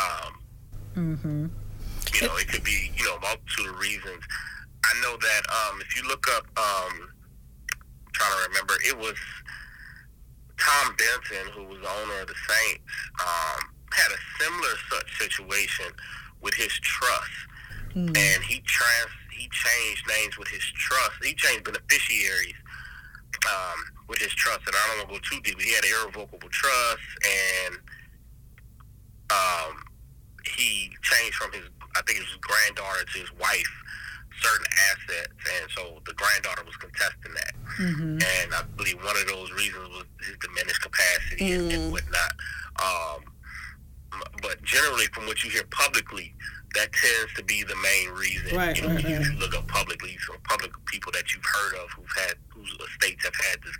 Um, 0.00 0.32
You 2.14 2.28
know, 2.28 2.36
it 2.36 2.48
could 2.48 2.64
be 2.64 2.90
you 2.96 3.04
know 3.04 3.16
a 3.16 3.20
multitude 3.20 3.68
of 3.70 3.78
reasons. 3.78 4.22
I 4.84 5.00
know 5.02 5.16
that 5.16 5.42
um, 5.48 5.80
if 5.80 5.96
you 5.96 6.06
look 6.08 6.26
up, 6.36 6.44
um, 6.58 7.08
I'm 7.72 8.12
trying 8.12 8.32
to 8.32 8.48
remember, 8.50 8.74
it 8.86 8.98
was 8.98 9.16
Tom 10.58 10.94
Benson, 10.96 11.52
who 11.54 11.64
was 11.64 11.80
the 11.80 11.88
owner 11.88 12.20
of 12.20 12.28
the 12.28 12.34
Saints, 12.48 12.82
um, 13.20 13.70
had 13.92 14.10
a 14.12 14.20
similar 14.42 14.74
such 14.90 15.18
situation 15.18 15.86
with 16.40 16.54
his 16.54 16.72
trust, 16.80 17.30
and 18.16 18.42
he 18.44 18.60
trans 18.66 19.10
he 19.32 19.48
changed 19.50 20.06
names 20.08 20.38
with 20.38 20.48
his 20.48 20.62
trust. 20.74 21.12
He 21.24 21.34
changed 21.34 21.64
beneficiaries 21.64 22.54
um, 23.48 23.78
with 24.08 24.18
his 24.18 24.32
trust, 24.34 24.60
and 24.66 24.74
I 24.76 24.86
don't 24.88 25.08
want 25.08 25.22
to 25.22 25.30
go 25.30 25.36
too 25.36 25.42
deep. 25.42 25.54
But 25.56 25.64
he 25.64 25.74
had 25.74 25.84
an 25.84 25.90
irrevocable 26.02 26.48
trust, 26.50 27.02
and 27.26 27.74
um, 29.30 29.82
he 30.56 30.90
changed 31.02 31.34
from 31.34 31.52
his, 31.52 31.64
I 31.96 32.02
think 32.02 32.18
it 32.18 32.22
was 32.22 32.32
his 32.32 32.40
granddaughter 32.40 33.04
to 33.04 33.18
his 33.18 33.32
wife, 33.38 33.74
certain 34.40 34.66
assets, 34.92 35.34
and 35.60 35.70
so 35.70 36.00
the 36.06 36.14
granddaughter 36.14 36.64
was 36.64 36.76
contesting 36.76 37.34
that. 37.34 37.54
Mm-hmm. 37.78 38.18
And 38.20 38.54
I 38.54 38.62
believe 38.76 38.96
one 39.04 39.16
of 39.16 39.26
those 39.28 39.52
reasons 39.52 39.88
was 39.88 40.04
his 40.20 40.36
diminished 40.40 40.82
capacity 40.82 41.50
mm. 41.50 41.58
and, 41.58 41.72
and 41.72 41.82
mm. 41.88 41.92
whatnot. 41.92 42.32
Um, 42.80 43.20
but 44.42 44.62
generally, 44.62 45.06
from 45.12 45.26
what 45.26 45.42
you 45.42 45.50
hear 45.50 45.64
publicly, 45.70 46.34
that 46.74 46.92
tends 46.92 47.32
to 47.34 47.44
be 47.44 47.62
the 47.62 47.76
main 47.76 48.10
reason. 48.10 48.56
Right, 48.56 48.76
you, 48.76 48.88
know, 48.88 48.94
right, 48.94 49.08
you 49.08 49.18
right. 49.18 49.38
look 49.38 49.54
up 49.56 49.68
publicly, 49.68 50.16
some 50.26 50.36
public 50.44 50.72
people 50.86 51.12
that 51.12 51.32
you've 51.32 51.44
heard 51.44 51.74
of 51.76 51.90
who've 51.92 52.16
had 52.16 52.34
whose 52.48 52.70
estates 52.88 53.24
have 53.24 53.34
had 53.34 53.62
this 53.62 53.76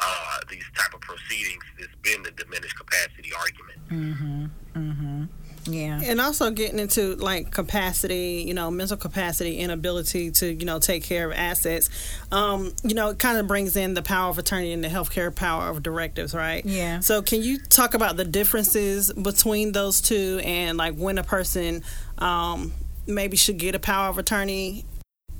uh, 0.00 0.38
these 0.50 0.64
type 0.76 0.94
of 0.94 1.00
proceedings. 1.00 1.62
It's 1.78 1.94
been 2.02 2.22
the 2.22 2.30
diminished 2.32 2.76
capacity 2.76 3.32
argument. 3.32 3.88
Mm-hmm. 3.88 4.44
Mm-hmm. 4.76 5.24
Yeah. 5.66 6.00
And 6.02 6.20
also 6.20 6.50
getting 6.50 6.78
into 6.78 7.16
like 7.16 7.50
capacity, 7.50 8.44
you 8.46 8.54
know, 8.54 8.70
mental 8.70 8.96
capacity, 8.96 9.58
inability 9.58 10.30
to, 10.32 10.52
you 10.52 10.64
know, 10.64 10.78
take 10.78 11.04
care 11.04 11.26
of 11.30 11.36
assets. 11.36 11.88
Um, 12.32 12.72
you 12.82 12.94
know, 12.94 13.10
it 13.10 13.18
kind 13.18 13.38
of 13.38 13.46
brings 13.46 13.76
in 13.76 13.94
the 13.94 14.02
power 14.02 14.28
of 14.30 14.38
attorney 14.38 14.72
and 14.72 14.82
the 14.84 14.88
healthcare 14.88 15.34
power 15.34 15.68
of 15.70 15.82
directives, 15.82 16.34
right? 16.34 16.64
Yeah. 16.64 17.00
So 17.00 17.22
can 17.22 17.42
you 17.42 17.58
talk 17.58 17.94
about 17.94 18.16
the 18.16 18.24
differences 18.24 19.12
between 19.12 19.72
those 19.72 20.00
two 20.00 20.40
and 20.44 20.76
like 20.76 20.94
when 20.96 21.18
a 21.18 21.24
person 21.24 21.82
um, 22.18 22.72
maybe 23.06 23.36
should 23.36 23.58
get 23.58 23.74
a 23.74 23.78
power 23.78 24.08
of 24.08 24.18
attorney 24.18 24.84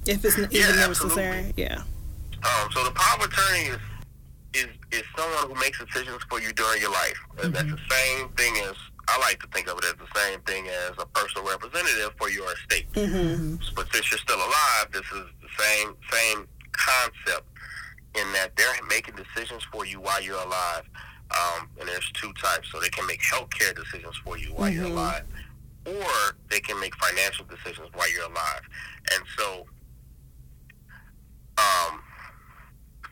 if 0.07 0.25
it's 0.25 0.37
Yeah, 0.39 0.47
even 0.51 0.79
absolutely. 0.81 1.23
necessary? 1.23 1.53
Yeah. 1.57 1.83
Um, 2.43 2.71
so 2.73 2.85
the 2.85 2.91
power 2.93 3.25
of 3.25 3.31
attorney 3.31 3.61
is 3.69 3.79
is 4.55 4.67
is 4.93 5.03
someone 5.17 5.49
who 5.49 5.61
makes 5.61 5.79
decisions 5.85 6.23
for 6.29 6.41
you 6.41 6.53
during 6.53 6.81
your 6.81 6.93
life. 6.93 7.17
And 7.43 7.53
That's 7.55 7.69
the 7.71 7.79
same 7.91 8.29
thing 8.31 8.55
as 8.69 8.77
I 9.09 9.19
like 9.19 9.41
to 9.41 9.49
think 9.49 9.69
of 9.69 9.79
it 9.79 9.85
as 9.85 9.95
the 9.95 10.21
same 10.21 10.41
thing 10.41 10.67
as 10.69 10.93
a 10.99 11.07
personal 11.07 11.47
representative 11.49 12.13
for 12.19 12.31
your 12.31 12.51
estate. 12.53 12.91
Mm-hmm. 12.93 13.57
But 13.77 13.87
since 13.93 14.11
you're 14.11 14.19
still 14.19 14.37
alive, 14.39 14.87
this 14.93 15.03
is 15.13 15.25
the 15.43 15.49
same 15.63 15.95
same 16.11 16.49
concept 16.73 17.47
in 18.15 18.33
that 18.33 18.57
they're 18.57 18.75
making 18.89 19.15
decisions 19.17 19.63
for 19.73 19.85
you 19.85 20.01
while 20.01 20.23
you're 20.23 20.41
alive. 20.41 20.85
Um, 21.31 21.69
and 21.81 21.89
there's 21.89 22.11
two 22.13 22.33
types. 22.35 22.69
So 22.71 22.81
they 22.81 22.89
can 22.91 23.07
make 23.07 23.21
healthcare 23.23 23.75
decisions 23.75 24.17
for 24.25 24.39
you 24.39 24.49
while 24.55 24.69
you're 24.71 24.85
Mhm. 24.87 24.91
alive, 24.93 25.25
or 25.87 26.37
they 26.49 26.61
can 26.61 26.79
make 26.81 26.95
financial 26.97 27.45
decisions 27.47 27.89
while 27.95 28.11
you're 28.13 28.25
alive. 28.25 28.61
And 29.13 29.23
so, 29.37 29.67
um, 31.59 32.03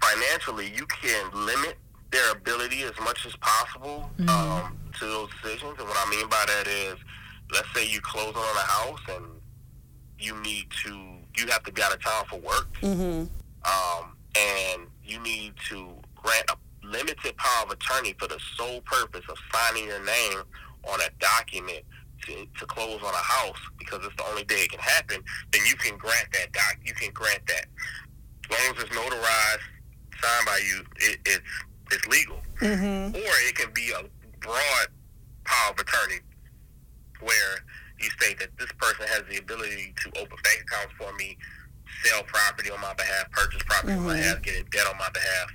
financially, 0.03 0.72
you 0.74 0.86
can 0.86 1.30
limit 1.47 1.78
their 2.11 2.30
ability 2.32 2.82
as 2.82 2.99
much 3.01 3.24
as 3.26 3.34
possible 3.36 4.11
um, 4.28 4.76
to 5.03 5.09
those 5.09 5.29
decisions. 5.43 5.75
And 5.79 5.89
what 5.89 5.97
I 6.07 6.11
mean 6.11 6.29
by 6.29 6.45
that 6.47 6.67
is, 6.67 6.97
let's 7.53 7.69
say 7.75 7.87
you 7.87 8.01
close 8.01 8.35
on 8.35 8.57
a 8.57 8.67
house 8.67 9.01
and 9.11 9.25
you 10.19 10.41
need 10.43 10.67
to, 10.85 10.91
you 11.37 11.47
have 11.49 11.63
to 11.65 11.73
be 11.73 11.83
out 11.83 11.93
of 11.93 12.03
town 12.03 12.25
for 12.31 12.39
work, 12.39 12.69
Mm-hmm. 12.81 13.27
um, 13.67 14.17
and 14.37 14.83
you 15.05 15.19
need 15.21 15.53
to 15.69 15.89
grant 16.15 16.45
a 16.51 16.57
limited 16.87 17.37
power 17.37 17.67
of 17.67 17.71
attorney 17.73 18.15
for 18.19 18.29
the 18.29 18.39
sole 18.57 18.81
purpose 18.83 19.23
of 19.29 19.37
signing 19.53 19.87
your 19.87 20.03
name 20.05 20.43
on 20.89 21.01
a 21.01 21.11
document 21.19 21.83
to, 22.27 22.47
to 22.59 22.67
close 22.67 23.01
on 23.03 23.13
a 23.13 23.17
house 23.17 23.59
because 23.79 23.99
it's 24.05 24.15
the 24.17 24.25
only 24.31 24.45
day 24.45 24.63
it 24.63 24.71
can 24.71 24.79
happen, 24.81 25.21
then 25.53 25.63
you 25.69 25.75
can 25.77 25.97
grant 25.99 26.29
that 26.33 26.53
doc. 26.53 26.77
You 26.85 26.95
can 26.95 27.11
grant 27.13 27.41
that 27.49 27.67
as 28.45 28.51
long 28.51 28.77
as 28.77 28.83
it's 28.85 28.95
notarized, 28.97 29.67
signed 30.23 30.47
by 30.47 30.61
you. 30.65 30.85
It, 30.97 31.19
it's 31.27 31.43
it's 31.91 32.07
legal, 32.07 32.37
Mm-hmm. 32.61 33.17
or 33.17 33.33
it 33.49 33.55
can 33.57 33.71
be 33.75 33.91
a 33.91 34.03
broad 34.43 34.86
power 35.45 35.70
of 35.72 35.78
attorney 35.78 36.20
where 37.20 37.55
you 38.01 38.09
state 38.20 38.38
that 38.40 38.51
this 38.59 38.70
person 38.78 39.07
has 39.09 39.22
the 39.30 39.38
ability 39.38 39.95
to 40.03 40.09
open 40.20 40.36
bank 40.43 40.64
accounts 40.66 40.93
for 40.99 41.12
me, 41.16 41.36
sell 42.05 42.22
property 42.24 42.70
on 42.70 42.80
my 42.80 42.93
behalf, 42.95 43.30
purchase 43.30 43.62
property 43.64 43.93
on 43.95 44.03
my 44.05 44.14
Mhm. 44.14 44.16
behalf, 44.22 44.43
get 44.43 44.57
in 44.57 44.66
debt 44.70 44.86
on 44.86 44.99
my 44.99 45.09
behalf. 45.11 45.51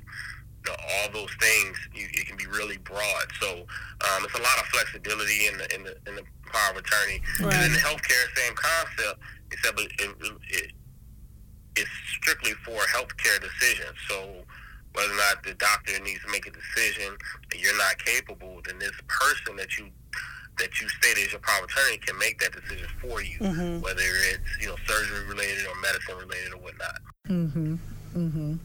You 0.66 0.72
know, 0.72 0.78
all 0.90 1.10
those 1.12 1.34
things, 1.40 1.78
you, 1.94 2.08
it 2.12 2.28
can 2.28 2.38
be 2.38 2.46
really 2.48 2.78
broad. 2.78 3.28
So 3.40 3.60
um, 3.62 4.26
it's 4.26 4.34
a 4.36 4.42
lot 4.42 4.58
of 4.60 4.66
flexibility 4.68 5.48
in 5.48 5.58
the 5.58 5.76
in 5.76 5.84
the, 5.84 5.98
in 6.08 6.16
the 6.16 6.24
power 6.52 6.72
of 6.72 6.78
attorney. 6.78 7.22
And 7.40 7.66
in 7.66 7.74
the 7.74 7.80
healthcare, 7.80 8.36
same 8.36 8.54
concept, 8.56 9.20
except 9.52 9.80
it, 9.80 9.92
it, 10.00 10.16
it, 10.50 10.72
it's 11.76 11.90
strictly 12.18 12.54
for 12.66 12.80
healthcare 12.96 13.40
decisions. 13.42 13.96
So 14.10 14.44
whether 14.98 15.14
or 15.14 15.16
not 15.18 15.44
the 15.44 15.54
doctor 15.54 15.94
needs 16.02 16.22
to 16.26 16.32
make 16.32 16.48
a 16.48 16.52
decision 16.52 17.16
and 17.54 17.62
you're 17.62 17.78
not 17.78 17.98
capable, 18.04 18.60
then 18.66 18.80
this 18.80 18.92
person 19.08 19.56
that 19.58 19.78
you 19.78 19.88
that 20.58 20.82
you 20.82 20.90
stated 20.90 21.28
as 21.28 21.32
your 21.32 21.42
power 21.42 21.64
of 21.64 21.70
attorney 21.70 21.98
can 22.00 22.18
make 22.18 22.40
that 22.40 22.52
decision 22.52 22.88
for 23.00 23.22
you, 23.22 23.38
Mhm. 23.40 23.80
whether 23.80 24.02
it's 24.02 24.58
you 24.60 24.66
know 24.68 24.76
surgery 24.88 25.24
related 25.28 25.68
or 25.68 25.76
medicine 25.82 26.18
related 26.18 26.52
or 26.54 26.58
whatnot. 26.58 26.98
Mm-hmm. 27.30 27.76
Mm-hmm. 28.16 28.56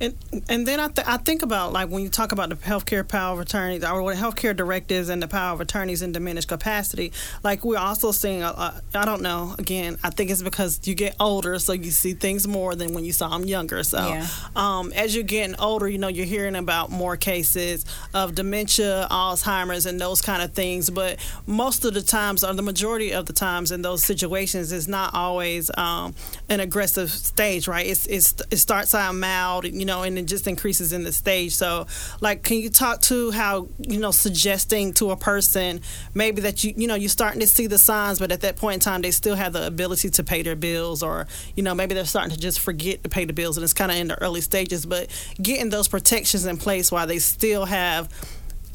And 0.00 0.16
and 0.48 0.66
then 0.66 0.80
I, 0.80 0.88
th- 0.88 1.06
I 1.06 1.18
think 1.18 1.42
about 1.42 1.72
like 1.72 1.88
when 1.90 2.02
you 2.02 2.08
talk 2.08 2.32
about 2.32 2.48
the 2.48 2.56
healthcare 2.56 3.06
power 3.06 3.34
of 3.34 3.40
attorney 3.40 3.84
or 3.84 4.02
what 4.02 4.16
healthcare 4.16 4.56
directives 4.56 5.08
and 5.10 5.22
the 5.22 5.28
power 5.28 5.52
of 5.52 5.60
attorneys 5.60 6.00
in 6.02 6.12
diminished 6.12 6.48
capacity. 6.48 7.12
Like 7.42 7.64
we're 7.64 7.76
also 7.78 8.10
seeing, 8.12 8.42
a, 8.42 8.46
a, 8.46 8.82
I 8.94 9.04
don't 9.04 9.20
know. 9.20 9.54
Again, 9.58 9.98
I 10.02 10.10
think 10.10 10.30
it's 10.30 10.42
because 10.42 10.80
you 10.84 10.94
get 10.94 11.16
older, 11.20 11.58
so 11.58 11.72
you 11.74 11.90
see 11.90 12.14
things 12.14 12.48
more 12.48 12.74
than 12.74 12.94
when 12.94 13.04
you 13.04 13.12
saw 13.12 13.28
them 13.28 13.44
younger. 13.46 13.82
So 13.82 13.98
Yeah. 13.98 14.26
um, 14.56 14.92
as 14.94 15.14
you're 15.14 15.24
getting 15.24 15.54
older, 15.60 15.86
you 15.88 15.98
know 15.98 16.08
you're 16.08 16.24
hearing 16.26 16.56
about 16.56 16.90
more 16.90 17.16
cases 17.16 17.84
of 18.14 18.34
dementia, 18.34 19.06
Alzheimer's, 19.10 19.84
and 19.86 20.00
those 20.00 20.22
kind 20.22 20.42
of 20.42 20.52
things. 20.54 20.88
But 20.88 21.18
most 21.46 21.84
of 21.84 21.92
the 21.94 22.02
times, 22.02 22.42
or 22.42 22.54
the 22.54 22.62
majority 22.62 23.12
of 23.12 23.26
the 23.26 23.32
times 23.34 23.70
in 23.70 23.82
those 23.82 24.02
situations, 24.02 24.72
is 24.72 24.88
not 24.88 25.12
always 25.14 25.70
um, 25.76 26.14
an 26.48 26.60
aggressive 26.60 27.10
stage, 27.10 27.68
right? 27.68 27.86
It's, 27.86 28.06
it's 28.06 28.34
it 28.50 28.56
starts 28.56 28.94
out 28.94 29.14
mild, 29.14 29.64
you 29.66 29.84
know, 29.84 29.89
and 29.90 30.18
it 30.18 30.26
just 30.26 30.46
increases 30.46 30.92
in 30.92 31.04
the 31.04 31.12
stage. 31.12 31.52
So, 31.52 31.86
like, 32.20 32.42
can 32.42 32.58
you 32.58 32.70
talk 32.70 33.00
to 33.02 33.30
how 33.30 33.68
you 33.78 33.98
know 33.98 34.10
suggesting 34.10 34.92
to 34.94 35.10
a 35.10 35.16
person 35.16 35.80
maybe 36.14 36.42
that 36.42 36.64
you 36.64 36.74
you 36.76 36.86
know 36.86 36.94
you're 36.94 37.08
starting 37.08 37.40
to 37.40 37.46
see 37.46 37.66
the 37.66 37.78
signs, 37.78 38.18
but 38.18 38.32
at 38.32 38.40
that 38.42 38.56
point 38.56 38.74
in 38.74 38.80
time 38.80 39.02
they 39.02 39.10
still 39.10 39.36
have 39.36 39.52
the 39.52 39.66
ability 39.66 40.10
to 40.10 40.24
pay 40.24 40.42
their 40.42 40.56
bills, 40.56 41.02
or 41.02 41.26
you 41.56 41.62
know 41.62 41.74
maybe 41.74 41.94
they're 41.94 42.04
starting 42.04 42.30
to 42.30 42.40
just 42.40 42.60
forget 42.60 43.02
to 43.02 43.08
pay 43.08 43.24
the 43.24 43.32
bills, 43.32 43.56
and 43.56 43.64
it's 43.64 43.74
kind 43.74 43.90
of 43.90 43.96
in 43.96 44.08
the 44.08 44.20
early 44.22 44.40
stages. 44.40 44.86
But 44.86 45.08
getting 45.40 45.70
those 45.70 45.88
protections 45.88 46.46
in 46.46 46.56
place 46.56 46.90
while 46.92 47.06
they 47.06 47.18
still 47.18 47.64
have 47.64 48.08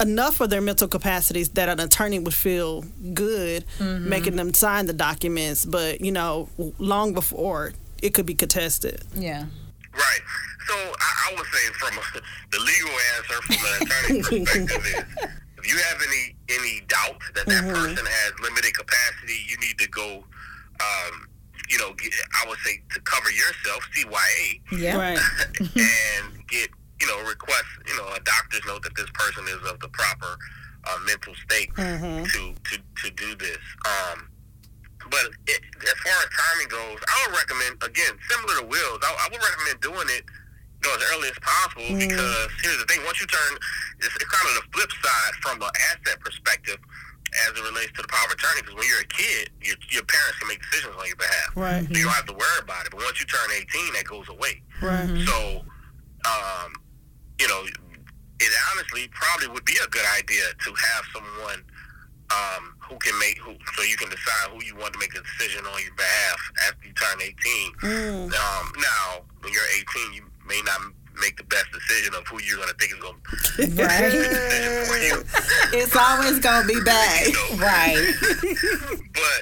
enough 0.00 0.40
of 0.40 0.50
their 0.50 0.60
mental 0.60 0.88
capacities 0.88 1.50
that 1.50 1.68
an 1.68 1.80
attorney 1.80 2.18
would 2.18 2.34
feel 2.34 2.82
good 3.14 3.64
mm-hmm. 3.78 4.08
making 4.08 4.36
them 4.36 4.52
sign 4.52 4.86
the 4.86 4.92
documents, 4.92 5.64
but 5.64 6.00
you 6.00 6.12
know, 6.12 6.48
long 6.78 7.14
before 7.14 7.72
it 8.02 8.14
could 8.14 8.26
be 8.26 8.34
contested. 8.34 9.02
Yeah. 9.14 9.46
Right. 9.94 10.20
So 10.68 10.74
I, 10.74 11.10
I 11.30 11.34
would 11.36 11.46
say 11.46 11.64
from 11.78 11.94
a, 11.98 12.20
the 12.50 12.58
legal 12.58 12.96
answer 13.16 13.38
from 13.42 13.56
an 13.66 13.82
attorney 13.82 14.22
perspective 14.44 14.84
is 14.86 15.04
if 15.58 15.64
you 15.68 15.76
have 15.78 15.98
any 16.02 16.36
any 16.50 16.80
doubt 16.88 17.20
that 17.34 17.46
that 17.46 17.64
person 17.72 18.04
has 18.06 18.32
limited 18.42 18.76
capacity, 18.76 19.38
you 19.48 19.56
need 19.58 19.78
to 19.78 19.88
go. 19.88 20.24
Um, 20.80 21.28
you 21.68 21.78
know, 21.78 21.92
get, 21.94 22.12
I 22.44 22.48
would 22.48 22.58
say 22.60 22.80
to 22.94 23.00
cover 23.00 23.30
yourself, 23.30 23.82
CYA, 23.96 24.60
Yeah. 24.78 24.96
Right. 24.98 25.18
and 25.58 26.46
get 26.46 26.68
you 27.00 27.06
know 27.08 27.18
request 27.28 27.64
you 27.88 27.96
know 27.96 28.06
a 28.14 28.20
doctor's 28.20 28.62
note 28.66 28.82
that 28.84 28.94
this 28.94 29.10
person 29.14 29.44
is 29.48 29.68
of 29.70 29.80
the 29.80 29.88
proper 29.88 30.36
uh, 30.84 30.98
mental 31.06 31.34
state 31.34 31.72
Mhm. 31.74 32.24
to, 32.30 32.54
to 32.54 32.78
to 33.02 33.10
do 33.16 33.34
this. 33.36 33.58
Um, 33.86 34.28
but 35.10 35.26
it, 35.46 35.60
as 35.82 35.94
far 36.02 36.14
as 36.18 36.28
timing 36.34 36.68
goes, 36.68 36.98
I 37.06 37.26
would 37.26 37.36
recommend 37.38 37.82
again 37.82 38.14
similar 38.30 38.60
to 38.60 38.66
Will's. 38.66 39.00
I, 39.02 39.10
I 39.26 39.28
would 39.32 39.42
recommend 39.42 39.80
doing 39.80 40.06
it 40.10 40.24
you 40.26 40.35
know, 40.86 40.94
as 40.96 41.04
early 41.12 41.28
as 41.28 41.38
possible 41.42 41.88
because 41.98 42.48
here's 42.62 42.78
the 42.78 42.88
thing: 42.88 43.02
once 43.04 43.20
you 43.20 43.26
turn, 43.26 43.52
it's, 43.98 44.14
it's 44.14 44.30
kind 44.30 44.46
of 44.50 44.62
the 44.62 44.66
flip 44.72 44.90
side 45.02 45.34
from 45.42 45.58
the 45.58 45.70
asset 45.92 46.18
perspective 46.20 46.78
as 47.46 47.58
it 47.58 47.64
relates 47.64 47.92
to 47.98 48.02
the 48.02 48.08
power 48.08 48.26
of 48.26 48.32
attorney. 48.32 48.62
Because 48.62 48.76
when 48.78 48.88
you're 48.88 49.02
a 49.02 49.12
kid, 49.12 49.50
your, 49.60 49.76
your 49.90 50.06
parents 50.06 50.38
can 50.38 50.48
make 50.48 50.62
decisions 50.70 50.94
on 50.96 51.06
your 51.06 51.18
behalf. 51.18 51.50
Right. 51.56 51.84
So 51.84 51.92
you 51.92 52.04
don't 52.06 52.14
have 52.14 52.30
to 52.30 52.38
worry 52.38 52.60
about 52.62 52.86
it. 52.86 52.92
But 52.92 53.02
once 53.02 53.18
you 53.20 53.26
turn 53.26 53.50
18, 53.50 53.92
that 53.94 54.06
goes 54.06 54.28
away. 54.28 54.62
Right. 54.80 55.10
So, 55.26 55.66
um, 56.24 56.70
you 57.40 57.48
know, 57.48 57.66
it 58.40 58.52
honestly 58.72 59.08
probably 59.12 59.48
would 59.48 59.64
be 59.64 59.76
a 59.82 59.88
good 59.88 60.06
idea 60.16 60.44
to 60.64 60.70
have 60.70 61.04
someone 61.12 61.64
um, 62.30 62.74
who 62.80 62.96
can 62.98 63.16
make 63.18 63.38
who 63.38 63.54
so 63.76 63.82
you 63.82 63.96
can 63.96 64.10
decide 64.10 64.50
who 64.50 64.62
you 64.64 64.74
want 64.76 64.92
to 64.92 64.98
make 64.98 65.14
a 65.14 65.22
decision 65.22 65.64
on 65.64 65.78
your 65.82 65.94
behalf 65.94 66.38
after 66.68 66.88
you 66.88 66.94
turn 66.94 67.22
18. 67.22 67.72
Mm. 67.82 68.34
Um, 68.34 68.72
now, 68.78 69.22
when 69.40 69.52
you're 69.52 69.70
18, 69.78 70.14
you 70.14 70.22
may 70.48 70.60
not 70.64 70.80
make 71.20 71.36
the 71.36 71.44
best 71.44 71.66
decision 71.72 72.14
of 72.14 72.26
who 72.28 72.40
you're 72.42 72.56
going 72.58 72.68
to 72.68 72.74
think 72.76 72.92
is 72.92 73.00
going 73.00 73.16
to 73.24 73.60
make 73.62 73.76
the 73.76 74.28
decision 74.28 74.84
for 74.84 74.98
you. 75.00 75.80
It's 75.80 75.96
always 75.96 76.38
gonna 76.40 76.66
be 76.66 76.78
bad. 76.84 77.26
You 77.26 77.32
know? 77.32 77.64
Right. 77.64 78.14
but 79.14 79.40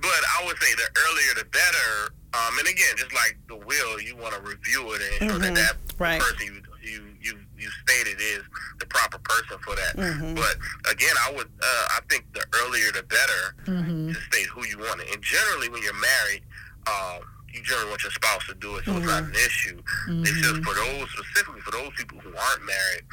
but 0.00 0.20
I 0.40 0.46
would 0.46 0.56
say 0.62 0.74
the 0.74 0.88
earlier 1.08 1.34
the 1.36 1.44
better 1.50 2.14
Um, 2.32 2.58
and 2.58 2.68
again, 2.68 2.94
just 2.96 3.12
like 3.12 3.36
the 3.48 3.56
will, 3.56 4.00
you 4.00 4.16
want 4.16 4.34
to 4.34 4.40
review 4.40 4.92
it 4.94 5.02
and 5.02 5.30
ensure 5.30 5.38
that 5.40 5.54
that 5.54 5.76
Mm-hmm. 5.76 6.02
Right. 6.02 6.20
person 6.20 6.46
you, 6.46 6.62
you 6.80 7.00
you 7.20 7.38
you 7.58 7.68
stated 7.84 8.16
is 8.18 8.40
the 8.78 8.86
proper 8.86 9.18
person 9.18 9.58
for 9.62 9.76
that. 9.76 9.96
Mm-hmm. 9.96 10.34
But 10.36 10.56
again, 10.90 11.12
I 11.26 11.32
would 11.36 11.48
uh, 11.60 11.86
I 11.96 12.00
think 12.08 12.24
the 12.32 12.44
earlier 12.64 12.90
the 12.92 13.02
better 13.02 13.42
Mm-hmm. 13.66 14.12
to 14.12 14.20
state 14.32 14.46
who 14.46 14.64
you 14.66 14.78
want. 14.78 15.02
And 15.12 15.20
generally, 15.22 15.68
when 15.68 15.82
you're 15.82 16.00
married, 16.00 16.42
um, 16.86 17.20
you 17.52 17.62
generally 17.62 17.90
want 17.90 18.02
your 18.02 18.12
spouse 18.12 18.46
to 18.48 18.54
do 18.54 18.76
it, 18.76 18.84
so 18.84 18.96
it's 18.96 19.06
not 19.06 19.22
Mm-hmm. 19.24 19.32
an 19.32 19.38
issue. 19.46 19.78
It's 20.22 20.40
just 20.40 20.62
for 20.62 20.74
those 20.74 21.08
specifically 21.10 21.60
for 21.62 21.70
those 21.72 21.90
people 21.96 22.18
who 22.18 22.30
aren't 22.36 22.64
married. 22.64 23.04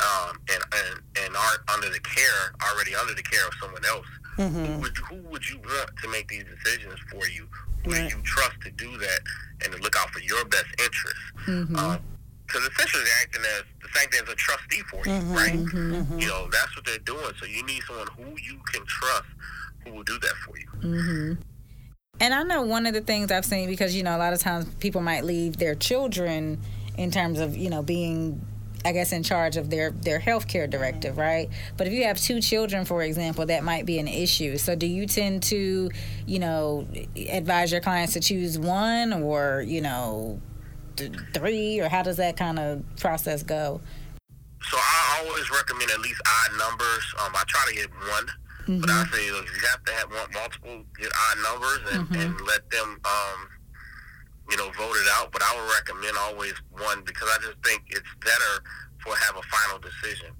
Um, 0.00 0.40
and, 0.50 0.62
and 0.72 1.00
and 1.22 1.36
aren't 1.36 1.60
under 1.70 1.88
the 1.90 2.00
care 2.00 2.50
already 2.72 2.94
under 2.96 3.14
the 3.14 3.22
care 3.22 3.46
of 3.46 3.52
someone 3.60 3.84
else. 3.84 4.06
Mm-hmm. 4.38 4.64
Who 4.64 4.80
would 4.80 4.96
who 4.96 5.16
would 5.28 5.48
you 5.48 5.58
want 5.58 5.90
to 6.02 6.08
make 6.08 6.26
these 6.28 6.44
decisions 6.44 6.98
for 7.10 7.26
you? 7.28 7.46
Who 7.84 7.92
Right. 7.92 8.08
do 8.10 8.16
you 8.16 8.22
trust 8.24 8.56
to 8.62 8.70
do 8.72 8.96
that 8.96 9.20
and 9.62 9.72
to 9.74 9.78
look 9.82 9.94
out 9.96 10.10
for 10.10 10.20
your 10.20 10.44
best 10.46 10.66
interests? 10.78 11.20
Mm-hmm. 11.46 11.74
Because 12.46 12.68
essentially 12.68 13.04
they're 13.04 13.20
acting 13.22 13.42
as 13.58 13.62
the 13.82 13.88
same 13.98 14.08
thing 14.10 14.20
as 14.24 14.28
a 14.32 14.34
trustee 14.36 14.82
for 14.90 15.04
you, 15.06 15.12
Mm-hmm. 15.12 15.32
right? 15.34 16.20
You 16.20 16.26
know 16.28 16.48
that's 16.50 16.74
what 16.74 16.84
they're 16.86 16.98
doing. 17.00 17.30
So 17.38 17.44
you 17.46 17.64
need 17.66 17.82
someone 17.86 18.08
who 18.16 18.24
you 18.40 18.58
can 18.72 18.84
trust 18.86 19.28
who 19.84 19.92
will 19.92 20.04
do 20.04 20.18
that 20.18 20.34
for 20.46 20.54
you. 20.58 21.36
And 22.22 22.32
I 22.32 22.44
know 22.44 22.62
one 22.62 22.86
of 22.86 22.94
the 22.94 23.00
things 23.00 23.32
I've 23.32 23.44
seen 23.44 23.68
because 23.68 23.96
you 23.96 24.04
know 24.04 24.16
a 24.16 24.18
lot 24.18 24.32
of 24.32 24.38
times 24.38 24.66
people 24.78 25.00
might 25.00 25.24
leave 25.24 25.56
their 25.56 25.74
children 25.74 26.60
in 26.96 27.10
terms 27.10 27.40
of 27.40 27.56
you 27.56 27.68
know 27.68 27.82
being 27.82 28.40
I 28.84 28.92
guess 28.92 29.10
in 29.10 29.24
charge 29.24 29.56
of 29.56 29.70
their 29.70 29.90
their 29.90 30.20
healthcare 30.20 30.70
directive, 30.70 31.18
right? 31.18 31.50
But 31.76 31.88
if 31.88 31.92
you 31.92 32.04
have 32.04 32.20
two 32.20 32.40
children, 32.40 32.84
for 32.84 33.02
example, 33.02 33.46
that 33.46 33.64
might 33.64 33.86
be 33.86 33.98
an 33.98 34.06
issue. 34.06 34.56
So 34.56 34.76
do 34.76 34.86
you 34.86 35.06
tend 35.06 35.42
to, 35.44 35.90
you 36.24 36.38
know, 36.38 36.86
advise 37.28 37.72
your 37.72 37.80
clients 37.80 38.12
to 38.12 38.20
choose 38.20 38.56
one 38.56 39.12
or 39.12 39.64
you 39.66 39.80
know, 39.80 40.40
th- 40.96 41.12
three, 41.34 41.80
or 41.80 41.88
how 41.88 42.04
does 42.04 42.18
that 42.18 42.36
kind 42.36 42.60
of 42.60 42.84
process 43.00 43.42
go? 43.42 43.80
So 44.62 44.76
I 44.76 45.24
always 45.26 45.50
recommend 45.50 45.90
at 45.90 45.98
least 46.00 46.20
odd 46.24 46.56
numbers. 46.56 47.14
Um, 47.24 47.32
I 47.34 47.42
try 47.48 47.64
to 47.68 47.74
get 47.74 47.90
one, 47.90 48.26
but 48.66 48.90
I 48.90 49.04
say 49.12 49.30
look, 49.32 49.46
you 49.46 49.66
have 49.70 49.84
to 49.84 49.92
have 49.92 50.08
one, 50.10 50.30
multiple, 50.32 50.84
odd 50.84 51.38
numbers, 51.42 51.80
and, 51.92 52.16
and 52.16 52.40
let 52.46 52.68
them, 52.70 53.00
um, 53.04 53.48
you 54.50 54.56
know, 54.56 54.70
vote 54.78 54.94
it 54.96 55.08
out. 55.14 55.32
But 55.32 55.42
I 55.42 55.54
would 55.56 55.70
recommend 55.72 56.16
always 56.18 56.54
one 56.70 57.02
because 57.04 57.28
I 57.28 57.38
just 57.42 57.58
think 57.64 57.82
it's 57.90 58.08
better 58.20 58.64
for 59.02 59.16
have 59.16 59.36
a 59.36 59.42
final 59.42 59.78
decision 59.80 60.30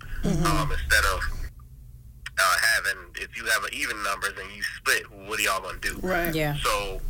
um, 0.46 0.70
instead 0.70 1.04
of 1.14 1.20
uh, 2.38 2.56
having 2.74 2.98
if 3.16 3.36
you 3.36 3.44
have 3.46 3.66
even 3.72 4.00
numbers 4.02 4.32
and 4.40 4.50
you 4.54 4.62
split, 4.78 5.02
what 5.28 5.38
are 5.38 5.42
y'all 5.42 5.60
gonna 5.60 5.78
do? 5.80 5.98
Right. 6.02 6.34
Yeah. 6.34 6.56
So 6.62 7.00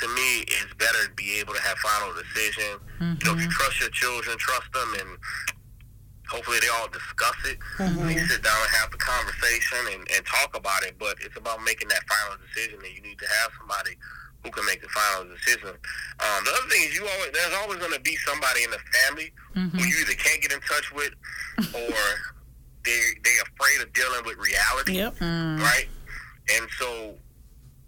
to 0.00 0.08
me, 0.08 0.40
it's 0.48 0.74
better 0.74 1.06
to 1.06 1.12
be 1.14 1.38
able 1.38 1.54
to 1.54 1.60
have 1.62 1.76
final 1.78 2.12
decision. 2.14 2.80
You 3.00 3.24
know, 3.24 3.34
if 3.36 3.42
you 3.42 3.50
trust 3.50 3.80
your 3.80 3.90
children, 3.90 4.36
trust 4.38 4.72
them, 4.72 4.94
and 5.00 5.18
hopefully 6.28 6.58
they 6.60 6.68
all 6.68 6.88
discuss 6.88 7.36
it. 7.46 7.58
They 7.78 7.84
mm-hmm. 7.84 8.26
sit 8.26 8.42
down 8.42 8.56
and 8.56 8.72
have 8.80 8.90
the 8.90 8.98
conversation 8.98 9.78
and, 9.92 10.02
and 10.14 10.22
talk 10.26 10.56
about 10.56 10.82
it. 10.84 10.96
But 10.98 11.16
it's 11.20 11.36
about 11.36 11.62
making 11.64 11.88
that 11.88 12.02
final 12.08 12.40
decision, 12.40 12.80
and 12.80 12.92
you 12.94 13.02
need 13.02 13.18
to 13.18 13.28
have 13.42 13.50
somebody 13.58 13.96
who 14.44 14.50
can 14.50 14.64
make 14.66 14.82
the 14.82 14.88
final 14.88 15.24
decision. 15.28 15.72
Um, 16.20 16.40
the 16.44 16.52
other 16.52 16.68
thing 16.68 16.82
is, 16.84 16.94
you 16.94 17.06
always 17.06 17.32
there's 17.32 17.54
always 17.64 17.78
going 17.78 17.92
to 17.92 18.00
be 18.00 18.16
somebody 18.16 18.64
in 18.64 18.70
the 18.70 18.82
family 19.04 19.32
who 19.54 19.60
mm-hmm. 19.60 19.78
you 19.78 19.94
either 20.04 20.14
can't 20.14 20.40
get 20.42 20.52
in 20.52 20.60
touch 20.60 20.92
with, 20.92 21.12
or 21.72 21.96
they 22.84 23.00
they 23.24 23.36
afraid 23.40 23.80
of 23.82 23.92
dealing 23.92 24.24
with 24.24 24.36
reality 24.38 25.00
Yep. 25.00 25.16
Mm. 25.18 25.60
right? 25.60 25.88
And 26.54 26.68
so 26.78 27.14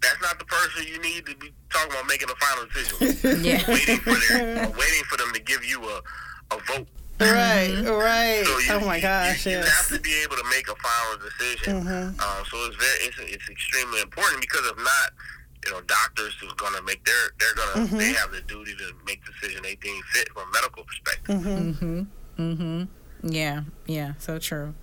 that's 0.00 0.20
not 0.22 0.38
the 0.38 0.44
person 0.44 0.86
you 0.86 1.00
need 1.00 1.26
to 1.26 1.36
be 1.36 1.52
talking 1.70 1.92
about 1.92 2.06
making 2.06 2.28
a 2.30 2.36
final 2.36 2.66
decision. 2.66 3.42
Yeah. 3.44 3.62
waiting 3.68 3.98
for 3.98 4.14
their, 4.14 4.68
waiting 4.70 5.04
for 5.08 5.16
them 5.18 5.32
to 5.34 5.40
give 5.40 5.64
you 5.64 5.82
a, 5.84 6.00
a 6.52 6.58
vote. 6.68 6.88
Right. 7.20 7.72
Right. 7.84 8.42
So 8.44 8.58
you, 8.58 8.80
oh 8.80 8.86
my 8.86 9.00
gosh. 9.00 9.46
you, 9.46 9.52
you 9.52 9.58
have 9.58 9.88
to 9.88 10.00
be 10.00 10.14
able 10.22 10.36
to 10.36 10.44
make 10.50 10.68
a 10.68 10.74
final 10.76 11.16
decision. 11.18 11.76
Um, 11.88 12.44
so 12.50 12.56
it's 12.66 12.76
very 12.76 12.98
it's, 13.00 13.16
it's 13.20 13.48
extremely 13.48 14.00
important 14.02 14.40
because 14.40 14.66
if 14.66 14.76
not, 14.76 15.12
you 15.64 15.72
know, 15.72 15.80
doctors 15.82 16.34
is 16.42 16.52
going 16.54 16.74
to 16.74 16.82
make 16.82 17.04
their 17.04 17.14
they're 17.38 17.54
going 17.54 17.88
to 17.88 17.96
they 17.96 18.12
have 18.12 18.30
the 18.32 18.42
duty 18.42 18.74
to 18.76 18.92
make 19.06 19.24
the 19.24 19.32
decision 19.32 19.62
they 19.62 19.76
deem 19.76 20.00
fit 20.12 20.28
from 20.32 20.48
a 20.48 20.52
medical 20.52 20.84
perspective. 20.84 21.36
Mm-hmm. 21.36 22.02
Mm-hmm. 22.38 22.84
Yeah, 23.32 23.62
yeah, 23.86 24.12
so 24.18 24.38
true. 24.38 24.74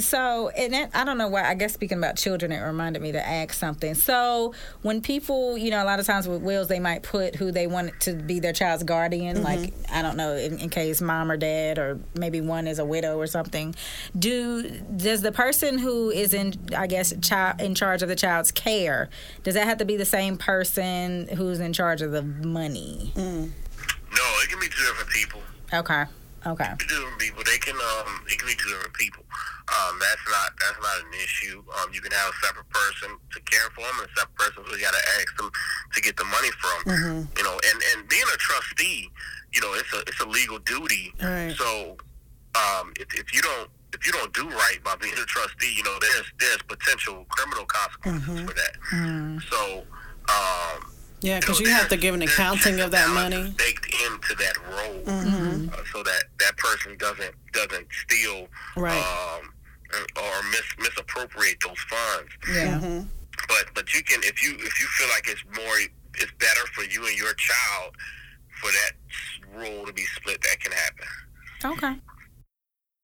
So, 0.00 0.48
and 0.50 0.72
then, 0.72 0.90
I 0.94 1.04
don't 1.04 1.18
know 1.18 1.28
why. 1.28 1.44
I 1.44 1.54
guess 1.54 1.72
speaking 1.74 1.98
about 1.98 2.16
children, 2.16 2.52
it 2.52 2.60
reminded 2.60 3.02
me 3.02 3.12
to 3.12 3.26
ask 3.26 3.54
something. 3.54 3.94
So, 3.94 4.54
when 4.82 5.00
people, 5.00 5.56
you 5.56 5.70
know, 5.70 5.82
a 5.82 5.86
lot 5.86 6.00
of 6.00 6.06
times 6.06 6.26
with 6.26 6.42
wills, 6.42 6.68
they 6.68 6.80
might 6.80 7.02
put 7.02 7.36
who 7.36 7.52
they 7.52 7.66
want 7.66 7.98
to 8.00 8.14
be 8.14 8.40
their 8.40 8.52
child's 8.52 8.82
guardian. 8.82 9.42
Like, 9.42 9.72
I 9.92 10.02
don't 10.02 10.16
know, 10.16 10.34
in, 10.34 10.58
in 10.58 10.70
case 10.70 11.00
mom 11.00 11.30
or 11.30 11.36
dad, 11.36 11.78
or 11.78 12.00
maybe 12.14 12.40
one 12.40 12.66
is 12.66 12.78
a 12.78 12.84
widow 12.84 13.16
or 13.18 13.26
something. 13.26 13.74
Do 14.18 14.68
does 14.96 15.22
the 15.22 15.32
person 15.32 15.78
who 15.78 16.10
is 16.10 16.34
in, 16.34 16.54
I 16.76 16.86
guess, 16.86 17.12
child 17.20 17.60
in 17.60 17.74
charge 17.74 18.02
of 18.02 18.08
the 18.08 18.16
child's 18.16 18.52
care, 18.52 19.08
does 19.42 19.54
that 19.54 19.66
have 19.66 19.78
to 19.78 19.84
be 19.84 19.96
the 19.96 20.04
same 20.04 20.36
person 20.36 21.28
who's 21.36 21.60
in 21.60 21.72
charge 21.72 22.02
of 22.02 22.12
the 22.12 22.22
money? 22.22 23.12
No, 23.16 24.22
it 24.42 24.48
can 24.48 24.58
be 24.60 24.66
two 24.66 24.84
different 24.84 25.10
people. 25.10 25.40
Okay, 25.72 26.04
okay, 26.46 26.72
two 26.78 26.86
different 26.86 27.18
people. 27.18 27.42
They 27.44 27.58
can 27.58 27.76
um 27.76 28.22
it 28.26 28.38
can 28.38 28.48
be 28.48 28.54
two 28.54 28.68
different 28.68 28.94
people. 28.94 29.24
Um, 29.70 29.98
that's 30.02 30.26
not 30.28 30.50
that's 30.58 30.80
not 30.82 30.98
an 31.06 31.12
issue. 31.14 31.62
Um, 31.78 31.90
you 31.94 32.00
can 32.00 32.10
have 32.12 32.28
a 32.34 32.46
separate 32.46 32.68
person 32.70 33.10
to 33.32 33.40
care 33.42 33.70
for 33.74 33.82
them 33.82 33.94
and 34.02 34.08
a 34.10 34.12
separate 34.18 34.36
person 34.36 34.64
who 34.66 34.74
you 34.76 34.82
got 34.82 34.94
to 34.94 35.04
ask 35.20 35.36
them 35.36 35.50
to 35.94 36.00
get 36.00 36.16
the 36.16 36.24
money 36.24 36.50
from. 36.58 36.78
You 37.36 37.42
know, 37.44 37.54
and 37.54 37.78
and 37.94 38.08
being 38.08 38.26
a 38.34 38.36
trustee, 38.38 39.10
you 39.52 39.60
know, 39.60 39.72
it's 39.74 39.92
a 39.94 40.00
it's 40.10 40.20
a 40.20 40.26
legal 40.26 40.58
duty. 40.60 41.14
Right. 41.22 41.54
So, 41.56 41.96
um, 42.58 42.92
if 42.98 43.14
if 43.14 43.32
you 43.34 43.42
don't 43.42 43.70
if 43.94 44.06
you 44.06 44.12
don't 44.12 44.32
do 44.34 44.48
right 44.48 44.78
by 44.82 44.96
being 44.96 45.14
a 45.14 45.26
trustee, 45.26 45.72
you 45.76 45.84
know, 45.84 45.96
there's 46.00 46.26
there's 46.40 46.62
potential 46.62 47.24
criminal 47.28 47.64
consequences 47.66 48.40
for 48.40 48.54
that. 48.54 49.40
So, 49.50 49.84
um, 50.28 50.92
Yeah, 51.22 51.38
because 51.38 51.60
know, 51.60 51.66
you 51.68 51.72
have 51.74 51.88
to 51.90 51.96
give 51.96 52.14
an 52.14 52.22
accounting 52.22 52.80
of 52.80 52.90
that 52.92 53.08
money. 53.10 53.54
baked 53.56 53.86
into 53.86 54.34
that 54.36 54.56
role, 54.66 55.02
uh, 55.06 55.82
so 55.92 56.02
that 56.02 56.24
that 56.40 56.56
person 56.56 56.96
doesn't 56.98 57.34
doesn't 57.52 57.86
steal 58.06 58.48
Right. 58.76 58.98
um, 58.98 59.52
or 60.16 60.42
mis 60.50 60.62
misappropriate 60.78 61.56
those 61.60 61.78
funds. 61.88 62.30
yeah, 62.52 62.78
mm-hmm. 62.78 63.06
But 63.48 63.74
but 63.74 63.94
you 63.94 64.02
can 64.02 64.20
if 64.22 64.42
you 64.42 64.54
if 64.54 64.80
you 64.80 64.86
feel 64.86 65.08
like 65.08 65.28
it's 65.28 65.44
more 65.56 65.76
it's 66.14 66.32
better 66.38 66.66
for 66.72 66.82
you 66.84 67.06
and 67.06 67.16
your 67.16 67.34
child 67.34 67.94
for 68.60 68.70
that 68.70 68.92
role 69.54 69.86
to 69.86 69.92
be 69.92 70.02
split, 70.16 70.40
that 70.42 70.60
can 70.60 70.72
happen. 70.72 71.06
okay. 71.64 72.00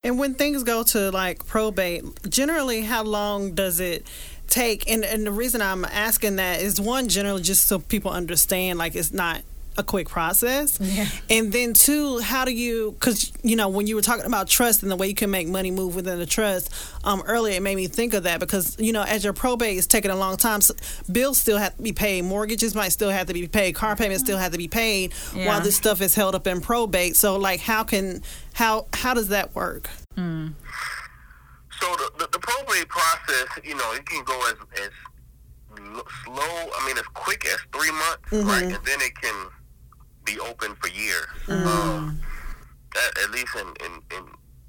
And 0.04 0.20
when 0.20 0.34
things 0.34 0.62
go 0.62 0.84
to 0.84 1.10
like 1.10 1.44
probate, 1.46 2.04
generally, 2.28 2.82
how 2.82 3.02
long 3.02 3.54
does 3.54 3.80
it 3.80 4.06
take? 4.46 4.88
And, 4.88 5.04
and 5.04 5.26
the 5.26 5.32
reason 5.32 5.60
I'm 5.60 5.84
asking 5.84 6.36
that 6.36 6.60
is 6.60 6.80
one, 6.80 7.08
generally, 7.08 7.42
just 7.42 7.66
so 7.66 7.80
people 7.80 8.12
understand, 8.12 8.78
like 8.78 8.94
it's 8.94 9.12
not 9.12 9.42
a 9.78 9.82
quick 9.82 10.08
process. 10.08 10.78
Yeah. 10.80 11.06
And 11.30 11.52
then 11.52 11.74
two, 11.74 12.18
how 12.18 12.44
do 12.44 12.52
you? 12.52 12.92
Because 12.92 13.32
you 13.42 13.56
know, 13.56 13.68
when 13.68 13.86
you 13.86 13.96
were 13.96 14.02
talking 14.02 14.24
about 14.26 14.48
trust 14.48 14.82
and 14.82 14.90
the 14.90 14.96
way 14.96 15.08
you 15.08 15.14
can 15.14 15.30
make 15.30 15.48
money 15.48 15.70
move 15.70 15.94
within 15.94 16.18
the 16.18 16.26
trust, 16.26 16.72
um, 17.04 17.22
earlier 17.26 17.56
it 17.56 17.62
made 17.62 17.76
me 17.76 17.86
think 17.86 18.14
of 18.14 18.24
that 18.24 18.40
because 18.40 18.78
you 18.78 18.92
know, 18.92 19.02
as 19.02 19.24
your 19.24 19.32
probate 19.32 19.76
is 19.76 19.86
taking 19.86 20.10
a 20.10 20.16
long 20.16 20.36
time, 20.36 20.60
so 20.60 20.74
bills 21.10 21.38
still 21.38 21.58
have 21.58 21.76
to 21.76 21.82
be 21.82 21.92
paid, 21.92 22.24
mortgages 22.24 22.74
might 22.74 22.90
still 22.90 23.10
have 23.10 23.26
to 23.26 23.34
be 23.34 23.46
paid, 23.46 23.74
car 23.74 23.96
payments 23.96 24.22
mm-hmm. 24.22 24.26
still 24.26 24.38
have 24.38 24.52
to 24.52 24.58
be 24.58 24.68
paid 24.68 25.12
Yeah. 25.34 25.46
while 25.46 25.60
this 25.60 25.76
stuff 25.76 26.00
is 26.00 26.14
held 26.14 26.34
up 26.34 26.46
in 26.46 26.60
probate. 26.60 27.16
So, 27.16 27.36
like, 27.36 27.60
how 27.60 27.84
can 27.84 28.22
how 28.54 28.86
how 28.92 29.14
does 29.14 29.28
that 29.28 29.54
work? 29.54 29.88
Mm. 30.16 30.54
So 31.80 31.86
the, 31.96 32.10
the, 32.18 32.28
the 32.32 32.38
probate 32.38 32.88
process, 32.88 33.48
you 33.64 33.74
know, 33.74 33.92
it 33.92 34.06
can 34.06 34.24
go 34.24 34.38
as 34.48 34.54
as 34.82 34.90
slow. 36.24 36.36
I 36.36 36.86
mean, 36.86 36.96
as 36.96 37.04
quick 37.14 37.44
as 37.46 37.58
three 37.72 37.90
months, 37.90 38.22
mm-hmm. 38.30 38.48
right, 38.48 38.64
and 38.64 38.84
then 38.84 39.00
it 39.00 39.14
can 39.20 39.48
be 40.26 40.38
open 40.40 40.74
for 40.76 40.88
years. 40.88 41.26
Um, 41.48 42.20
at, 42.96 43.24
at 43.24 43.30
least 43.30 43.54
in, 43.54 43.68
in, 43.86 43.92
in 44.18 44.24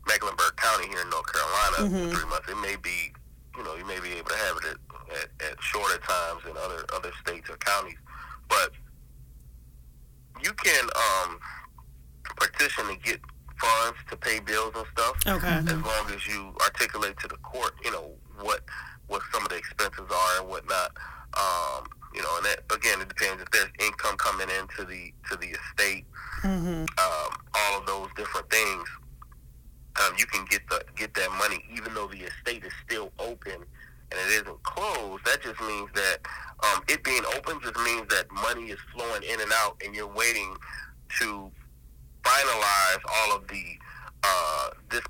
Mecklenburg 0.08 0.56
County 0.58 0.88
here 0.88 1.02
in 1.02 1.10
North 1.10 1.26
Carolina, 1.34 2.12
three 2.16 2.30
months. 2.30 2.48
It 2.50 2.58
may 2.62 2.76
be, 2.82 3.12
you 3.58 3.64
know, 3.64 3.76
you 3.76 3.86
may 3.86 4.00
be 4.00 4.12
able 4.14 4.30
to 4.30 4.36
have 4.38 4.58
it 4.58 4.66
at, 4.66 4.78
at, 5.18 5.52
at 5.52 5.62
shorter 5.62 5.98
times 6.00 6.42
in 6.50 6.56
other 6.58 6.86
other 6.94 7.12
states 7.22 7.50
or 7.50 7.58
counties, 7.58 7.98
but 8.48 8.72
you 10.44 10.54
can 10.54 10.86
um, 10.96 11.40
petition 12.38 12.86
to 12.88 12.96
get 13.04 13.20
funds 13.60 13.98
to 14.10 14.16
pay 14.18 14.40
bills 14.40 14.72
and 14.76 14.86
stuff 14.94 15.16
Okay. 15.26 15.48
as 15.48 15.66
long 15.82 16.12
as 16.16 16.28
you 16.28 16.54
articulate 16.62 17.18
to 17.20 17.28
the 17.28 17.38
court, 17.38 17.74
you 17.84 17.92
know, 17.92 18.12
what 18.42 18.62
what 19.08 19.22
some 19.34 19.42
of 19.44 19.50
the 19.50 19.56
expenses 19.56 20.06
are 20.12 20.42
and 20.42 20.50
whatnot. 20.50 20.92
Um, 21.34 21.88
you 22.18 22.24
know, 22.24 22.36
and 22.38 22.46
that 22.46 22.60
again, 22.74 23.00
it 23.00 23.08
depends 23.08 23.42
if 23.44 23.50
there's 23.52 23.70
income 23.80 24.18
coming 24.18 24.48
into 24.60 24.84
the 24.84 25.14
to 25.30 25.38
the 25.38 25.50
estate. 25.54 26.06
Um, 26.98 27.32
all 27.54 27.80
of 27.80 27.86
those 27.86 28.08
different 28.18 28.50
things. 28.50 28.88
Um, 30.02 30.14
you 30.18 30.26
can 30.26 30.46
get 30.46 30.62
the 30.70 30.84
get 30.96 31.14
that 31.16 31.32
money 31.38 31.64
even 31.76 31.94
though 31.94 32.08
the 32.08 32.22
estate 32.24 32.64
is 32.64 32.74
still 32.86 33.12
open 33.20 33.54
and 33.54 34.20
it 34.26 34.42
isn't 34.42 34.64
closed, 34.64 35.26
that 35.26 35.42
just 35.42 35.60
means 35.62 35.90
that 35.94 36.18
um, 36.64 36.82
it 36.88 37.04
being 37.04 37.24
open 37.36 37.60
just 37.62 37.76
means 37.78 38.08
that 38.10 38.26
money 38.32 38.70
is 38.72 38.80
flowing 38.94 39.22
in 39.24 39.40
and 39.42 39.52
out, 39.54 39.80
and 39.86 39.94
you're 39.96 40.08
waiting 40.08 40.56
to 41.20 41.52
finalize 42.24 43.02
all 43.16 43.36
of 43.36 43.48
the 43.48 43.64
uh, 44.24 44.70
this 44.90 45.02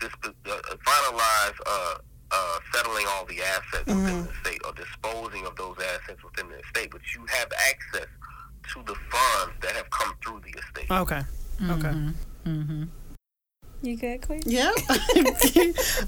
this 0.00 0.10
uh, 0.24 0.60
finalize 0.84 1.54
uh, 1.66 1.94
uh, 2.32 2.58
settling 2.74 3.06
all 3.10 3.24
the 3.26 3.40
assets 3.42 3.84
Mm-hmm. 3.86 4.04
within 4.04 4.24
the 4.24 4.32
state 4.42 4.60
or 4.64 4.72
disposing 4.72 5.44
of 5.46 5.54
those 5.56 5.76
assets 5.78 6.22
within 6.24 6.48
the 6.48 6.58
estate, 6.60 6.90
but 6.90 7.00
you 7.14 7.24
have 7.26 7.48
access 7.70 8.06
to 8.72 8.82
the 8.86 8.94
funds 9.10 9.54
that 9.60 9.72
have 9.72 9.90
come 9.90 10.14
through 10.24 10.40
the 10.40 10.58
estate. 10.58 10.90
Okay. 10.90 11.22
Okay. 11.70 11.92
You 13.84 13.96
good, 13.96 14.22
Queen? 14.24 14.40
Yeah, 14.46 14.70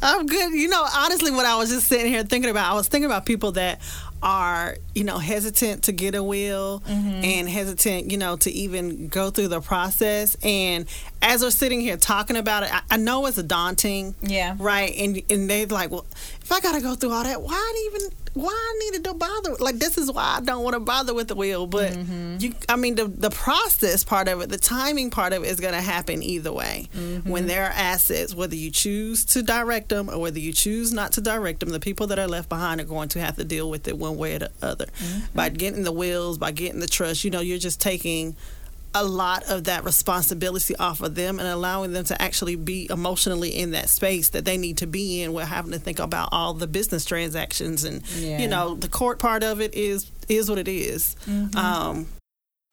I'm 0.03 0.27
good. 0.27 0.53
You 0.53 0.69
know, 0.69 0.87
honestly, 0.95 1.33
what 1.33 1.45
I 1.45 1.57
was 1.57 1.71
just 1.71 1.89
sitting 1.89 2.07
here 2.07 2.23
thinking 2.23 2.49
about, 2.51 2.71
I 2.71 2.75
was 2.75 2.87
thinking 2.87 3.07
about 3.07 3.27
people 3.27 3.51
that 3.53 3.81
are, 4.25 4.79
you 4.95 5.05
know, 5.05 5.19
hesitant 5.19 5.85
to 5.85 5.93
get 5.93 6.15
a 6.15 6.23
will 6.23 6.83
mm-hmm. 6.89 7.23
and 7.23 7.49
hesitant, 7.49 8.11
you 8.11 8.17
know, 8.17 8.37
to 8.39 8.51
even 8.51 9.09
go 9.09 9.31
through 9.31 9.49
the 9.49 9.61
process. 9.61 10.35
And 10.43 10.87
as 11.21 11.43
we're 11.43 11.51
sitting 11.51 11.83
here 11.83 11.99
talking 11.99 12.37
about 12.37 12.63
it, 12.63 12.75
I, 12.75 12.81
I 12.93 12.97
know 12.97 13.27
it's 13.27 13.39
a 13.39 13.43
daunting. 13.43 14.15
Yeah. 14.23 14.57
Right. 14.59 14.95
And 14.97 15.23
and 15.29 15.49
they're 15.49 15.67
like, 15.67 15.91
well, 15.91 16.07
if 16.41 16.51
I 16.51 16.61
got 16.61 16.75
to 16.75 16.81
go 16.81 16.95
through 16.95 17.13
all 17.13 17.23
that, 17.23 17.43
why 17.43 17.91
even? 17.93 18.11
Why 18.35 18.51
I 18.51 18.79
needed 18.87 19.05
to 19.05 19.15
bother? 19.15 19.55
Like 19.61 19.77
this 19.77 19.97
is 19.97 20.11
why 20.11 20.39
I 20.39 20.41
don't 20.41 20.65
want 20.65 20.75
to 20.75 20.81
bother 20.81 21.15
with 21.15 21.29
the 21.29 21.37
will. 21.37 21.69
But 21.69 21.93
mm-hmm. 21.93 22.39
you, 22.41 22.53
I 22.69 22.75
mean, 22.75 22.97
the 22.97 23.05
the 23.07 23.31
process 23.31 24.03
part 24.03 24.27
of 24.27 24.41
it, 24.41 24.49
the 24.49 24.59
timing 24.59 25.11
part 25.11 25.33
of 25.33 25.45
it 25.45 25.47
is 25.47 25.61
going 25.61 25.75
to 25.75 25.81
happen 25.81 26.21
either 26.21 26.53
way. 26.53 26.89
Mm-hmm. 26.97 27.31
When 27.31 27.47
there 27.47 27.65
are 27.65 27.71
assets, 27.71 28.35
whether 28.35 28.57
you 28.57 28.73
choose 28.73 29.25
to 29.27 29.43
direct 29.45 29.91
them 29.91 30.11
or 30.11 30.19
whether 30.19 30.41
you 30.41 30.53
choose 30.53 30.93
not 30.93 31.13
to 31.13 31.21
direct 31.21 31.61
them, 31.61 31.69
the 31.69 31.79
people 31.79 32.09
that 32.09 32.19
are 32.19 32.27
left 32.27 32.49
behind 32.49 32.81
are 32.81 32.85
going 32.85 33.09
to 33.11 33.21
have 33.21 33.37
to 33.37 33.45
deal 33.45 33.71
with 33.71 33.87
it 33.87 33.99
one 34.17 34.21
way 34.21 34.37
or 34.37 34.39
the 34.41 34.51
other. 34.63 34.87
By 35.35 35.49
getting 35.51 35.85
the 35.85 35.93
wills, 35.93 36.39
by 36.39 36.53
getting 36.53 36.81
the 36.81 36.87
trust, 36.87 37.25
you 37.25 37.31
know, 37.31 37.41
you're 37.41 37.59
just 37.59 37.81
taking 37.81 38.37
a 38.97 39.05
lot 39.05 39.43
of 39.51 39.65
that 39.65 39.83
responsibility 39.83 40.77
off 40.77 41.01
of 41.01 41.17
them 41.17 41.41
and 41.41 41.49
allowing 41.49 41.93
them 41.93 42.05
to 42.05 42.23
actually 42.23 42.55
be 42.55 42.87
emotionally 42.91 43.49
in 43.51 43.73
that 43.73 43.89
space 43.89 44.29
that 44.29 44.45
they 44.45 44.57
need 44.57 44.79
to 44.79 44.87
be 44.87 45.21
in 45.21 45.33
without 45.33 45.49
having 45.49 45.73
to 45.73 45.79
think 45.81 45.99
about 45.99 46.29
all 46.31 46.55
the 46.55 46.69
business 46.69 47.05
transactions 47.05 47.83
and 47.83 48.03
Yeah. 48.19 48.41
you 48.41 48.47
know 48.47 48.77
the 48.77 48.87
court 48.89 49.19
part 49.19 49.43
of 49.43 49.61
it 49.61 49.75
is 49.75 50.09
is 50.29 50.49
what 50.49 50.61
it 50.61 50.69
is. 50.69 51.17
um 51.57 52.07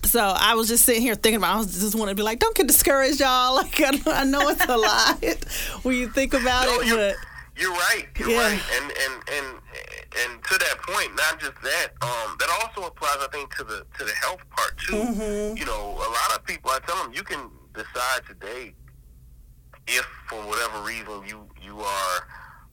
so 0.03 0.19
I 0.19 0.53
was 0.55 0.67
just 0.67 0.83
sitting 0.85 1.01
here 1.03 1.13
thinking 1.15 1.37
about. 1.37 1.55
I 1.55 1.57
was 1.59 1.79
just 1.79 1.93
want 1.95 2.09
to 2.09 2.15
be 2.15 2.23
like, 2.23 2.39
don't 2.39 2.55
get 2.55 2.65
discouraged, 2.67 3.19
y'all. 3.19 3.55
Like 3.61 3.79
I, 3.81 4.21
I 4.21 4.23
know 4.23 4.47
it's 4.49 4.65
a 4.65 4.75
lot 4.77 5.23
when 5.83 5.95
you 5.95 6.07
think 6.09 6.33
about 6.33 6.65
No, 6.65 6.79
it, 6.81 6.87
you're, 6.87 6.97
but 6.97 7.15
you're 7.57 7.71
right. 7.71 8.05
You're 8.19 8.29
Yeah. 8.31 8.41
right. 8.47 8.61
And 8.81 8.91
and 8.91 9.23
and 9.31 9.57
and 10.17 10.43
to 10.43 10.57
that 10.57 10.77
point, 10.81 11.15
not 11.15 11.39
just 11.39 11.55
that. 11.63 11.89
Um, 12.01 12.35
that 12.39 12.49
also 12.61 12.87
applies, 12.87 13.17
I 13.21 13.27
think, 13.31 13.55
to 13.55 13.63
the 13.63 13.85
to 13.97 14.03
the 14.03 14.13
health 14.13 14.41
part 14.49 14.77
too. 14.77 14.93
Mm-hmm. 14.93 15.57
You 15.57 15.65
know, 15.65 15.95
a 15.95 16.09
lot 16.11 16.35
of 16.35 16.43
people. 16.45 16.71
I 16.71 16.79
tell 16.85 17.01
them 17.01 17.13
you 17.13 17.23
can 17.23 17.49
decide 17.73 18.21
today 18.27 18.73
if, 19.87 20.05
for 20.27 20.37
whatever 20.47 20.81
reason, 20.83 21.23
you 21.27 21.47
you 21.61 21.79
are 21.79 22.27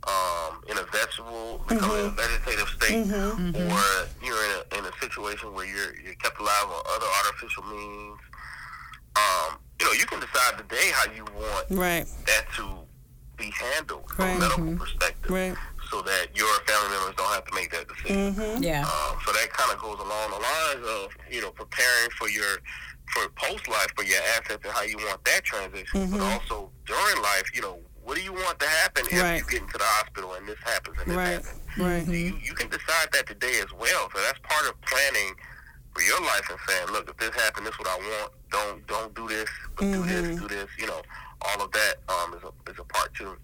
um, 0.06 0.62
in 0.68 0.78
a 0.78 0.84
vegetable, 0.90 1.64
in 1.70 1.76
a 1.78 2.08
vegetative 2.10 2.68
state, 2.68 3.06
or 3.10 4.08
you're 4.24 4.44
in 4.44 4.52
a, 4.60 4.78
in 4.78 4.84
a 4.84 4.92
situation 5.00 5.52
where 5.52 5.66
you're 5.66 5.98
you're 6.00 6.14
kept 6.14 6.38
alive 6.38 6.66
on 6.66 6.82
other 6.94 7.06
artificial 7.24 7.64
means. 7.64 8.18
Um, 9.16 9.58
you 9.80 9.86
know, 9.86 9.92
you 9.92 10.06
can 10.06 10.20
decide 10.20 10.58
today 10.58 10.90
how 10.92 11.12
you 11.12 11.24
want 11.24 11.66
right, 11.70 12.06
that 12.26 12.44
to 12.56 12.68
be 13.36 13.50
handled 13.50 14.08
from 14.10 14.36
a 14.36 14.38
medical 14.38 14.76
perspective, 14.76 15.30
right, 15.30 15.56
so 15.90 16.02
that 16.02 16.26
your 16.34 16.52
family 16.66 16.90
members 16.96 17.14
don't 17.16 17.32
have 17.32 17.44
to 17.46 17.54
make 17.54 17.70
that 17.72 17.88
decision. 17.88 18.34
Mm-hmm. 18.34 18.62
Yeah. 18.62 18.82
Um, 18.82 19.16
so 19.24 19.32
that 19.32 19.48
kind 19.52 19.72
of 19.72 19.78
goes 19.80 19.98
along 19.98 20.30
the 20.30 20.40
lines 20.40 20.86
of 20.86 21.16
you 21.30 21.40
know 21.40 21.50
preparing 21.50 22.10
for 22.18 22.28
your 22.28 22.58
for 23.14 23.28
post 23.36 23.66
life 23.68 23.88
for 23.96 24.04
your 24.04 24.20
assets 24.36 24.60
and 24.64 24.72
how 24.72 24.82
you 24.82 24.96
want 24.98 25.24
that 25.24 25.42
transition, 25.44 26.10
but 26.10 26.20
also 26.20 26.70
during 26.86 27.22
life, 27.22 27.50
you 27.54 27.62
know. 27.62 27.78
What 28.02 28.16
do 28.16 28.22
you 28.22 28.32
want 28.32 28.58
to 28.60 28.66
happen 28.66 29.04
if 29.04 29.12
Mm-hmm. 29.12 29.20
Right. 29.22 29.36
you 29.42 29.44
get 29.50 29.60
into 29.60 29.76
the 29.76 29.84
hospital 29.84 30.32
and 30.32 30.48
this 30.48 30.56
happens 30.64 30.96
and 30.98 31.10
this 31.10 31.16
right, 31.16 31.28
happens? 31.44 31.60
right. 31.76 32.06
So 32.06 32.12
you, 32.12 32.38
you 32.42 32.54
can 32.54 32.70
decide 32.70 33.08
that 33.12 33.26
today 33.26 33.60
as 33.60 33.70
well. 33.78 34.08
So 34.14 34.22
that's 34.22 34.38
part 34.48 34.66
of 34.66 34.80
planning 34.80 35.34
for 35.94 36.00
your 36.00 36.18
life 36.22 36.48
and 36.48 36.58
saying, 36.66 36.86
look, 36.90 37.10
if 37.10 37.18
this 37.18 37.34
happened, 37.36 37.66
this 37.66 37.74
is 37.74 37.78
what 37.78 37.88
I 37.88 37.96
want. 37.98 38.32
Don't 38.50 38.86
don't 38.86 39.14
do 39.14 39.28
this, 39.28 39.50
but 39.76 39.92
do 39.92 40.02
this, 40.06 40.40
do 40.40 40.48
this. 40.48 40.68
You 40.78 40.86
know, 40.86 41.02
all 41.42 41.62
of 41.62 41.70
that 41.72 41.94
um, 42.08 42.32
is 42.32 42.40
a 42.44 42.70
is 42.72 42.78
a 42.78 42.84
part 42.84 43.12
too. 43.12 43.36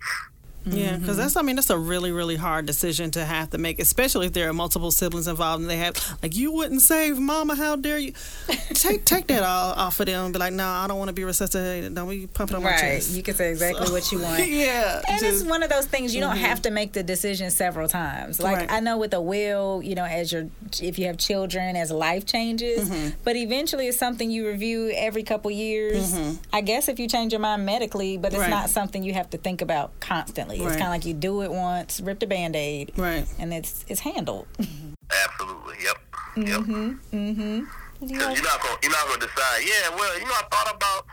Yeah, 0.67 0.97
because 0.97 1.11
mm-hmm. 1.11 1.19
that's 1.19 1.37
I 1.37 1.43
mean 1.43 1.57
that's 1.57 1.71
a 1.71 1.79
really 1.79 2.13
really 2.13 2.37
hard 2.37 2.67
decision 2.67 3.11
to 3.13 3.25
have 3.25 3.51
to 3.51 3.59
make, 3.59 3.79
especially 3.79 4.27
if 4.27 4.33
there 4.33 4.49
are 4.49 4.53
multiple 4.53 4.91
siblings 4.91 5.29
involved 5.29 5.63
and 5.63 5.71
they 5.71 5.77
have 5.79 5.95
like 6.23 6.35
you 6.35 6.53
wouldn't 6.53 6.83
save 6.83 7.19
mama, 7.19 7.55
how 7.55 7.77
dare 7.77 7.99
you? 7.99 8.13
take 8.75 9.05
take 9.05 9.27
that 9.29 9.43
all 9.43 9.73
off 9.73 10.01
of 10.01 10.07
them 10.07 10.33
be 10.33 10.39
like, 10.39 10.53
no, 10.53 10.67
I 10.67 10.87
don't 10.87 10.99
want 10.99 11.09
to 11.09 11.15
be 11.15 11.25
resuscitated. 11.25 11.95
Don't 11.95 12.09
be 12.09 12.27
pumping 12.27 12.57
on 12.57 12.63
my 12.63 12.71
Right. 12.71 12.81
chest. 12.81 13.11
You 13.11 13.23
can 13.23 13.35
say 13.35 13.51
exactly 13.51 13.91
what 13.91 14.11
you 14.11 14.21
want. 14.21 14.47
yeah, 14.49 15.03
And 15.09 15.21
just- 15.21 15.43
it's 15.43 15.49
one 15.49 15.63
of 15.63 15.71
those 15.71 15.87
things 15.87 16.15
you 16.15 16.21
don't 16.21 16.37
have 16.37 16.59
mm-hmm. 16.59 16.63
to 16.63 16.71
make 16.71 16.93
the 16.93 17.03
decision 17.03 17.51
several 17.51 17.89
times. 17.89 18.41
Like 18.41 18.57
Right. 18.57 18.73
I 18.73 18.81
know 18.81 18.99
with 18.99 19.15
a 19.15 19.21
will, 19.21 19.83
you 19.83 19.95
know, 19.95 20.05
as 20.05 20.33
your 20.33 20.49
if 20.81 20.99
you 20.99 21.07
have 21.07 21.19
children, 21.19 21.77
as 21.77 21.91
life 21.91 22.27
changes, 22.27 22.89
mm-hmm. 22.89 23.11
but 23.25 23.37
eventually 23.37 23.87
it's 23.87 23.99
something 23.99 24.31
you 24.31 24.47
review 24.47 24.91
every 24.95 25.23
couple 25.23 25.51
years. 25.51 26.15
I 26.53 26.61
guess 26.61 26.89
if 26.89 26.99
you 26.99 27.09
change 27.09 27.33
your 27.33 27.41
mind 27.41 27.65
medically, 27.67 28.17
but 28.17 28.33
it's 28.33 28.41
Right. 28.41 28.51
not 28.51 28.71
something 28.71 29.03
you 29.03 29.15
have 29.15 29.31
to 29.31 29.39
think 29.39 29.63
about 29.63 29.99
constantly. 30.01 30.54
It's 30.55 30.63
Right. 30.65 30.73
kind 30.73 30.85
of 30.85 30.89
like 30.91 31.05
you 31.05 31.15
do 31.15 31.43
it 31.43 31.51
once, 31.51 32.01
rip 32.01 32.19
the 32.21 32.27
band 32.27 32.55
aid, 32.57 32.93
right. 32.97 33.27
and 33.39 33.53
it's 33.55 33.85
it's 33.89 34.01
handled. 34.01 34.47
Absolutely. 34.59 35.77
Yep. 35.83 35.99
Yep. 36.37 36.61
Mm-hmm. 36.61 37.65
Because 38.01 38.35
you're 38.35 38.43
not 38.45 38.61
gonna 38.63 38.79
you're 38.83 38.93
not 38.93 39.07
gonna 39.07 39.21
decide. 39.27 39.61
Yeah, 39.65 39.91
well, 39.97 40.19
you 40.19 40.25
know, 40.25 40.33
I 40.33 40.43
thought 40.51 40.75
about 40.75 41.07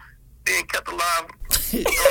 being 0.44 0.66
kept 0.66 0.88
alive. 0.88 1.26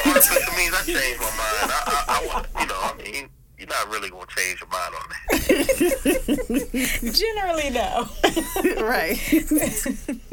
artificial 0.06 0.54
means 0.56 0.74
I 0.74 0.82
changed 0.84 1.20
my 1.20 1.26
mind. 1.26 1.72
I, 1.72 1.82
I, 1.86 2.04
I 2.22 2.26
want, 2.26 2.46
you 2.60 2.66
know, 2.66 2.80
I 2.80 2.94
mean, 3.02 3.28
you're 3.58 3.68
not 3.68 3.88
really 3.90 4.08
gonna 4.10 4.26
change 4.34 4.60
your 4.60 4.68
mind 4.70 4.94
on 4.94 5.08
that. 5.10 6.70
Generally, 7.20 7.70
no. 7.70 8.08
right. 8.86 9.18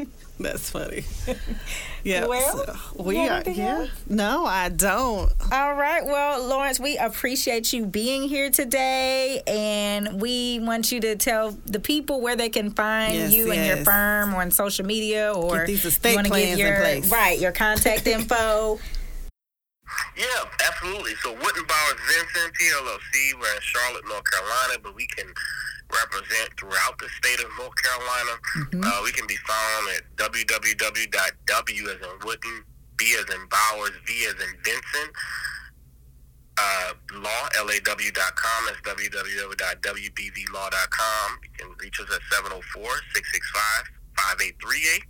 That's 0.39 0.69
funny. 0.69 1.03
Yeah. 2.03 2.25
Well, 2.27 2.57
so 2.95 3.03
we 3.03 3.17
are. 3.27 3.33
anything 3.37 3.55
Yeah. 3.57 3.79
else? 3.79 3.89
No, 4.07 4.45
I 4.45 4.69
don't. 4.69 5.29
All 5.51 5.73
right. 5.73 6.05
Well, 6.05 6.41
Lawrence, 6.47 6.79
we 6.79 6.95
appreciate 6.97 7.73
you 7.73 7.85
being 7.85 8.29
here 8.29 8.49
today, 8.49 9.41
and 9.45 10.21
we 10.21 10.59
want 10.59 10.89
you 10.93 11.01
to 11.01 11.17
tell 11.17 11.51
the 11.65 11.81
people 11.81 12.21
where 12.21 12.37
they 12.37 12.47
can 12.47 12.71
find 12.71 13.13
Yes, 13.13 13.33
you 13.33 13.51
and 13.51 13.65
your 13.65 13.83
firm 13.83 14.33
or 14.33 14.41
on 14.41 14.51
social 14.51 14.85
media, 14.85 15.33
or 15.33 15.57
Get 15.57 15.67
these 15.67 15.83
estate 15.83 16.11
you 16.11 16.15
wanna 16.15 16.29
plans 16.29 16.45
give 16.55 16.59
in 16.59 16.65
your 16.73 16.79
place. 16.81 17.11
right 17.11 17.39
your 17.39 17.51
contact 17.51 18.07
info. 18.15 18.79
Yeah, 20.17 20.25
absolutely. 20.69 21.13
So 21.23 21.31
Wooden 21.33 21.65
Bowers 21.67 21.99
Vincent 22.07 22.53
PLLC, 22.55 23.33
we're 23.39 23.53
in 23.53 23.61
Charlotte, 23.61 24.03
North 24.07 24.23
Carolina, 24.31 24.79
but 24.81 24.95
we 24.95 25.07
can 25.07 25.25
represent 25.91 26.49
throughout 26.59 26.99
the 26.99 27.09
state 27.17 27.39
of 27.39 27.49
North 27.57 27.75
Carolina. 27.81 28.37
Uh, 28.83 29.01
we 29.03 29.11
can 29.11 29.25
be 29.27 29.37
found 29.37 29.89
at 29.95 30.03
www.w 30.17 31.89
as 31.89 32.01
in 32.01 32.19
Wooden, 32.23 32.63
B 32.97 33.15
as 33.17 33.25
in 33.33 33.47
Bowers, 33.47 33.91
V 34.05 34.25
as 34.25 34.35
in 34.35 34.55
Vincent. 34.63 35.11
Uh, 36.59 36.93
law, 37.13 37.49
law.com. 37.63 38.65
That's 38.65 38.81
www.wbvlaw.com. 38.81 41.39
You 41.43 41.49
can 41.57 41.69
reach 41.79 41.99
us 41.99 42.09
at 42.09 42.21
704 42.31 43.01
665 43.13 43.91
5838. 44.17 45.03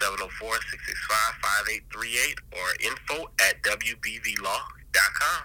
704-665-5838 0.00 2.38
or 2.52 2.74
info 2.82 3.30
at 3.40 3.62
wbvlaw.com. 3.62 5.42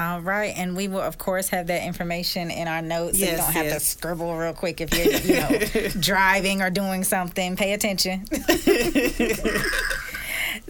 All 0.00 0.22
right, 0.22 0.54
and 0.56 0.74
we 0.74 0.88
will 0.88 1.02
of 1.02 1.18
course 1.18 1.50
have 1.50 1.66
that 1.66 1.84
information 1.86 2.50
in 2.50 2.68
our 2.68 2.80
notes, 2.80 3.18
so 3.18 3.26
you 3.26 3.36
don't 3.36 3.52
have 3.52 3.74
to 3.74 3.80
scribble 3.80 4.34
real 4.34 4.54
quick 4.54 4.80
if 4.80 4.96
you're 4.96 5.12
you 5.12 5.34
know 5.34 5.90
driving 6.00 6.62
or 6.62 6.70
doing 6.70 7.04
something. 7.04 7.54
Pay 7.54 7.74
attention. 7.74 8.24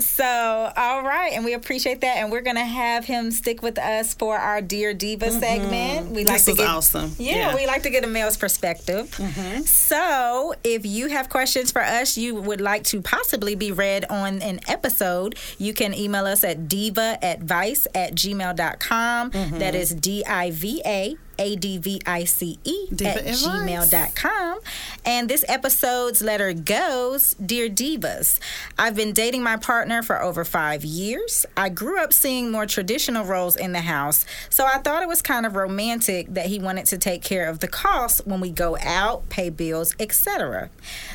So, 0.00 0.72
all 0.76 1.02
right, 1.02 1.32
and 1.32 1.44
we 1.44 1.54
appreciate 1.54 2.00
that, 2.00 2.16
and 2.18 2.30
we're 2.30 2.40
gonna 2.40 2.64
have 2.64 3.04
him 3.04 3.30
stick 3.30 3.62
with 3.62 3.78
us 3.78 4.14
for 4.14 4.36
our 4.36 4.60
Dear 4.60 4.94
Diva 4.94 5.26
mm-hmm. 5.26 5.38
segment. 5.40 6.10
We 6.10 6.24
like 6.24 6.36
This 6.36 6.44
to 6.46 6.50
was 6.52 6.58
get 6.58 6.68
awesome. 6.68 7.14
Yeah, 7.18 7.34
Yeah. 7.36 7.54
we 7.54 7.66
like 7.66 7.82
to 7.84 7.90
get 7.90 8.04
a 8.04 8.06
male's 8.06 8.36
perspective. 8.36 9.10
Mm-hmm. 9.16 9.62
So, 9.62 10.54
if 10.64 10.84
you 10.84 11.08
have 11.08 11.28
questions 11.28 11.70
for 11.70 11.82
us, 11.82 12.16
you 12.16 12.34
would 12.34 12.60
like 12.60 12.84
to 12.84 13.00
possibly 13.00 13.54
be 13.54 13.72
read 13.72 14.04
on 14.10 14.42
an 14.42 14.60
episode, 14.68 15.36
you 15.58 15.72
can 15.74 15.94
email 15.94 16.26
us 16.26 16.44
at 16.44 16.68
divaadvice 16.68 17.86
at 17.94 18.14
gmail.com. 18.14 19.30
Mm-hmm. 19.30 19.58
That 19.58 19.74
is 19.74 19.94
D 19.94 20.24
I 20.24 20.50
V 20.50 20.82
A 20.84 21.16
A 21.40 21.56
D 21.56 21.78
V 21.78 22.00
I 22.06 22.24
C 22.24 22.58
E, 22.62 22.86
Diva 22.94 23.10
at 23.10 23.16
Advice. 23.18 23.46
gmail.com. 23.46 24.60
And 25.04 25.28
this 25.28 25.44
episode's 25.48 26.20
letter 26.22 26.52
goes 26.52 27.34
Dear 27.34 27.68
Divas, 27.68 28.38
I've 28.78 28.94
been 28.94 29.12
dating 29.12 29.42
my 29.42 29.56
partner 29.56 30.02
for 30.02 30.22
over 30.22 30.44
five 30.44 30.84
years. 30.84 31.46
I 31.56 31.70
grew 31.70 31.98
up 31.98 32.12
seeing 32.12 32.50
more 32.50 32.66
traditional 32.66 33.24
roles 33.24 33.56
in 33.56 33.72
the 33.72 33.80
house, 33.80 34.26
so 34.50 34.66
I 34.66 34.78
thought 34.78 35.02
it 35.02 35.08
was 35.08 35.22
kind 35.22 35.46
of 35.46 35.56
romantic 35.56 36.32
that 36.34 36.46
he 36.46 36.58
wanted 36.58 36.86
to 36.86 36.98
take 36.98 37.22
care 37.22 37.48
of 37.48 37.60
the 37.60 37.68
costs 37.68 38.20
when 38.26 38.40
we 38.40 38.50
go 38.50 38.76
out, 38.82 39.28
pay 39.30 39.48
bills, 39.48 39.96
etc. 39.98 40.68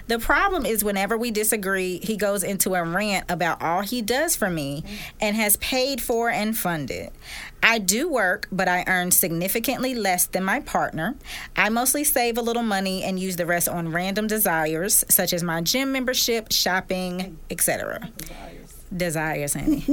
The 0.08 0.20
problem 0.20 0.66
is 0.66 0.84
whenever 0.84 1.18
we 1.18 1.30
disagree, 1.30 2.00
he 2.02 2.18
goes 2.18 2.44
into 2.44 2.74
a 2.74 2.84
rant 2.84 3.30
about 3.30 3.62
all 3.62 3.82
he 3.82 4.02
does 4.02 4.36
for 4.36 4.50
me 4.50 4.84
and 5.22 5.36
has 5.36 5.58
paid 5.58 6.02
for 6.02 6.30
and 6.30 6.58
funded. 6.58 7.12
I 7.68 7.80
do 7.80 8.08
work, 8.08 8.48
but 8.52 8.68
I 8.68 8.84
earn 8.86 9.10
significantly 9.10 9.96
less 9.96 10.28
than 10.28 10.44
my 10.44 10.60
partner. 10.60 11.16
I 11.56 11.70
mostly 11.70 12.04
save 12.04 12.38
a 12.38 12.42
little 12.44 12.62
money 12.62 13.02
and 13.02 13.20
use 13.20 13.38
the 13.38 13.48
rest 13.48 13.68
on 13.68 13.92
random 13.92 14.28
desires, 14.28 15.04
such 15.10 15.34
as 15.34 15.42
my 15.42 15.62
gym 15.62 15.92
membership, 15.92 16.52
shopping, 16.52 17.40
etc. 17.50 18.12
Desires, 18.96 19.54
honey. 19.60 19.84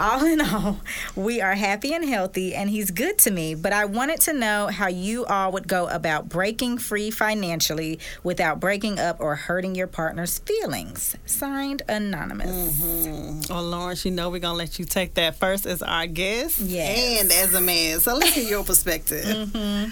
all 0.00 0.24
in 0.24 0.40
all, 0.40 0.80
we 1.14 1.40
are 1.40 1.54
happy 1.54 1.92
and 1.92 2.04
healthy, 2.04 2.54
and 2.54 2.68
he's 2.70 2.90
good 2.90 3.18
to 3.18 3.30
me. 3.30 3.54
But 3.54 3.72
I 3.72 3.84
wanted 3.84 4.20
to 4.22 4.32
know 4.32 4.66
how 4.68 4.88
you 4.88 5.24
all 5.26 5.52
would 5.52 5.68
go 5.68 5.86
about 5.88 6.28
breaking 6.28 6.78
free 6.78 7.10
financially 7.10 7.98
without 8.24 8.58
breaking 8.58 8.98
up 8.98 9.20
or 9.20 9.36
hurting 9.36 9.74
your 9.74 9.86
partner's 9.86 10.38
feelings. 10.38 11.16
Signed, 11.26 11.82
Anonymous. 11.88 12.50
Mm-hmm. 12.80 13.52
Oh, 13.52 13.62
Lawrence, 13.62 14.04
you 14.04 14.10
know 14.10 14.30
we're 14.30 14.38
gonna 14.40 14.56
let 14.58 14.78
you 14.78 14.84
take 14.84 15.14
that 15.14 15.36
first 15.36 15.66
as 15.66 15.82
our 15.82 16.06
guest 16.06 16.60
Yes. 16.60 17.20
and 17.22 17.30
as 17.30 17.54
a 17.54 17.60
man. 17.60 18.00
So 18.00 18.14
let's 18.16 18.34
hear 18.34 18.48
your 18.48 18.64
perspective. 18.64 19.24
Mm-hmm. 19.24 19.90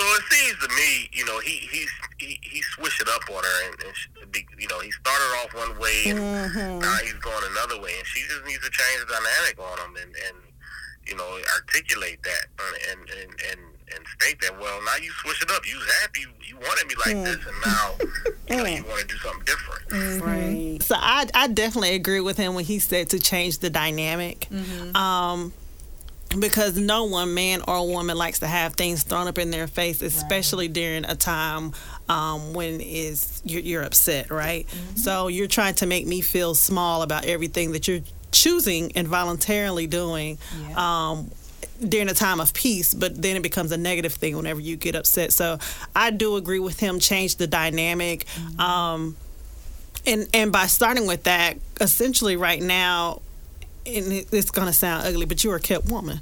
So 0.00 0.06
it 0.16 0.24
seems 0.32 0.56
to 0.64 0.68
me, 0.72 1.10
you 1.12 1.26
know, 1.26 1.40
he 1.40 1.68
he's 1.68 1.90
he, 2.16 2.40
he 2.40 2.62
switched 2.62 3.02
it 3.02 3.08
up 3.08 3.20
on 3.28 3.44
her, 3.44 3.68
and, 3.68 3.76
and 3.84 3.94
she, 3.94 4.08
you 4.58 4.66
know, 4.68 4.80
he 4.80 4.90
started 4.92 5.28
off 5.44 5.52
one 5.52 5.78
way, 5.78 6.04
and 6.06 6.18
mm-hmm. 6.18 6.78
now 6.78 6.96
he's 7.04 7.20
going 7.20 7.44
another 7.52 7.78
way, 7.82 7.92
and 7.98 8.06
she 8.06 8.22
just 8.22 8.42
needs 8.46 8.64
to 8.64 8.70
change 8.70 9.04
the 9.04 9.12
dynamic 9.12 9.60
on 9.60 9.76
him, 9.84 9.96
and 10.00 10.16
and 10.24 10.36
you 11.06 11.16
know, 11.16 11.38
articulate 11.54 12.22
that, 12.22 12.46
and 12.92 13.10
and 13.10 13.30
and 13.50 13.60
and 13.94 14.06
state 14.18 14.40
that. 14.40 14.58
Well, 14.58 14.80
now 14.86 14.96
you 15.02 15.10
switch 15.20 15.42
it 15.42 15.50
up. 15.50 15.68
You 15.68 15.76
was 15.76 15.88
happy, 16.00 16.24
you 16.48 16.56
wanted 16.56 16.88
me 16.88 16.94
like 17.04 17.22
this, 17.22 17.46
and 17.46 17.56
now 17.60 17.92
mm. 17.98 18.26
you 18.48 18.56
know 18.56 18.64
you 18.64 18.82
mm. 18.82 18.88
want 18.88 19.00
to 19.00 19.06
do 19.06 19.16
something 19.18 19.44
different. 19.44 19.88
Mm-hmm. 19.90 20.72
Right. 20.72 20.82
So 20.82 20.94
I, 20.96 21.26
I 21.34 21.48
definitely 21.48 21.94
agree 21.94 22.20
with 22.20 22.38
him 22.38 22.54
when 22.54 22.64
he 22.64 22.78
said 22.78 23.10
to 23.10 23.18
change 23.18 23.58
the 23.58 23.68
dynamic. 23.68 24.48
Mm-hmm. 24.50 24.96
Um, 24.96 25.52
because 26.38 26.78
no 26.78 27.04
one 27.04 27.34
man 27.34 27.62
or 27.66 27.86
woman 27.86 28.16
likes 28.16 28.38
to 28.38 28.46
have 28.46 28.74
things 28.74 29.02
thrown 29.02 29.26
up 29.26 29.38
in 29.38 29.50
their 29.50 29.66
face, 29.66 30.00
especially 30.02 30.68
during 30.68 31.04
a 31.04 31.14
time 31.14 31.72
um, 32.08 32.52
when 32.52 32.80
is 32.80 33.42
you're, 33.44 33.62
you're 33.62 33.82
upset, 33.82 34.30
right? 34.30 34.68
So 34.96 35.28
you're 35.28 35.48
trying 35.48 35.74
to 35.76 35.86
make 35.86 36.06
me 36.06 36.20
feel 36.20 36.54
small 36.54 37.02
about 37.02 37.24
everything 37.24 37.72
that 37.72 37.88
you're 37.88 38.00
choosing 38.32 38.92
and 38.96 39.08
voluntarily 39.08 39.86
doing. 39.86 40.38
Um, 40.76 41.30
during 41.88 42.10
a 42.10 42.14
time 42.14 42.40
of 42.40 42.52
peace, 42.52 42.92
but 42.92 43.22
then 43.22 43.36
it 43.36 43.42
becomes 43.42 43.72
a 43.72 43.76
negative 43.78 44.12
thing 44.12 44.36
whenever 44.36 44.60
you 44.60 44.76
get 44.76 44.94
upset. 44.94 45.32
So 45.32 45.58
I 45.96 46.10
do 46.10 46.36
agree 46.36 46.58
with 46.58 46.78
him. 46.78 47.00
Change 47.00 47.36
the 47.36 47.46
dynamic. 47.46 48.26
Um, 48.60 49.16
and 50.06 50.28
and 50.34 50.52
by 50.52 50.66
starting 50.66 51.06
with 51.06 51.24
that, 51.24 51.56
essentially 51.80 52.36
right 52.36 52.60
now, 52.60 53.22
and 53.86 54.12
it's 54.32 54.50
gonna 54.50 54.72
sound 54.72 55.06
ugly, 55.06 55.26
but 55.26 55.42
you're 55.44 55.56
a 55.56 55.60
kept 55.60 55.90
woman. 55.90 56.20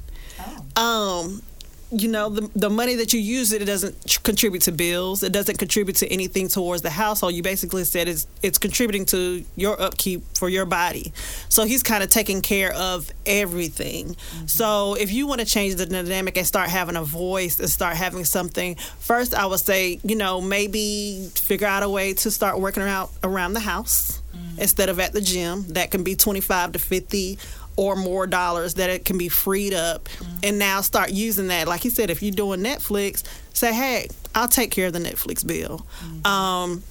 Um, 0.76 1.42
you 1.90 2.08
know 2.08 2.28
the 2.28 2.50
the 2.54 2.68
money 2.68 2.96
that 2.96 3.14
you 3.14 3.20
use 3.20 3.50
it, 3.52 3.62
it 3.62 3.64
doesn't 3.64 4.06
tr- 4.06 4.20
contribute 4.20 4.62
to 4.62 4.72
bills. 4.72 5.22
It 5.22 5.32
doesn't 5.32 5.58
contribute 5.58 5.96
to 5.96 6.08
anything 6.08 6.48
towards 6.48 6.82
the 6.82 6.90
household. 6.90 7.34
You 7.34 7.42
basically 7.42 7.84
said 7.84 8.08
it's 8.08 8.26
it's 8.42 8.58
contributing 8.58 9.06
to 9.06 9.44
your 9.56 9.80
upkeep 9.80 10.22
for 10.34 10.48
your 10.48 10.66
body. 10.66 11.12
So 11.48 11.64
he's 11.64 11.82
kind 11.82 12.02
of 12.02 12.10
taking 12.10 12.42
care 12.42 12.72
of 12.74 13.10
everything. 13.24 14.16
So 14.46 14.94
if 14.94 15.10
you 15.12 15.26
want 15.26 15.40
to 15.40 15.46
change 15.46 15.76
the 15.76 15.86
dynamic 15.86 16.36
and 16.36 16.46
start 16.46 16.68
having 16.68 16.96
a 16.96 17.04
voice 17.04 17.58
and 17.58 17.70
start 17.70 17.96
having 17.96 18.24
something, 18.26 18.74
first 18.98 19.34
I 19.34 19.46
would 19.46 19.60
say 19.60 19.98
you 20.04 20.16
know 20.16 20.42
maybe 20.42 21.30
figure 21.36 21.66
out 21.66 21.82
a 21.82 21.88
way 21.88 22.12
to 22.14 22.30
start 22.30 22.60
working 22.60 22.82
around 22.82 23.08
around 23.24 23.54
the 23.54 23.60
house 23.60 24.22
instead 24.58 24.88
of 24.88 25.00
at 25.00 25.12
the 25.12 25.20
gym. 25.20 25.64
That 25.68 25.90
can 25.90 26.02
be 26.04 26.14
twenty 26.16 26.40
five 26.40 26.72
to 26.72 26.78
fifty 26.78 27.38
or 27.76 27.94
more 27.94 28.26
dollars 28.26 28.74
that 28.74 28.90
it 28.90 29.04
can 29.04 29.16
be 29.18 29.28
freed 29.28 29.72
up 29.72 30.08
and 30.42 30.58
now 30.58 30.80
start 30.80 31.10
using 31.10 31.46
that. 31.48 31.68
Like 31.68 31.80
he 31.80 31.90
said 31.90 32.10
if 32.10 32.22
you're 32.22 32.32
doing 32.32 32.60
netflix 32.60 33.22
say 33.52 33.72
hey 33.72 34.08
i'll 34.34 34.48
take 34.48 34.70
care 34.70 34.88
of 34.88 34.92
the 34.92 34.98
netflix 34.98 35.46
bill. 35.46 35.86
Um, 36.24 36.82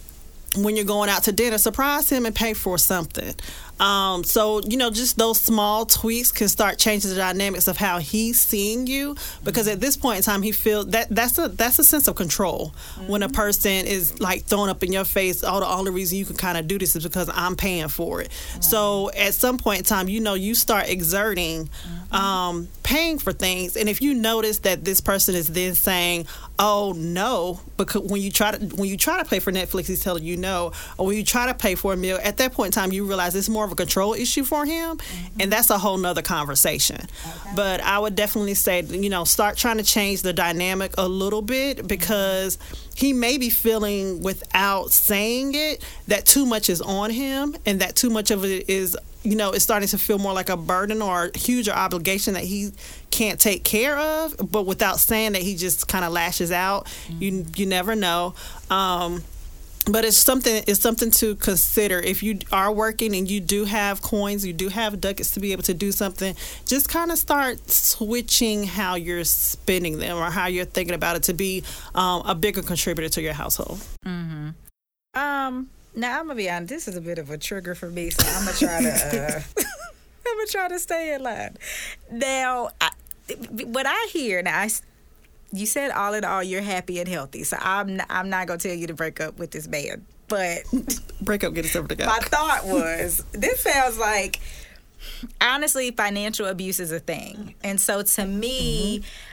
when 0.56 0.76
you're 0.76 0.86
going 0.86 1.10
out 1.10 1.24
to 1.24 1.32
dinner 1.32 1.58
surprise 1.58 2.08
him 2.10 2.24
and 2.24 2.34
pay 2.34 2.54
for 2.54 2.78
something 2.78 3.34
um, 3.80 4.24
so 4.24 4.60
you 4.62 4.76
know 4.76 4.90
just 4.90 5.16
those 5.16 5.40
small 5.40 5.86
tweaks 5.86 6.32
can 6.32 6.48
start 6.48 6.78
changing 6.78 7.10
the 7.10 7.16
dynamics 7.16 7.68
of 7.68 7.76
how 7.76 7.98
he's 7.98 8.40
seeing 8.40 8.86
you 8.86 9.16
because 9.44 9.68
at 9.68 9.80
this 9.80 9.96
point 9.96 10.18
in 10.18 10.22
time 10.22 10.42
he 10.42 10.52
feels 10.52 10.88
that 10.88 11.08
that's 11.10 11.38
a 11.38 11.48
that's 11.48 11.78
a 11.78 11.84
sense 11.84 12.08
of 12.08 12.16
control. 12.16 12.74
When 13.06 13.22
a 13.22 13.28
person 13.28 13.86
is 13.86 14.20
like 14.20 14.44
throwing 14.44 14.70
up 14.70 14.82
in 14.82 14.92
your 14.92 15.04
face 15.04 15.44
all 15.44 15.60
the 15.60 15.66
only 15.66 15.90
reason 15.90 16.18
you 16.18 16.24
can 16.24 16.36
kind 16.36 16.58
of 16.58 16.66
do 16.66 16.78
this 16.78 16.96
is 16.96 17.04
because 17.04 17.30
i'm 17.32 17.56
paying 17.56 17.88
for 17.88 18.20
it. 18.20 18.30
So 18.60 19.10
at 19.16 19.34
some 19.34 19.58
point 19.58 19.80
in 19.80 19.84
time 19.84 20.08
you 20.08 20.20
know 20.20 20.34
you 20.34 20.54
start 20.54 20.88
exerting 20.88 21.70
um, 22.10 22.68
paying 22.82 23.18
for 23.18 23.32
things. 23.32 23.76
And 23.76 23.88
if 23.88 24.00
you 24.00 24.14
notice 24.14 24.60
that 24.60 24.84
this 24.84 25.00
person 25.00 25.34
is 25.34 25.48
then 25.48 25.74
saying 25.74 26.26
oh 26.58 26.92
no 26.96 27.60
because 27.76 28.02
when 28.02 28.20
you 28.20 28.30
try 28.30 28.50
to 28.50 28.76
when 28.76 28.88
you 28.88 28.96
try 28.96 29.22
to 29.22 29.28
pay 29.28 29.38
for 29.38 29.52
netflix 29.52 29.86
he's 29.86 30.02
telling 30.02 30.24
you 30.24 30.36
no. 30.36 30.72
Or 30.96 31.06
when 31.06 31.16
you 31.16 31.24
try 31.24 31.46
to 31.46 31.54
pay 31.54 31.74
for 31.74 31.92
a 31.92 31.96
meal 31.96 32.18
at 32.22 32.38
that 32.38 32.52
point 32.52 32.68
in 32.68 32.72
time 32.72 32.92
you 32.92 33.04
realize 33.04 33.34
it's 33.34 33.48
more 33.48 33.67
of 33.68 33.72
a 33.72 33.76
control 33.76 34.14
issue 34.14 34.44
for 34.44 34.64
him 34.64 34.90
and 34.90 35.00
mm-hmm. 35.00 35.50
that's 35.50 35.70
a 35.70 35.78
whole 35.78 35.96
nother 35.96 36.22
conversation. 36.22 37.06
But 37.54 37.80
i 37.80 37.98
would 37.98 38.14
definitely 38.14 38.54
say 38.54 38.82
you 38.82 39.10
know 39.10 39.24
start 39.24 39.56
trying 39.56 39.78
to 39.78 39.84
change 39.84 40.22
the 40.22 40.32
dynamic 40.32 40.94
a 40.98 41.08
little 41.08 41.42
bit 41.42 41.78
mm-hmm. 41.78 41.86
because 41.86 42.58
he 42.94 43.12
may 43.12 43.38
be 43.38 43.50
feeling 43.50 44.22
without 44.22 44.90
saying 44.90 45.54
it 45.54 45.84
that 46.08 46.26
too 46.26 46.44
much 46.44 46.68
is 46.68 46.80
on 46.80 47.10
him 47.10 47.56
and 47.64 47.80
that 47.80 47.94
too 47.94 48.10
much 48.10 48.30
of 48.30 48.44
it 48.44 48.68
is 48.68 48.96
you 49.22 49.36
know 49.36 49.52
is 49.52 49.62
starting 49.62 49.88
to 49.88 49.98
feel 49.98 50.18
more 50.18 50.32
like 50.32 50.48
a 50.48 50.56
burden 50.56 51.02
or 51.02 51.30
a 51.34 51.38
huge 51.38 51.68
obligation 51.68 52.34
that 52.34 52.44
he 52.44 52.70
can't 53.10 53.40
take 53.40 53.64
care 53.64 53.96
of 53.98 54.34
but 54.50 54.64
without 54.64 54.98
saying 54.98 55.32
that 55.32 55.42
he 55.42 55.56
just 55.56 55.88
kind 55.88 56.04
of 56.04 56.12
lashes 56.12 56.52
out 56.52 56.86
you 57.08 57.32
mm-hmm. 57.32 57.52
you 57.56 57.66
never 57.66 57.94
know. 57.94 58.34
Um 58.70 59.22
but 59.90 60.04
it's 60.04 60.16
something 60.16 60.62
it's 60.66 60.80
something 60.80 61.10
to 61.10 61.34
consider 61.36 61.98
if 61.98 62.22
you 62.22 62.38
are 62.52 62.72
working 62.72 63.14
and 63.14 63.30
you 63.30 63.40
do 63.40 63.64
have 63.64 64.02
coins 64.02 64.44
you 64.44 64.52
do 64.52 64.68
have 64.68 65.00
ducats 65.00 65.30
to 65.32 65.40
be 65.40 65.52
able 65.52 65.62
to 65.62 65.74
do 65.74 65.90
something 65.92 66.34
just 66.66 66.88
kind 66.88 67.10
of 67.10 67.18
start 67.18 67.70
switching 67.70 68.64
how 68.64 68.94
you're 68.94 69.24
spending 69.24 69.98
them 69.98 70.16
or 70.16 70.30
how 70.30 70.46
you're 70.46 70.64
thinking 70.64 70.94
about 70.94 71.16
it 71.16 71.22
to 71.22 71.32
be 71.32 71.62
um, 71.94 72.22
a 72.26 72.34
bigger 72.34 72.62
contributor 72.62 73.08
to 73.08 73.22
your 73.22 73.32
household 73.32 73.78
mm-hmm. 74.04 74.50
Um, 75.18 75.68
now 75.94 76.20
I'm 76.20 76.26
gonna 76.26 76.36
be 76.36 76.48
honest. 76.48 76.68
This 76.68 76.88
is 76.88 76.96
a 76.96 77.00
bit 77.00 77.18
of 77.18 77.30
a 77.30 77.38
trigger 77.38 77.74
for 77.74 77.90
me, 77.90 78.10
so 78.10 78.26
I'm 78.26 78.44
gonna 78.44 78.56
try 78.56 78.80
to. 78.82 79.36
Uh, 79.36 79.40
I'm 80.26 80.36
gonna 80.36 80.46
try 80.48 80.68
to 80.68 80.78
stay 80.78 81.14
in 81.14 81.22
line. 81.22 81.56
Now, 82.10 82.70
I, 82.80 82.90
what 83.64 83.86
I 83.86 84.08
hear 84.12 84.42
now, 84.42 84.60
I 84.60 84.66
s 84.66 84.82
you 85.52 85.66
said 85.66 85.90
all 85.90 86.14
in 86.14 86.24
all 86.24 86.42
you're 86.42 86.62
happy 86.62 86.98
and 86.98 87.08
healthy, 87.08 87.44
so 87.44 87.56
I'm 87.60 87.96
not, 87.96 88.06
I'm 88.10 88.30
not 88.30 88.46
gonna 88.46 88.58
tell 88.58 88.74
you 88.74 88.86
to 88.86 88.94
break 88.94 89.20
up 89.20 89.38
with 89.38 89.50
this 89.50 89.66
man, 89.66 90.04
but 90.28 90.62
break 91.20 91.44
up 91.44 91.54
get 91.54 91.64
us 91.64 91.76
over 91.76 91.88
the 91.88 92.04
my 92.04 92.18
thought 92.18 92.64
was 92.64 93.24
this 93.32 93.60
sounds 93.60 93.98
like 93.98 94.40
honestly 95.40 95.90
financial 95.90 96.46
abuse 96.46 96.80
is 96.80 96.92
a 96.92 97.00
thing. 97.00 97.54
And 97.62 97.80
so 97.80 98.02
to 98.02 98.26
me 98.26 98.98
mm-hmm. 98.98 99.27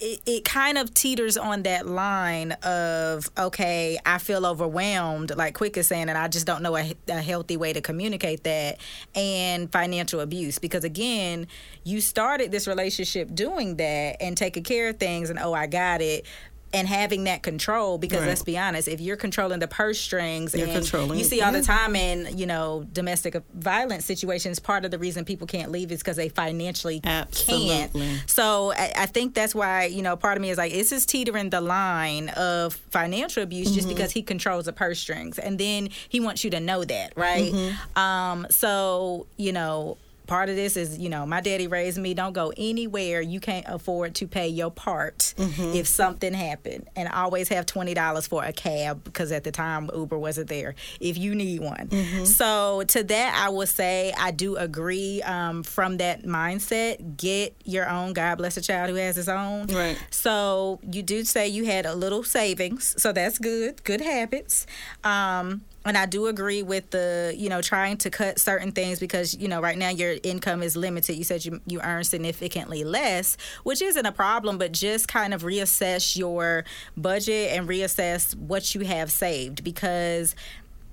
It, 0.00 0.20
it 0.26 0.44
kind 0.44 0.78
of 0.78 0.92
teeters 0.94 1.36
on 1.36 1.62
that 1.64 1.86
line 1.86 2.52
of 2.62 3.30
okay 3.36 3.98
i 4.06 4.18
feel 4.18 4.46
overwhelmed 4.46 5.36
like 5.36 5.54
quick 5.54 5.76
is 5.76 5.86
saying 5.86 6.08
and 6.08 6.16
i 6.16 6.26
just 6.26 6.46
don't 6.46 6.62
know 6.62 6.76
a, 6.76 6.94
a 7.08 7.20
healthy 7.20 7.56
way 7.56 7.72
to 7.72 7.80
communicate 7.80 8.44
that 8.44 8.78
and 9.14 9.70
financial 9.72 10.20
abuse. 10.20 10.58
Because 10.58 10.84
again 10.84 11.46
you 11.84 12.00
started 12.00 12.50
this 12.50 12.66
relationship 12.66 13.34
doing 13.34 13.76
that 13.76 14.16
and 14.20 14.36
taking 14.36 14.62
care 14.62 14.88
of 14.88 14.98
things 14.98 15.30
and 15.30 15.38
oh 15.38 15.52
i 15.52 15.66
got 15.66 16.00
it 16.00 16.26
and 16.72 16.86
having 16.86 17.24
that 17.24 17.42
control 17.42 17.98
because 17.98 18.20
Right. 18.20 18.28
let's 18.28 18.42
be 18.42 18.56
honest 18.56 18.86
if 18.86 19.00
you're 19.00 19.16
controlling 19.16 19.58
the 19.58 19.66
purse 19.66 19.98
strings 20.00 20.54
You're 20.54 20.66
and 20.68 20.72
controlling 20.76 21.18
you 21.18 21.24
see 21.24 21.40
all 21.42 21.50
the 21.52 21.62
time 21.62 21.96
in 21.96 22.38
you 22.38 22.46
know 22.46 22.86
domestic 22.92 23.36
violence 23.54 24.04
situations 24.04 24.58
part 24.60 24.84
of 24.84 24.90
the 24.92 24.98
reason 24.98 25.24
people 25.24 25.46
can't 25.48 25.72
leave 25.72 25.90
is 25.90 25.98
because 25.98 26.16
they 26.16 26.28
financially 26.28 27.00
Absolutely. 27.02 27.88
can't 28.00 28.30
so 28.30 28.72
I, 28.72 28.92
I 28.98 29.06
think 29.06 29.34
that's 29.34 29.54
why 29.54 29.86
you 29.86 30.02
know 30.02 30.16
part 30.16 30.36
of 30.36 30.42
me 30.42 30.50
is 30.50 30.58
like 30.58 30.72
this 30.72 30.92
is 30.92 31.06
teetering 31.06 31.50
the 31.50 31.60
line 31.60 32.28
of 32.30 32.74
financial 32.90 33.42
abuse 33.42 33.68
Mm-hmm. 33.68 33.74
just 33.74 33.88
because 33.88 34.12
he 34.12 34.22
controls 34.22 34.66
the 34.66 34.72
purse 34.72 34.98
strings 35.00 35.38
and 35.38 35.58
then 35.58 35.88
he 36.08 36.20
wants 36.20 36.44
you 36.44 36.50
to 36.50 36.60
know 36.60 36.84
that 36.84 37.12
right 37.16 37.52
Mm-hmm. 37.52 37.98
um 37.98 38.46
so 38.50 39.26
you 39.36 39.52
know 39.52 39.96
part 40.30 40.48
of 40.48 40.54
this 40.56 40.76
is, 40.76 40.96
you 40.96 41.08
know, 41.08 41.26
my 41.26 41.40
daddy 41.40 41.66
raised 41.66 41.98
me. 41.98 42.14
Don't 42.14 42.32
go 42.32 42.52
anywhere 42.56 43.20
you 43.20 43.40
can't 43.40 43.66
afford 43.68 44.14
to 44.16 44.26
pay 44.28 44.48
your 44.48 44.70
part 44.70 45.34
Mm-hmm. 45.36 45.74
if 45.74 45.86
something 45.88 46.32
happened, 46.32 46.88
and 46.96 47.08
always 47.08 47.48
have 47.48 47.66
twenty 47.66 47.94
dollars 47.94 48.26
for 48.26 48.44
a 48.44 48.52
cab 48.52 49.02
because 49.04 49.32
at 49.32 49.42
the 49.44 49.50
time 49.50 49.90
Uber 49.94 50.18
wasn't 50.18 50.48
there. 50.48 50.74
If 51.00 51.18
you 51.18 51.34
need 51.34 51.60
one, 51.60 51.88
Mm-hmm. 51.88 52.24
so 52.26 52.84
to 52.88 53.02
that 53.02 53.42
I 53.44 53.48
would 53.50 53.68
say 53.68 54.12
I 54.16 54.30
do 54.30 54.56
agree. 54.56 55.20
Um, 55.22 55.62
from 55.64 55.96
that 55.98 56.22
mindset, 56.24 57.16
get 57.16 57.54
your 57.64 57.88
own. 57.88 58.12
God 58.12 58.36
bless 58.38 58.56
a 58.56 58.60
child 58.60 58.90
who 58.90 58.96
has 58.96 59.16
his 59.16 59.28
own. 59.28 59.66
Right. 59.66 59.98
So 60.10 60.78
you 60.90 61.02
do 61.02 61.24
say 61.24 61.48
you 61.48 61.64
had 61.64 61.86
a 61.86 61.94
little 61.94 62.22
savings, 62.22 62.94
so 63.02 63.12
that's 63.12 63.38
good. 63.38 63.82
Good 63.84 64.00
habits. 64.00 64.66
Um, 65.04 65.62
and 65.84 65.96
I 65.96 66.06
do 66.06 66.26
agree 66.26 66.62
with 66.62 66.90
the, 66.90 67.34
you 67.36 67.48
know, 67.48 67.62
trying 67.62 67.96
to 67.98 68.10
cut 68.10 68.38
certain 68.38 68.72
things 68.72 69.00
because, 69.00 69.34
you 69.36 69.48
know, 69.48 69.60
right 69.60 69.78
now 69.78 69.88
your 69.88 70.16
income 70.22 70.62
is 70.62 70.76
limited. 70.76 71.14
You 71.14 71.24
said 71.24 71.44
you, 71.44 71.60
you 71.66 71.80
earn 71.80 72.04
significantly 72.04 72.84
less, 72.84 73.38
which 73.62 73.80
isn't 73.80 74.04
a 74.04 74.12
problem, 74.12 74.58
but 74.58 74.72
just 74.72 75.08
kind 75.08 75.32
of 75.32 75.42
reassess 75.42 76.16
your 76.16 76.64
budget 76.96 77.52
and 77.52 77.66
reassess 77.66 78.36
what 78.36 78.74
you 78.74 78.82
have 78.82 79.10
saved 79.10 79.64
because 79.64 80.34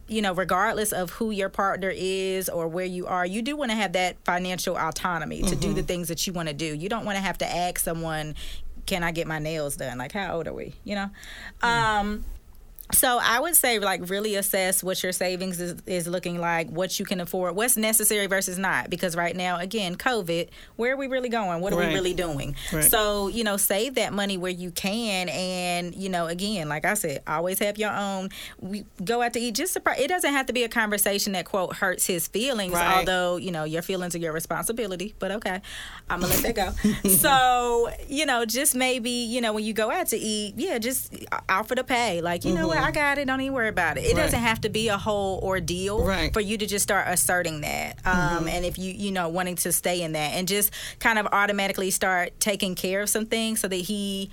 you 0.09 0.21
know, 0.21 0.33
regardless 0.33 0.93
of 0.93 1.09
who 1.11 1.31
your 1.31 1.49
partner 1.49 1.91
is 1.93 2.47
or 2.47 2.65
where 2.69 2.85
you 2.85 3.05
are, 3.07 3.25
you 3.25 3.41
do 3.41 3.57
want 3.57 3.71
to 3.71 3.75
have 3.75 3.91
that 3.91 4.15
financial 4.23 4.77
autonomy 4.77 5.41
to 5.41 5.53
do 5.53 5.73
the 5.73 5.83
things 5.83 6.07
that 6.07 6.25
you 6.25 6.31
want 6.31 6.47
to 6.47 6.53
do. 6.53 6.65
You 6.65 6.87
don't 6.87 7.03
want 7.03 7.17
to 7.17 7.21
have 7.21 7.37
to 7.39 7.45
ask 7.45 7.79
someone, 7.79 8.33
"Can 8.85 9.03
I 9.03 9.11
get 9.11 9.27
my 9.27 9.39
nails 9.39 9.75
done?" 9.75 9.97
Like, 9.97 10.13
how 10.13 10.37
old 10.37 10.47
are 10.47 10.53
we? 10.53 10.75
You 10.85 10.95
know. 10.95 11.09
Um, 11.61 12.23
so 12.93 13.19
I 13.21 13.39
would 13.39 13.55
say 13.55 13.79
like 13.79 14.09
really 14.09 14.35
assess 14.35 14.81
what 14.83 15.01
your 15.03 15.11
savings 15.11 15.59
is, 15.59 15.75
is 15.85 16.07
looking 16.07 16.39
like, 16.39 16.69
what 16.69 16.99
you 16.99 17.05
can 17.05 17.19
afford, 17.19 17.55
what's 17.55 17.75
necessary 17.77 18.27
versus 18.27 18.57
not. 18.57 18.89
Because 18.89 19.15
right 19.15 19.35
now, 19.35 19.57
again, 19.59 19.95
COVID, 19.95 20.47
where 20.77 20.93
are 20.93 20.97
we 20.97 21.07
really 21.07 21.29
going? 21.29 21.61
What 21.61 21.73
are 21.73 21.77
Right. 21.77 21.89
we 21.89 21.93
really 21.93 22.13
doing? 22.13 22.55
Right. 22.71 22.83
So, 22.89 23.27
you 23.27 23.43
know, 23.43 23.57
save 23.57 23.95
that 23.95 24.13
money 24.13 24.37
where 24.37 24.51
you 24.51 24.71
can 24.71 25.27
and, 25.29 25.93
you 25.95 26.07
know, 26.09 26.27
again, 26.27 26.69
like 26.69 26.85
I 26.85 26.93
said, 26.93 27.23
always 27.27 27.59
have 27.59 27.77
your 27.77 27.91
own. 27.91 28.29
We 28.59 28.85
go 29.03 29.21
out 29.21 29.33
to 29.33 29.39
eat 29.39 29.55
just 29.55 29.73
surprise 29.73 29.99
it 29.99 30.07
doesn't 30.07 30.31
have 30.31 30.45
to 30.45 30.53
be 30.53 30.63
a 30.63 30.69
conversation 30.69 31.33
that 31.33 31.45
quote 31.45 31.75
hurts 31.75 32.05
his 32.05 32.27
feelings, 32.27 32.73
Right. 32.73 32.97
although, 32.99 33.35
you 33.37 33.51
know, 33.51 33.63
your 33.65 33.81
feelings 33.81 34.15
are 34.15 34.19
your 34.19 34.31
responsibility, 34.33 35.13
but 35.19 35.31
okay. 35.31 35.61
I'm 36.09 36.21
gonna 36.21 36.33
let 36.33 36.55
that 36.55 36.55
go. 37.03 37.09
so, 37.09 37.89
you 38.07 38.25
know, 38.25 38.45
just 38.45 38.75
maybe, 38.75 39.09
you 39.09 39.41
know, 39.41 39.51
when 39.53 39.65
you 39.65 39.73
go 39.73 39.91
out 39.91 40.07
to 40.07 40.17
eat, 40.17 40.53
yeah, 40.57 40.77
just 40.77 41.13
offer 41.49 41.75
to 41.75 41.83
pay. 41.83 42.21
Like, 42.21 42.45
you 42.45 42.53
know 42.53 42.67
what, 42.67 42.76
I 42.83 42.91
got 42.91 43.17
it, 43.17 43.25
don't 43.25 43.41
even 43.41 43.53
worry 43.53 43.67
about 43.69 43.97
it. 43.97 44.05
It 44.05 44.15
Right. 44.15 44.23
doesn't 44.23 44.39
have 44.39 44.61
to 44.61 44.69
be 44.69 44.87
a 44.89 44.97
whole 44.97 45.39
ordeal 45.43 46.03
Right. 46.03 46.31
for 46.33 46.39
you 46.41 46.57
to 46.57 46.65
just 46.65 46.83
start 46.83 47.07
asserting 47.07 47.61
that. 47.61 47.97
Um, 48.05 48.47
and 48.47 48.65
if 48.65 48.77
you, 48.77 48.91
you 48.93 49.11
know, 49.11 49.29
wanting 49.29 49.55
to 49.57 49.71
stay 49.71 50.01
in 50.01 50.13
that 50.13 50.33
and 50.33 50.47
just 50.47 50.71
kind 50.99 51.19
of 51.19 51.27
automatically 51.31 51.91
start 51.91 52.39
taking 52.39 52.75
care 52.75 53.01
of 53.01 53.09
some 53.09 53.25
things 53.25 53.59
so 53.59 53.67
that 53.67 53.75
he 53.75 54.29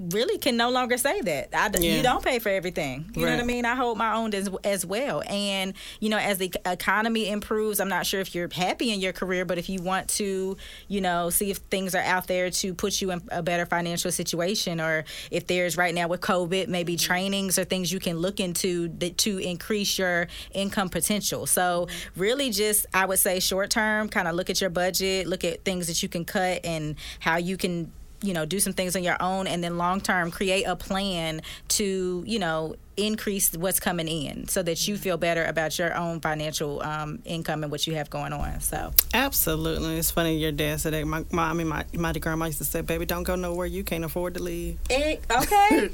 really 0.00 0.38
can 0.38 0.56
no 0.56 0.70
longer 0.70 0.96
say 0.96 1.20
that. 1.22 1.54
I, 1.54 1.68
Yeah. 1.78 1.96
You 1.96 2.02
don't 2.02 2.24
pay 2.24 2.38
for 2.38 2.48
everything. 2.48 3.10
You 3.14 3.26
know 3.26 3.32
what 3.32 3.40
I 3.40 3.44
mean? 3.44 3.64
I 3.64 3.74
hold 3.74 3.98
my 3.98 4.14
own 4.14 4.34
as, 4.34 4.48
as 4.64 4.86
well. 4.86 5.22
And, 5.28 5.74
you 6.00 6.08
know, 6.08 6.18
as 6.18 6.38
the 6.38 6.52
economy 6.64 7.28
improves, 7.28 7.80
I'm 7.80 7.88
not 7.88 8.06
sure 8.06 8.20
if 8.20 8.34
you're 8.34 8.48
happy 8.52 8.92
in 8.92 9.00
your 9.00 9.12
career, 9.12 9.44
but 9.44 9.58
if 9.58 9.68
you 9.68 9.82
want 9.82 10.08
to, 10.10 10.56
you 10.88 11.00
know, 11.00 11.30
see 11.30 11.50
if 11.50 11.58
things 11.58 11.94
are 11.94 12.02
out 12.02 12.26
there 12.26 12.50
to 12.50 12.74
put 12.74 13.00
you 13.00 13.10
in 13.10 13.22
a 13.30 13.42
better 13.42 13.66
financial 13.66 14.10
situation, 14.10 14.80
or 14.80 15.04
if 15.30 15.46
there's 15.46 15.76
right 15.76 15.94
now 15.94 16.08
with 16.08 16.20
COVID, 16.20 16.68
maybe 16.68 16.96
mm-hmm. 16.96 17.06
trainings 17.06 17.58
or 17.58 17.64
things 17.64 17.92
you 17.92 18.00
can 18.00 18.18
look 18.18 18.40
into 18.40 18.88
that, 18.98 19.18
to 19.18 19.38
increase 19.38 19.98
your 19.98 20.28
income 20.52 20.88
potential. 20.88 21.46
So, 21.46 21.86
mm-hmm. 21.86 22.20
really, 22.20 22.50
just 22.50 22.86
I 22.94 23.06
would 23.06 23.18
say 23.18 23.40
short 23.40 23.70
term, 23.70 24.08
kind 24.08 24.28
of 24.28 24.34
look 24.34 24.50
at 24.50 24.60
your 24.60 24.70
budget, 24.70 25.26
look 25.26 25.44
at 25.44 25.64
things 25.64 25.86
that 25.88 26.02
you 26.02 26.08
can 26.08 26.24
cut 26.24 26.64
and 26.64 26.96
how 27.20 27.36
you 27.36 27.56
can 27.56 27.92
you 28.22 28.34
know 28.34 28.44
do 28.44 28.58
some 28.60 28.72
things 28.72 28.96
on 28.96 29.02
your 29.04 29.16
own 29.20 29.46
and 29.46 29.62
then 29.62 29.78
long 29.78 30.00
term 30.00 30.30
create 30.30 30.64
a 30.64 30.74
plan 30.76 31.40
to 31.68 32.22
you 32.26 32.38
know 32.38 32.74
increase 32.96 33.52
what's 33.52 33.78
coming 33.78 34.08
in 34.08 34.48
so 34.48 34.60
that 34.60 34.88
you 34.88 34.96
feel 34.96 35.16
better 35.16 35.44
about 35.44 35.78
your 35.78 35.94
own 35.96 36.18
financial 36.20 36.82
um, 36.82 37.20
income 37.24 37.62
and 37.62 37.70
what 37.70 37.86
you 37.86 37.94
have 37.94 38.10
going 38.10 38.32
on 38.32 38.60
so 38.60 38.90
Absolutely. 39.14 39.98
It's 39.98 40.10
funny 40.10 40.36
your 40.36 40.50
dad 40.50 40.80
said 40.80 40.94
that. 40.94 41.06
My, 41.06 41.24
my 41.30 41.50
I 41.50 41.52
mean, 41.52 41.68
my, 41.68 41.84
my 41.94 42.12
grandma 42.12 42.46
used 42.46 42.58
to 42.58 42.64
say, 42.64 42.80
baby, 42.80 43.06
don't 43.06 43.22
go 43.22 43.36
nowhere 43.36 43.66
you 43.66 43.84
can't 43.84 44.04
afford 44.04 44.34
to 44.34 44.42
leave. 44.42 44.78
it, 44.90 45.22
okay 45.30 45.88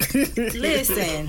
listen 0.59 1.29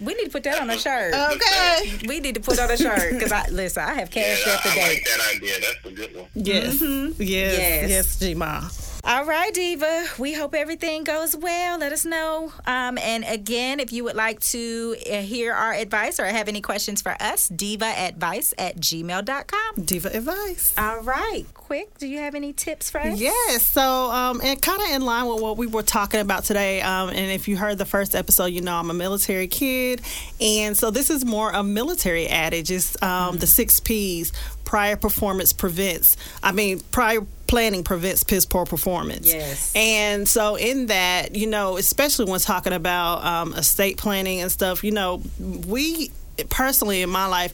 we 0.00 0.14
need 0.14 0.26
to 0.26 0.30
put 0.30 0.44
that 0.44 0.60
on 0.60 0.70
a 0.70 0.78
shirt 0.78 1.12
Okay. 1.12 1.98
we 2.06 2.20
need 2.20 2.36
to 2.36 2.40
put 2.40 2.60
on 2.60 2.70
a 2.70 2.76
shirt 2.76 3.12
because 3.14 3.32
i 3.32 3.44
listen 3.48 3.82
i 3.82 3.94
have 3.94 4.12
cash 4.12 4.44
Yeah, 4.46 4.52
after 4.52 4.68
I, 4.68 4.72
I 4.72 4.74
date 4.76 4.88
like 4.94 5.04
that 5.04 5.34
idea. 5.36 5.54
That's 5.60 5.84
a 5.84 5.90
good 5.90 6.16
one. 6.16 6.26
Yes. 6.34 6.80
Yes. 6.80 7.18
Yes. 7.18 7.90
Yes, 7.90 8.18
G-Ma. 8.20 8.68
All 9.04 9.24
right, 9.24 9.52
Diva. 9.54 10.06
We 10.18 10.34
hope 10.34 10.54
everything 10.54 11.04
goes 11.04 11.36
well. 11.36 11.78
Let 11.78 11.92
us 11.92 12.04
know. 12.04 12.52
Um, 12.66 12.98
and 12.98 13.24
again, 13.24 13.80
if 13.80 13.92
you 13.92 14.04
would 14.04 14.16
like 14.16 14.40
to 14.40 14.96
uh, 15.10 15.20
hear 15.22 15.52
our 15.52 15.72
advice 15.72 16.18
or 16.20 16.26
have 16.26 16.48
any 16.48 16.60
questions 16.60 17.00
for 17.00 17.16
us, 17.20 17.48
divaadvice 17.48 18.52
at 18.58 18.76
gmail.com. 18.76 19.84
Diva 19.84 20.08
advice. 20.14 20.74
All 20.76 21.00
right. 21.02 21.44
Quick, 21.54 21.96
do 21.98 22.06
you 22.06 22.18
have 22.18 22.34
any 22.34 22.52
tips 22.52 22.90
for 22.90 22.98
us? 23.00 23.20
Yes. 23.20 23.66
So, 23.66 23.82
um, 23.82 24.40
and 24.42 24.60
kind 24.60 24.80
of 24.80 24.88
in 24.90 25.02
line 25.02 25.26
with 25.26 25.40
what 25.42 25.56
we 25.56 25.66
were 25.66 25.82
talking 25.82 26.20
about 26.20 26.44
today. 26.44 26.80
Um, 26.80 27.10
and 27.10 27.30
if 27.30 27.46
you 27.46 27.56
heard 27.56 27.78
the 27.78 27.84
first 27.84 28.14
episode, 28.14 28.46
you 28.46 28.62
know 28.62 28.74
I'm 28.76 28.90
a 28.90 28.94
military 28.94 29.48
kid, 29.48 30.00
and 30.40 30.76
so 30.76 30.90
this 30.90 31.10
is 31.10 31.24
more 31.24 31.50
a 31.50 31.62
military 31.62 32.26
adage. 32.26 32.70
It's 32.70 33.00
um, 33.02 33.36
the 33.38 33.46
six 33.46 33.80
P's: 33.80 34.32
prior 34.64 34.96
performance 34.96 35.52
prevents. 35.52 36.16
I 36.42 36.52
mean, 36.52 36.80
prior 36.90 37.20
planning 37.46 37.82
prevents 37.82 38.22
piss 38.22 38.46
poor 38.46 38.66
performance. 38.66 39.26
Yes. 39.26 39.72
And 39.74 40.28
so, 40.28 40.56
in 40.56 40.86
that, 40.86 41.34
you 41.34 41.46
know, 41.46 41.76
especially 41.76 42.30
when 42.30 42.40
talking 42.40 42.72
about 42.72 43.24
um, 43.24 43.54
estate 43.54 43.96
planning 43.96 44.40
and 44.40 44.52
stuff, 44.52 44.84
you 44.84 44.90
know, 44.90 45.22
we 45.38 46.10
personally 46.50 47.02
in 47.02 47.10
my 47.10 47.26
life, 47.26 47.52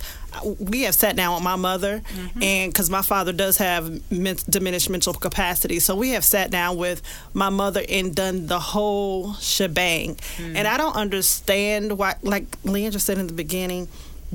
we 0.59 0.83
have 0.83 0.95
sat 0.95 1.17
down 1.17 1.35
with 1.35 1.43
my 1.43 1.57
mother, 1.57 2.03
and 2.43 2.73
because 2.73 2.91
my 2.91 3.03
father 3.03 3.33
does 3.33 3.57
have 3.59 3.89
men- 4.11 4.37
diminished 4.49 4.91
mental 4.91 5.15
capacity, 5.15 5.79
so 5.79 5.95
we 5.95 6.11
have 6.11 6.25
sat 6.25 6.51
down 6.51 6.77
with 6.77 7.01
my 7.33 7.49
mother 7.49 7.83
and 7.89 8.15
done 8.15 8.47
the 8.47 8.59
whole 8.59 9.35
shebang. 9.35 10.19
And 10.39 10.67
I 10.69 10.77
don't 10.77 10.97
understand 10.97 11.97
why, 11.97 12.17
like 12.23 12.51
Leandra 12.63 13.01
said 13.01 13.19
in 13.19 13.27
the 13.27 13.33
beginning, 13.33 13.89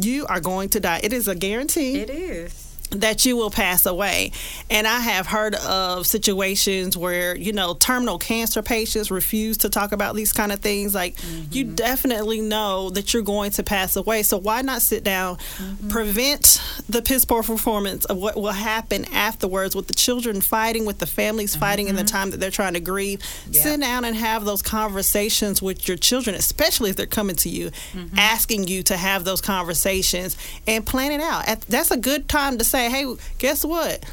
you 0.03 0.25
are 0.27 0.39
going 0.39 0.69
to 0.69 0.79
die. 0.79 0.99
It 1.03 1.13
is 1.13 1.27
a 1.27 1.35
guarantee 1.35 1.99
It 1.99 2.09
is. 2.09 2.68
That 2.91 3.25
you 3.25 3.37
will 3.37 3.51
pass 3.51 3.85
away. 3.85 4.31
And 4.69 4.87
I 4.87 4.99
have 4.99 5.27
heard 5.27 5.55
of 5.55 6.07
situations 6.07 6.97
where, 6.97 7.35
you 7.35 7.53
know, 7.53 7.75
terminal 7.75 8.17
cancer 8.17 8.61
patients 8.61 9.11
refuse 9.11 9.57
to 9.59 9.69
talk 9.69 9.91
about 9.91 10.15
these 10.15 10.33
kind 10.33 10.51
of 10.51 10.59
things. 10.59 10.95
Like, 10.95 11.15
mm-hmm. 11.17 11.51
you 11.51 11.63
definitely 11.65 12.41
know 12.41 12.89
that 12.91 13.13
you're 13.13 13.23
going 13.23 13.51
to 13.51 13.63
pass 13.63 13.95
away. 13.95 14.23
So, 14.23 14.37
why 14.37 14.61
not 14.61 14.81
sit 14.81 15.03
down, 15.03 15.37
mm-hmm. 15.37 15.89
prevent 15.89 16.61
the 16.89 17.01
piss 17.01 17.25
poor 17.25 17.43
performance 17.43 18.05
of 18.05 18.17
what 18.17 18.35
will 18.35 18.51
happen 18.51 19.05
afterwards 19.13 19.75
with 19.75 19.87
the 19.87 19.93
children 19.93 20.41
fighting, 20.41 20.85
with 20.85 20.99
the 20.99 21.05
families 21.05 21.55
fighting 21.55 21.87
in 21.87 21.95
the 21.95 22.01
mm-hmm. 22.03 22.15
time 22.15 22.31
that 22.31 22.39
they're 22.39 22.51
trying 22.51 22.73
to 22.73 22.79
grieve? 22.79 23.23
Sit 23.51 23.79
down 23.79 24.05
and 24.05 24.15
have 24.15 24.45
those 24.45 24.61
conversations 24.61 25.61
with 25.61 25.87
your 25.87 25.97
children, 25.97 26.35
especially 26.35 26.89
if 26.89 26.95
they're 26.95 27.05
coming 27.05 27.35
to 27.37 27.49
you, 27.49 27.71
asking 28.17 28.67
you 28.67 28.83
to 28.83 28.97
have 28.97 29.23
those 29.23 29.41
conversations 29.41 30.37
and 30.67 30.85
plan 30.85 31.11
it 31.11 31.21
out. 31.21 31.45
That's 31.67 31.91
a 31.91 31.97
good 31.97 32.27
time 32.27 32.57
to 32.57 32.63
say, 32.63 32.78
hey, 32.87 33.05
guess 33.37 33.65
what? 33.65 34.03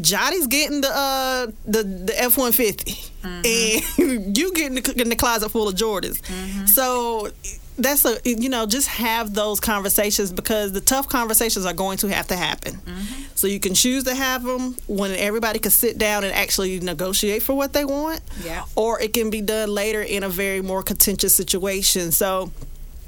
Johnny's 0.00 0.46
getting 0.46 0.80
the 0.82 0.90
uh, 0.90 1.46
the 1.64 1.82
the 1.82 2.22
F 2.22 2.36
one 2.36 2.52
fifty, 2.52 2.92
mm-hmm. 3.22 4.06
and 4.06 4.36
you 4.38 4.52
getting 4.52 4.74
the, 4.74 5.00
in 5.00 5.08
the 5.08 5.16
closet 5.16 5.48
full 5.50 5.68
of 5.68 5.74
Jordans. 5.74 6.20
Mm-hmm. 6.20 6.66
So 6.66 7.30
that's 7.78 8.04
a 8.04 8.18
you 8.24 8.48
know 8.48 8.66
just 8.66 8.88
have 8.88 9.34
those 9.34 9.60
conversations 9.60 10.32
because 10.32 10.72
the 10.72 10.80
tough 10.80 11.08
conversations 11.08 11.66
are 11.66 11.72
going 11.72 11.98
to 11.98 12.08
have 12.08 12.26
to 12.28 12.36
happen. 12.36 12.74
Mm-hmm. 12.74 13.22
So 13.34 13.46
you 13.46 13.60
can 13.60 13.74
choose 13.74 14.04
to 14.04 14.14
have 14.14 14.42
them 14.42 14.76
when 14.86 15.12
everybody 15.12 15.58
can 15.58 15.70
sit 15.70 15.98
down 15.98 16.24
and 16.24 16.32
actually 16.32 16.80
negotiate 16.80 17.42
for 17.42 17.54
what 17.54 17.72
they 17.72 17.84
want, 17.84 18.20
Yeah. 18.42 18.64
or 18.76 19.00
it 19.00 19.12
can 19.12 19.30
be 19.30 19.40
done 19.42 19.70
later 19.70 20.02
in 20.02 20.22
a 20.24 20.28
very 20.28 20.62
more 20.62 20.82
contentious 20.82 21.34
situation. 21.34 22.12
So 22.12 22.50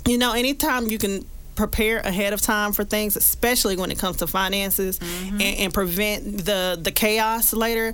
you 0.06 0.16
know, 0.16 0.32
anytime 0.32 0.88
you 0.88 0.98
can 0.98 1.26
prepare 1.58 1.98
ahead 1.98 2.32
of 2.32 2.40
time 2.40 2.72
for 2.72 2.84
things, 2.84 3.16
especially 3.16 3.76
when 3.76 3.90
it 3.90 3.98
comes 3.98 4.18
to 4.18 4.26
finances, 4.26 4.98
and, 5.00 5.42
and 5.42 5.74
prevent 5.74 6.44
the 6.46 6.78
the 6.80 6.92
chaos 6.92 7.52
later, 7.52 7.92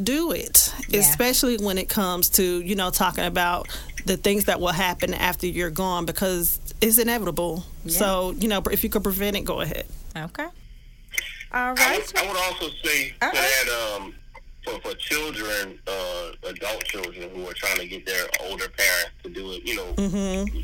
do 0.00 0.30
it. 0.32 0.72
Yeah. 0.88 1.00
Especially 1.00 1.56
when 1.56 1.78
it 1.78 1.88
comes 1.88 2.30
to 2.30 2.60
you 2.60 2.76
know 2.76 2.90
talking 2.90 3.24
about 3.24 3.66
the 4.04 4.16
things 4.16 4.44
that 4.44 4.60
will 4.60 4.68
happen 4.68 5.14
after 5.14 5.46
you're 5.48 5.70
gone 5.70 6.04
because 6.06 6.60
it's 6.80 6.98
inevitable. 6.98 7.64
So 7.88 8.32
you 8.38 8.48
know, 8.48 8.62
if 8.70 8.84
you 8.84 8.90
could 8.90 9.02
prevent 9.02 9.36
it, 9.36 9.44
go 9.44 9.60
ahead. 9.62 9.86
Okay. 10.16 10.44
All 10.44 10.52
I 11.52 11.72
would, 11.72 12.16
I 12.18 12.26
would 12.28 12.36
also 12.36 12.68
say 12.84 13.14
Uh-uh. 13.22 13.32
that 13.32 13.96
um, 13.96 14.14
for, 14.64 14.80
for 14.80 14.94
children, 14.96 15.78
uh, 15.86 16.30
adult 16.48 16.84
children 16.84 17.30
who 17.34 17.46
are 17.48 17.54
trying 17.54 17.78
to 17.78 17.86
get 17.86 18.04
their 18.04 18.26
older 18.48 18.68
parents 18.68 19.12
to 19.22 19.30
do 19.30 19.52
it, 19.52 19.64
you 19.64 19.76
know, 19.76 19.92
Mm-hmm. 19.96 20.60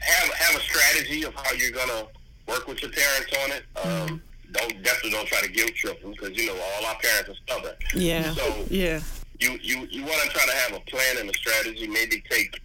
Have 0.00 0.28
have 0.34 0.56
a 0.56 0.60
strategy 0.60 1.24
of 1.24 1.34
how 1.34 1.52
you're 1.52 1.70
gonna 1.72 2.06
work 2.46 2.66
with 2.66 2.82
your 2.82 2.90
parents 2.90 3.32
on 3.44 3.52
it. 3.52 3.64
Um, 3.84 4.22
don't 4.52 4.82
definitely 4.82 5.10
don't 5.12 5.26
try 5.28 5.40
to 5.40 5.50
guilt 5.50 5.74
trip 5.74 6.00
them 6.02 6.12
because 6.12 6.36
you 6.36 6.46
know 6.46 6.54
all 6.60 6.86
our 6.86 6.96
parents 6.98 7.30
are 7.30 7.34
stubborn. 7.46 7.74
Yeah. 7.94 8.34
So 8.34 8.66
Yeah. 8.70 9.00
you 9.40 9.58
you 9.62 9.86
you 9.90 10.02
want 10.04 10.20
to 10.22 10.28
try 10.30 10.44
to 10.46 10.52
have 10.52 10.72
a 10.74 10.80
plan 10.80 11.18
and 11.18 11.30
a 11.30 11.34
strategy. 11.34 11.86
Maybe 11.86 12.22
take 12.30 12.60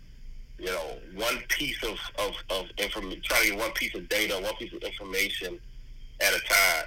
you 0.60 0.66
know 0.66 0.98
one 1.16 1.38
piece 1.50 1.82
of 1.84 1.98
of 2.20 2.34
of 2.50 2.66
information. 2.78 3.22
Try 3.24 3.40
to 3.44 3.50
get 3.52 3.60
one 3.60 3.72
piece 3.72 3.96
of 3.96 4.08
data, 4.10 4.40
one 4.42 4.56
piece 4.56 4.74
of 4.74 4.82
information 4.84 5.60
at 6.20 6.34
a 6.34 6.40
time. 6.40 6.86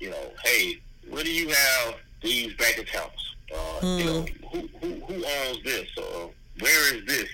You 0.00 0.10
know, 0.10 0.32
hey, 0.44 0.78
where 1.08 1.22
do 1.22 1.30
you 1.32 1.48
have 1.48 1.94
these 2.22 2.52
bank 2.54 2.78
accounts? 2.78 3.34
Uh, 3.54 3.86
You 3.98 4.04
know, 4.04 4.26
who, 4.50 4.68
who 4.80 4.94
who 5.06 5.14
owns 5.24 5.62
this? 5.62 5.88
Or 5.98 6.30
where 6.58 6.94
is 6.94 7.04
this? 7.06 7.28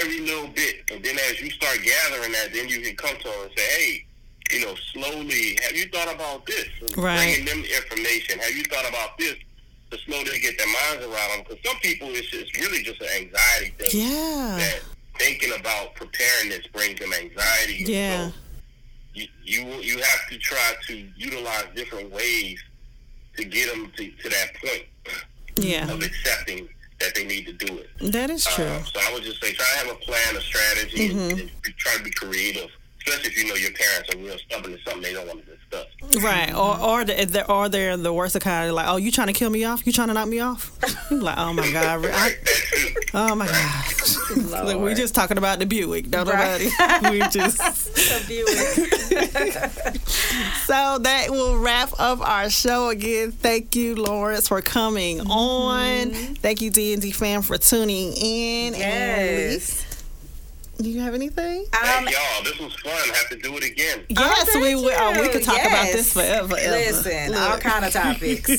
Every 0.00 0.20
little 0.20 0.48
bit, 0.48 0.76
and 0.92 1.04
then 1.04 1.18
as 1.30 1.40
you 1.40 1.50
start 1.50 1.78
gathering 1.82 2.32
that, 2.32 2.50
then 2.52 2.68
you 2.68 2.80
can 2.80 2.94
come 2.96 3.16
to 3.16 3.24
them 3.24 3.34
and 3.42 3.50
say, 3.56 3.64
hey. 3.78 4.04
You 4.50 4.60
know, 4.66 4.74
slowly. 4.92 5.56
Have 5.62 5.74
you 5.74 5.86
thought 5.86 6.14
about 6.14 6.44
this? 6.44 6.68
Right. 6.94 7.16
Bringing 7.38 7.44
them 7.46 7.64
information. 7.64 8.38
Have 8.38 8.50
you 8.54 8.64
thought 8.64 8.86
about 8.86 9.16
this? 9.16 9.36
to 9.92 9.98
slowly 9.98 10.38
get 10.40 10.56
their 10.58 10.66
minds 10.66 11.04
around 11.06 11.30
them. 11.30 11.44
Because 11.48 11.58
some 11.64 11.76
people, 11.80 12.08
it's 12.10 12.28
just 12.30 12.56
really 12.58 12.82
just 12.82 13.00
an 13.00 13.08
anxiety 13.16 13.74
thing. 13.78 13.90
Yeah. 13.92 14.56
That 14.58 14.80
thinking 15.18 15.52
about 15.58 15.94
preparedness 15.94 16.66
brings 16.68 16.98
them 16.98 17.12
anxiety. 17.12 17.84
Yeah. 17.86 18.28
So 18.28 18.34
you, 19.14 19.26
you 19.44 19.62
you 19.80 19.96
have 19.98 20.28
to 20.30 20.38
try 20.38 20.72
to 20.88 21.08
utilize 21.16 21.66
different 21.74 22.10
ways 22.10 22.58
to 23.36 23.44
get 23.44 23.70
them 23.70 23.92
to, 23.96 24.10
to 24.10 24.28
that 24.30 24.48
point 24.64 24.86
Yeah. 25.56 25.90
of 25.92 26.02
accepting 26.02 26.68
that 27.02 27.14
they 27.14 27.24
need 27.24 27.46
to 27.46 27.52
do 27.52 27.78
it. 27.78 27.88
That 28.12 28.30
is 28.30 28.44
true. 28.44 28.64
Uh, 28.64 28.82
so 28.84 29.00
I 29.00 29.12
would 29.12 29.22
just 29.22 29.42
say 29.42 29.52
try 29.52 29.66
to 29.80 29.86
have 29.86 29.96
a 29.96 29.98
plan, 30.00 30.36
a 30.36 30.40
strategy, 30.40 31.08
Mm-hmm. 31.10 31.30
and, 31.30 31.40
and 31.40 31.74
try 31.76 31.96
to 31.96 32.02
be 32.02 32.10
creative. 32.10 32.70
Especially 33.04 33.30
if 33.30 33.38
you 33.38 33.48
know 33.48 33.54
your 33.54 33.72
parents 33.72 34.14
are 34.14 34.18
real 34.18 34.38
stubborn, 34.38 34.72
it's 34.74 34.84
something 34.84 35.02
they 35.02 35.12
don't 35.12 35.26
want 35.26 35.44
to 35.44 35.56
discuss. 35.56 36.22
Right. 36.22 36.54
Or 36.54 36.78
or 36.78 37.04
the, 37.04 37.24
the, 37.24 37.50
or 37.50 37.68
they're 37.68 37.96
the 37.96 38.12
worst 38.12 38.36
of 38.36 38.42
kind 38.42 38.68
of 38.68 38.74
like, 38.74 38.86
oh, 38.88 38.96
you 38.96 39.10
trying 39.10 39.26
to 39.28 39.32
kill 39.32 39.50
me 39.50 39.64
off? 39.64 39.86
You 39.86 39.92
trying 39.92 40.08
to 40.08 40.14
knock 40.14 40.28
me 40.28 40.40
off? 40.40 40.70
Like, 41.10 41.38
oh 41.38 41.52
my 41.52 41.70
god, 41.72 41.84
I, 41.84 41.96
Right? 41.96 42.36
Oh 43.14 43.34
my 43.34 43.46
god. 43.46 43.84
Look, 44.66 44.80
we 44.80 44.94
just 44.94 45.14
talking 45.14 45.36
about 45.36 45.58
the 45.58 45.66
Buick. 45.66 46.08
Don't 46.10 46.26
nobody. 46.26 46.64
we 47.10 47.20
just. 47.28 47.60
So 50.66 50.98
that 50.98 51.26
will 51.30 51.58
wrap 51.58 51.90
up 51.98 52.20
our 52.20 52.48
show 52.48 52.88
again. 52.88 53.32
Thank 53.32 53.76
you, 53.76 53.94
Lawrence, 53.94 54.48
for 54.48 54.62
coming 54.62 55.20
on. 55.20 56.10
Thank 56.10 56.62
you, 56.62 56.70
D 56.70 56.92
and 56.92 57.02
D 57.02 57.10
fam, 57.10 57.42
for 57.42 57.58
tuning 57.58 58.12
in. 58.16 58.74
Yes. 58.74 59.84
And 59.84 59.91
you 60.90 61.00
have 61.00 61.14
anything? 61.14 61.60
Um, 61.60 61.66
Thank 61.82 62.10
y'all. 62.10 62.44
This 62.44 62.58
was 62.58 62.74
fun. 62.76 62.92
Have 62.92 63.28
to 63.30 63.36
do 63.36 63.56
it 63.56 63.64
again. 63.64 64.04
Yes, 64.08 64.50
thank 64.50 64.64
we 64.64 64.74
will. 64.74 64.92
Oh, 64.94 65.20
we 65.20 65.28
could 65.28 65.42
talk 65.42 65.60
about 65.60 65.86
this 65.92 66.12
forever. 66.12 66.56
ever. 66.56 66.70
Listen, 66.70 67.34
all 67.34 67.58
kind 67.58 67.84
of 67.84 67.92
topics. 67.92 68.50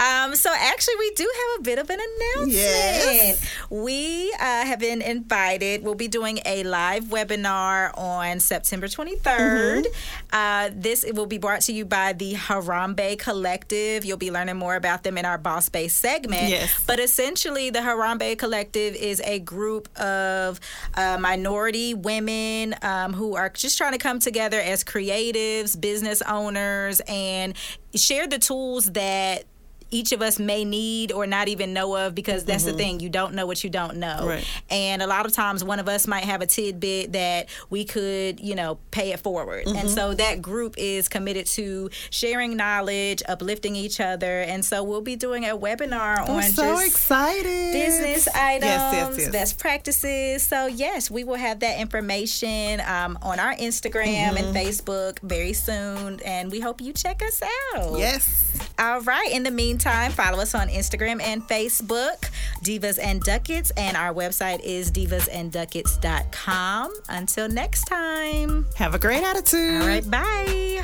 um, 0.00 0.34
so 0.34 0.50
actually, 0.56 0.96
we 0.98 1.10
do 1.12 1.24
have 1.24 1.60
a 1.60 1.62
bit 1.62 1.78
of 1.78 1.90
an 1.90 1.98
announcement. 2.00 2.52
Yes. 2.52 3.54
We 3.70 4.32
uh, 4.32 4.38
have 4.38 4.80
been 4.80 5.02
invited. 5.02 5.82
We'll 5.82 5.94
be 5.94 6.08
doing 6.08 6.40
a 6.44 6.64
live 6.64 7.04
webinar 7.04 7.96
on 7.96 8.40
September 8.40 8.86
23rd. 8.86 9.22
Mm-hmm. 9.22 9.92
Uh, 10.32 10.70
this 10.72 11.04
will 11.12 11.26
be 11.26 11.38
brought 11.38 11.62
to 11.62 11.72
you 11.72 11.84
by 11.84 12.12
the 12.12 12.34
Harambe 12.34 13.18
Collective. 13.18 14.04
You'll 14.04 14.16
be 14.16 14.30
learning 14.30 14.56
more 14.56 14.76
about 14.76 15.02
them 15.02 15.18
in 15.18 15.24
our 15.24 15.38
Boss 15.38 15.68
Base 15.68 15.94
segment. 15.94 16.48
Yes. 16.48 16.84
But 16.86 17.00
essentially, 17.00 17.70
the 17.70 17.80
Harambe 17.80 18.36
Collective 18.38 18.94
is 18.94 19.20
a 19.24 19.38
group 19.38 19.88
of 19.98 20.60
uh, 20.94 21.18
minority 21.20 21.67
women 21.94 22.74
um, 22.82 23.12
who 23.12 23.36
are 23.36 23.48
just 23.48 23.78
trying 23.78 23.92
to 23.92 23.98
come 23.98 24.18
together 24.18 24.60
as 24.60 24.84
creatives, 24.84 25.78
business 25.78 26.22
owners, 26.22 27.00
and 27.08 27.54
share 27.94 28.26
the 28.26 28.38
tools 28.38 28.92
that 28.92 29.44
each 29.90 30.12
of 30.12 30.20
us 30.22 30.38
may 30.38 30.64
need 30.64 31.12
or 31.12 31.26
not 31.26 31.48
even 31.48 31.72
know 31.72 31.96
of 31.96 32.14
because 32.14 32.44
that's 32.44 32.64
the 32.64 32.72
thing 32.72 33.00
you 33.00 33.08
don't 33.08 33.34
know 33.34 33.46
what 33.46 33.62
you 33.64 33.70
don't 33.70 33.96
know 33.96 34.26
Right. 34.26 34.44
and 34.70 35.00
a 35.02 35.06
lot 35.06 35.26
of 35.26 35.32
times 35.32 35.64
one 35.64 35.78
of 35.80 35.88
us 35.88 36.06
might 36.06 36.24
have 36.24 36.42
a 36.42 36.46
tidbit 36.46 37.12
that 37.12 37.48
we 37.70 37.84
could 37.84 38.40
you 38.40 38.54
know 38.54 38.78
pay 38.90 39.12
it 39.12 39.20
forward 39.20 39.66
and 39.66 39.88
so 39.90 40.14
that 40.14 40.42
group 40.42 40.74
is 40.76 41.08
committed 41.08 41.46
to 41.46 41.90
sharing 42.10 42.56
knowledge 42.56 43.22
uplifting 43.28 43.76
each 43.76 44.00
other 44.00 44.40
and 44.42 44.64
so 44.64 44.82
we'll 44.82 45.00
be 45.00 45.16
doing 45.16 45.44
a 45.44 45.56
webinar 45.56 46.18
I'm 46.20 46.30
on 46.36 46.42
so 46.42 46.78
excited. 46.80 47.72
business 47.72 48.28
items, 48.28 48.64
Yes, 48.68 48.92
yes, 48.92 49.18
yes. 49.18 49.28
best 49.30 49.58
practices. 49.58 50.42
So 50.42 50.66
yes, 50.66 51.10
we 51.10 51.24
will 51.24 51.36
have 51.36 51.60
that 51.60 51.80
information 51.80 52.80
um, 52.86 53.18
on 53.22 53.38
our 53.38 53.54
Instagram 53.54 54.36
and 54.36 54.38
Mm-hmm. 54.48 54.56
Facebook 54.56 55.18
very 55.20 55.52
soon, 55.52 56.20
and 56.24 56.50
we 56.50 56.60
hope 56.60 56.80
you 56.80 56.92
check 56.92 57.22
us 57.22 57.40
out. 57.74 57.98
Yes. 57.98 58.56
All 58.78 59.00
right. 59.02 59.28
In 59.32 59.42
the 59.42 59.50
meantime, 59.78 60.10
follow 60.10 60.40
us 60.40 60.56
on 60.56 60.66
Instagram 60.68 61.22
and 61.22 61.46
Facebook, 61.46 62.28
Divas 62.64 62.98
and 63.00 63.22
Ducats, 63.22 63.70
and 63.76 63.96
our 63.96 64.12
website 64.12 64.58
is 64.64 64.90
divasandducats.com. 64.90 67.00
Until 67.08 67.48
next 67.48 67.84
time. 67.84 68.66
Have 68.74 68.96
a 68.96 68.98
great 68.98 69.22
attitude. 69.22 69.82
All 69.82 69.86
right. 69.86 70.10
Bye. 70.10 70.82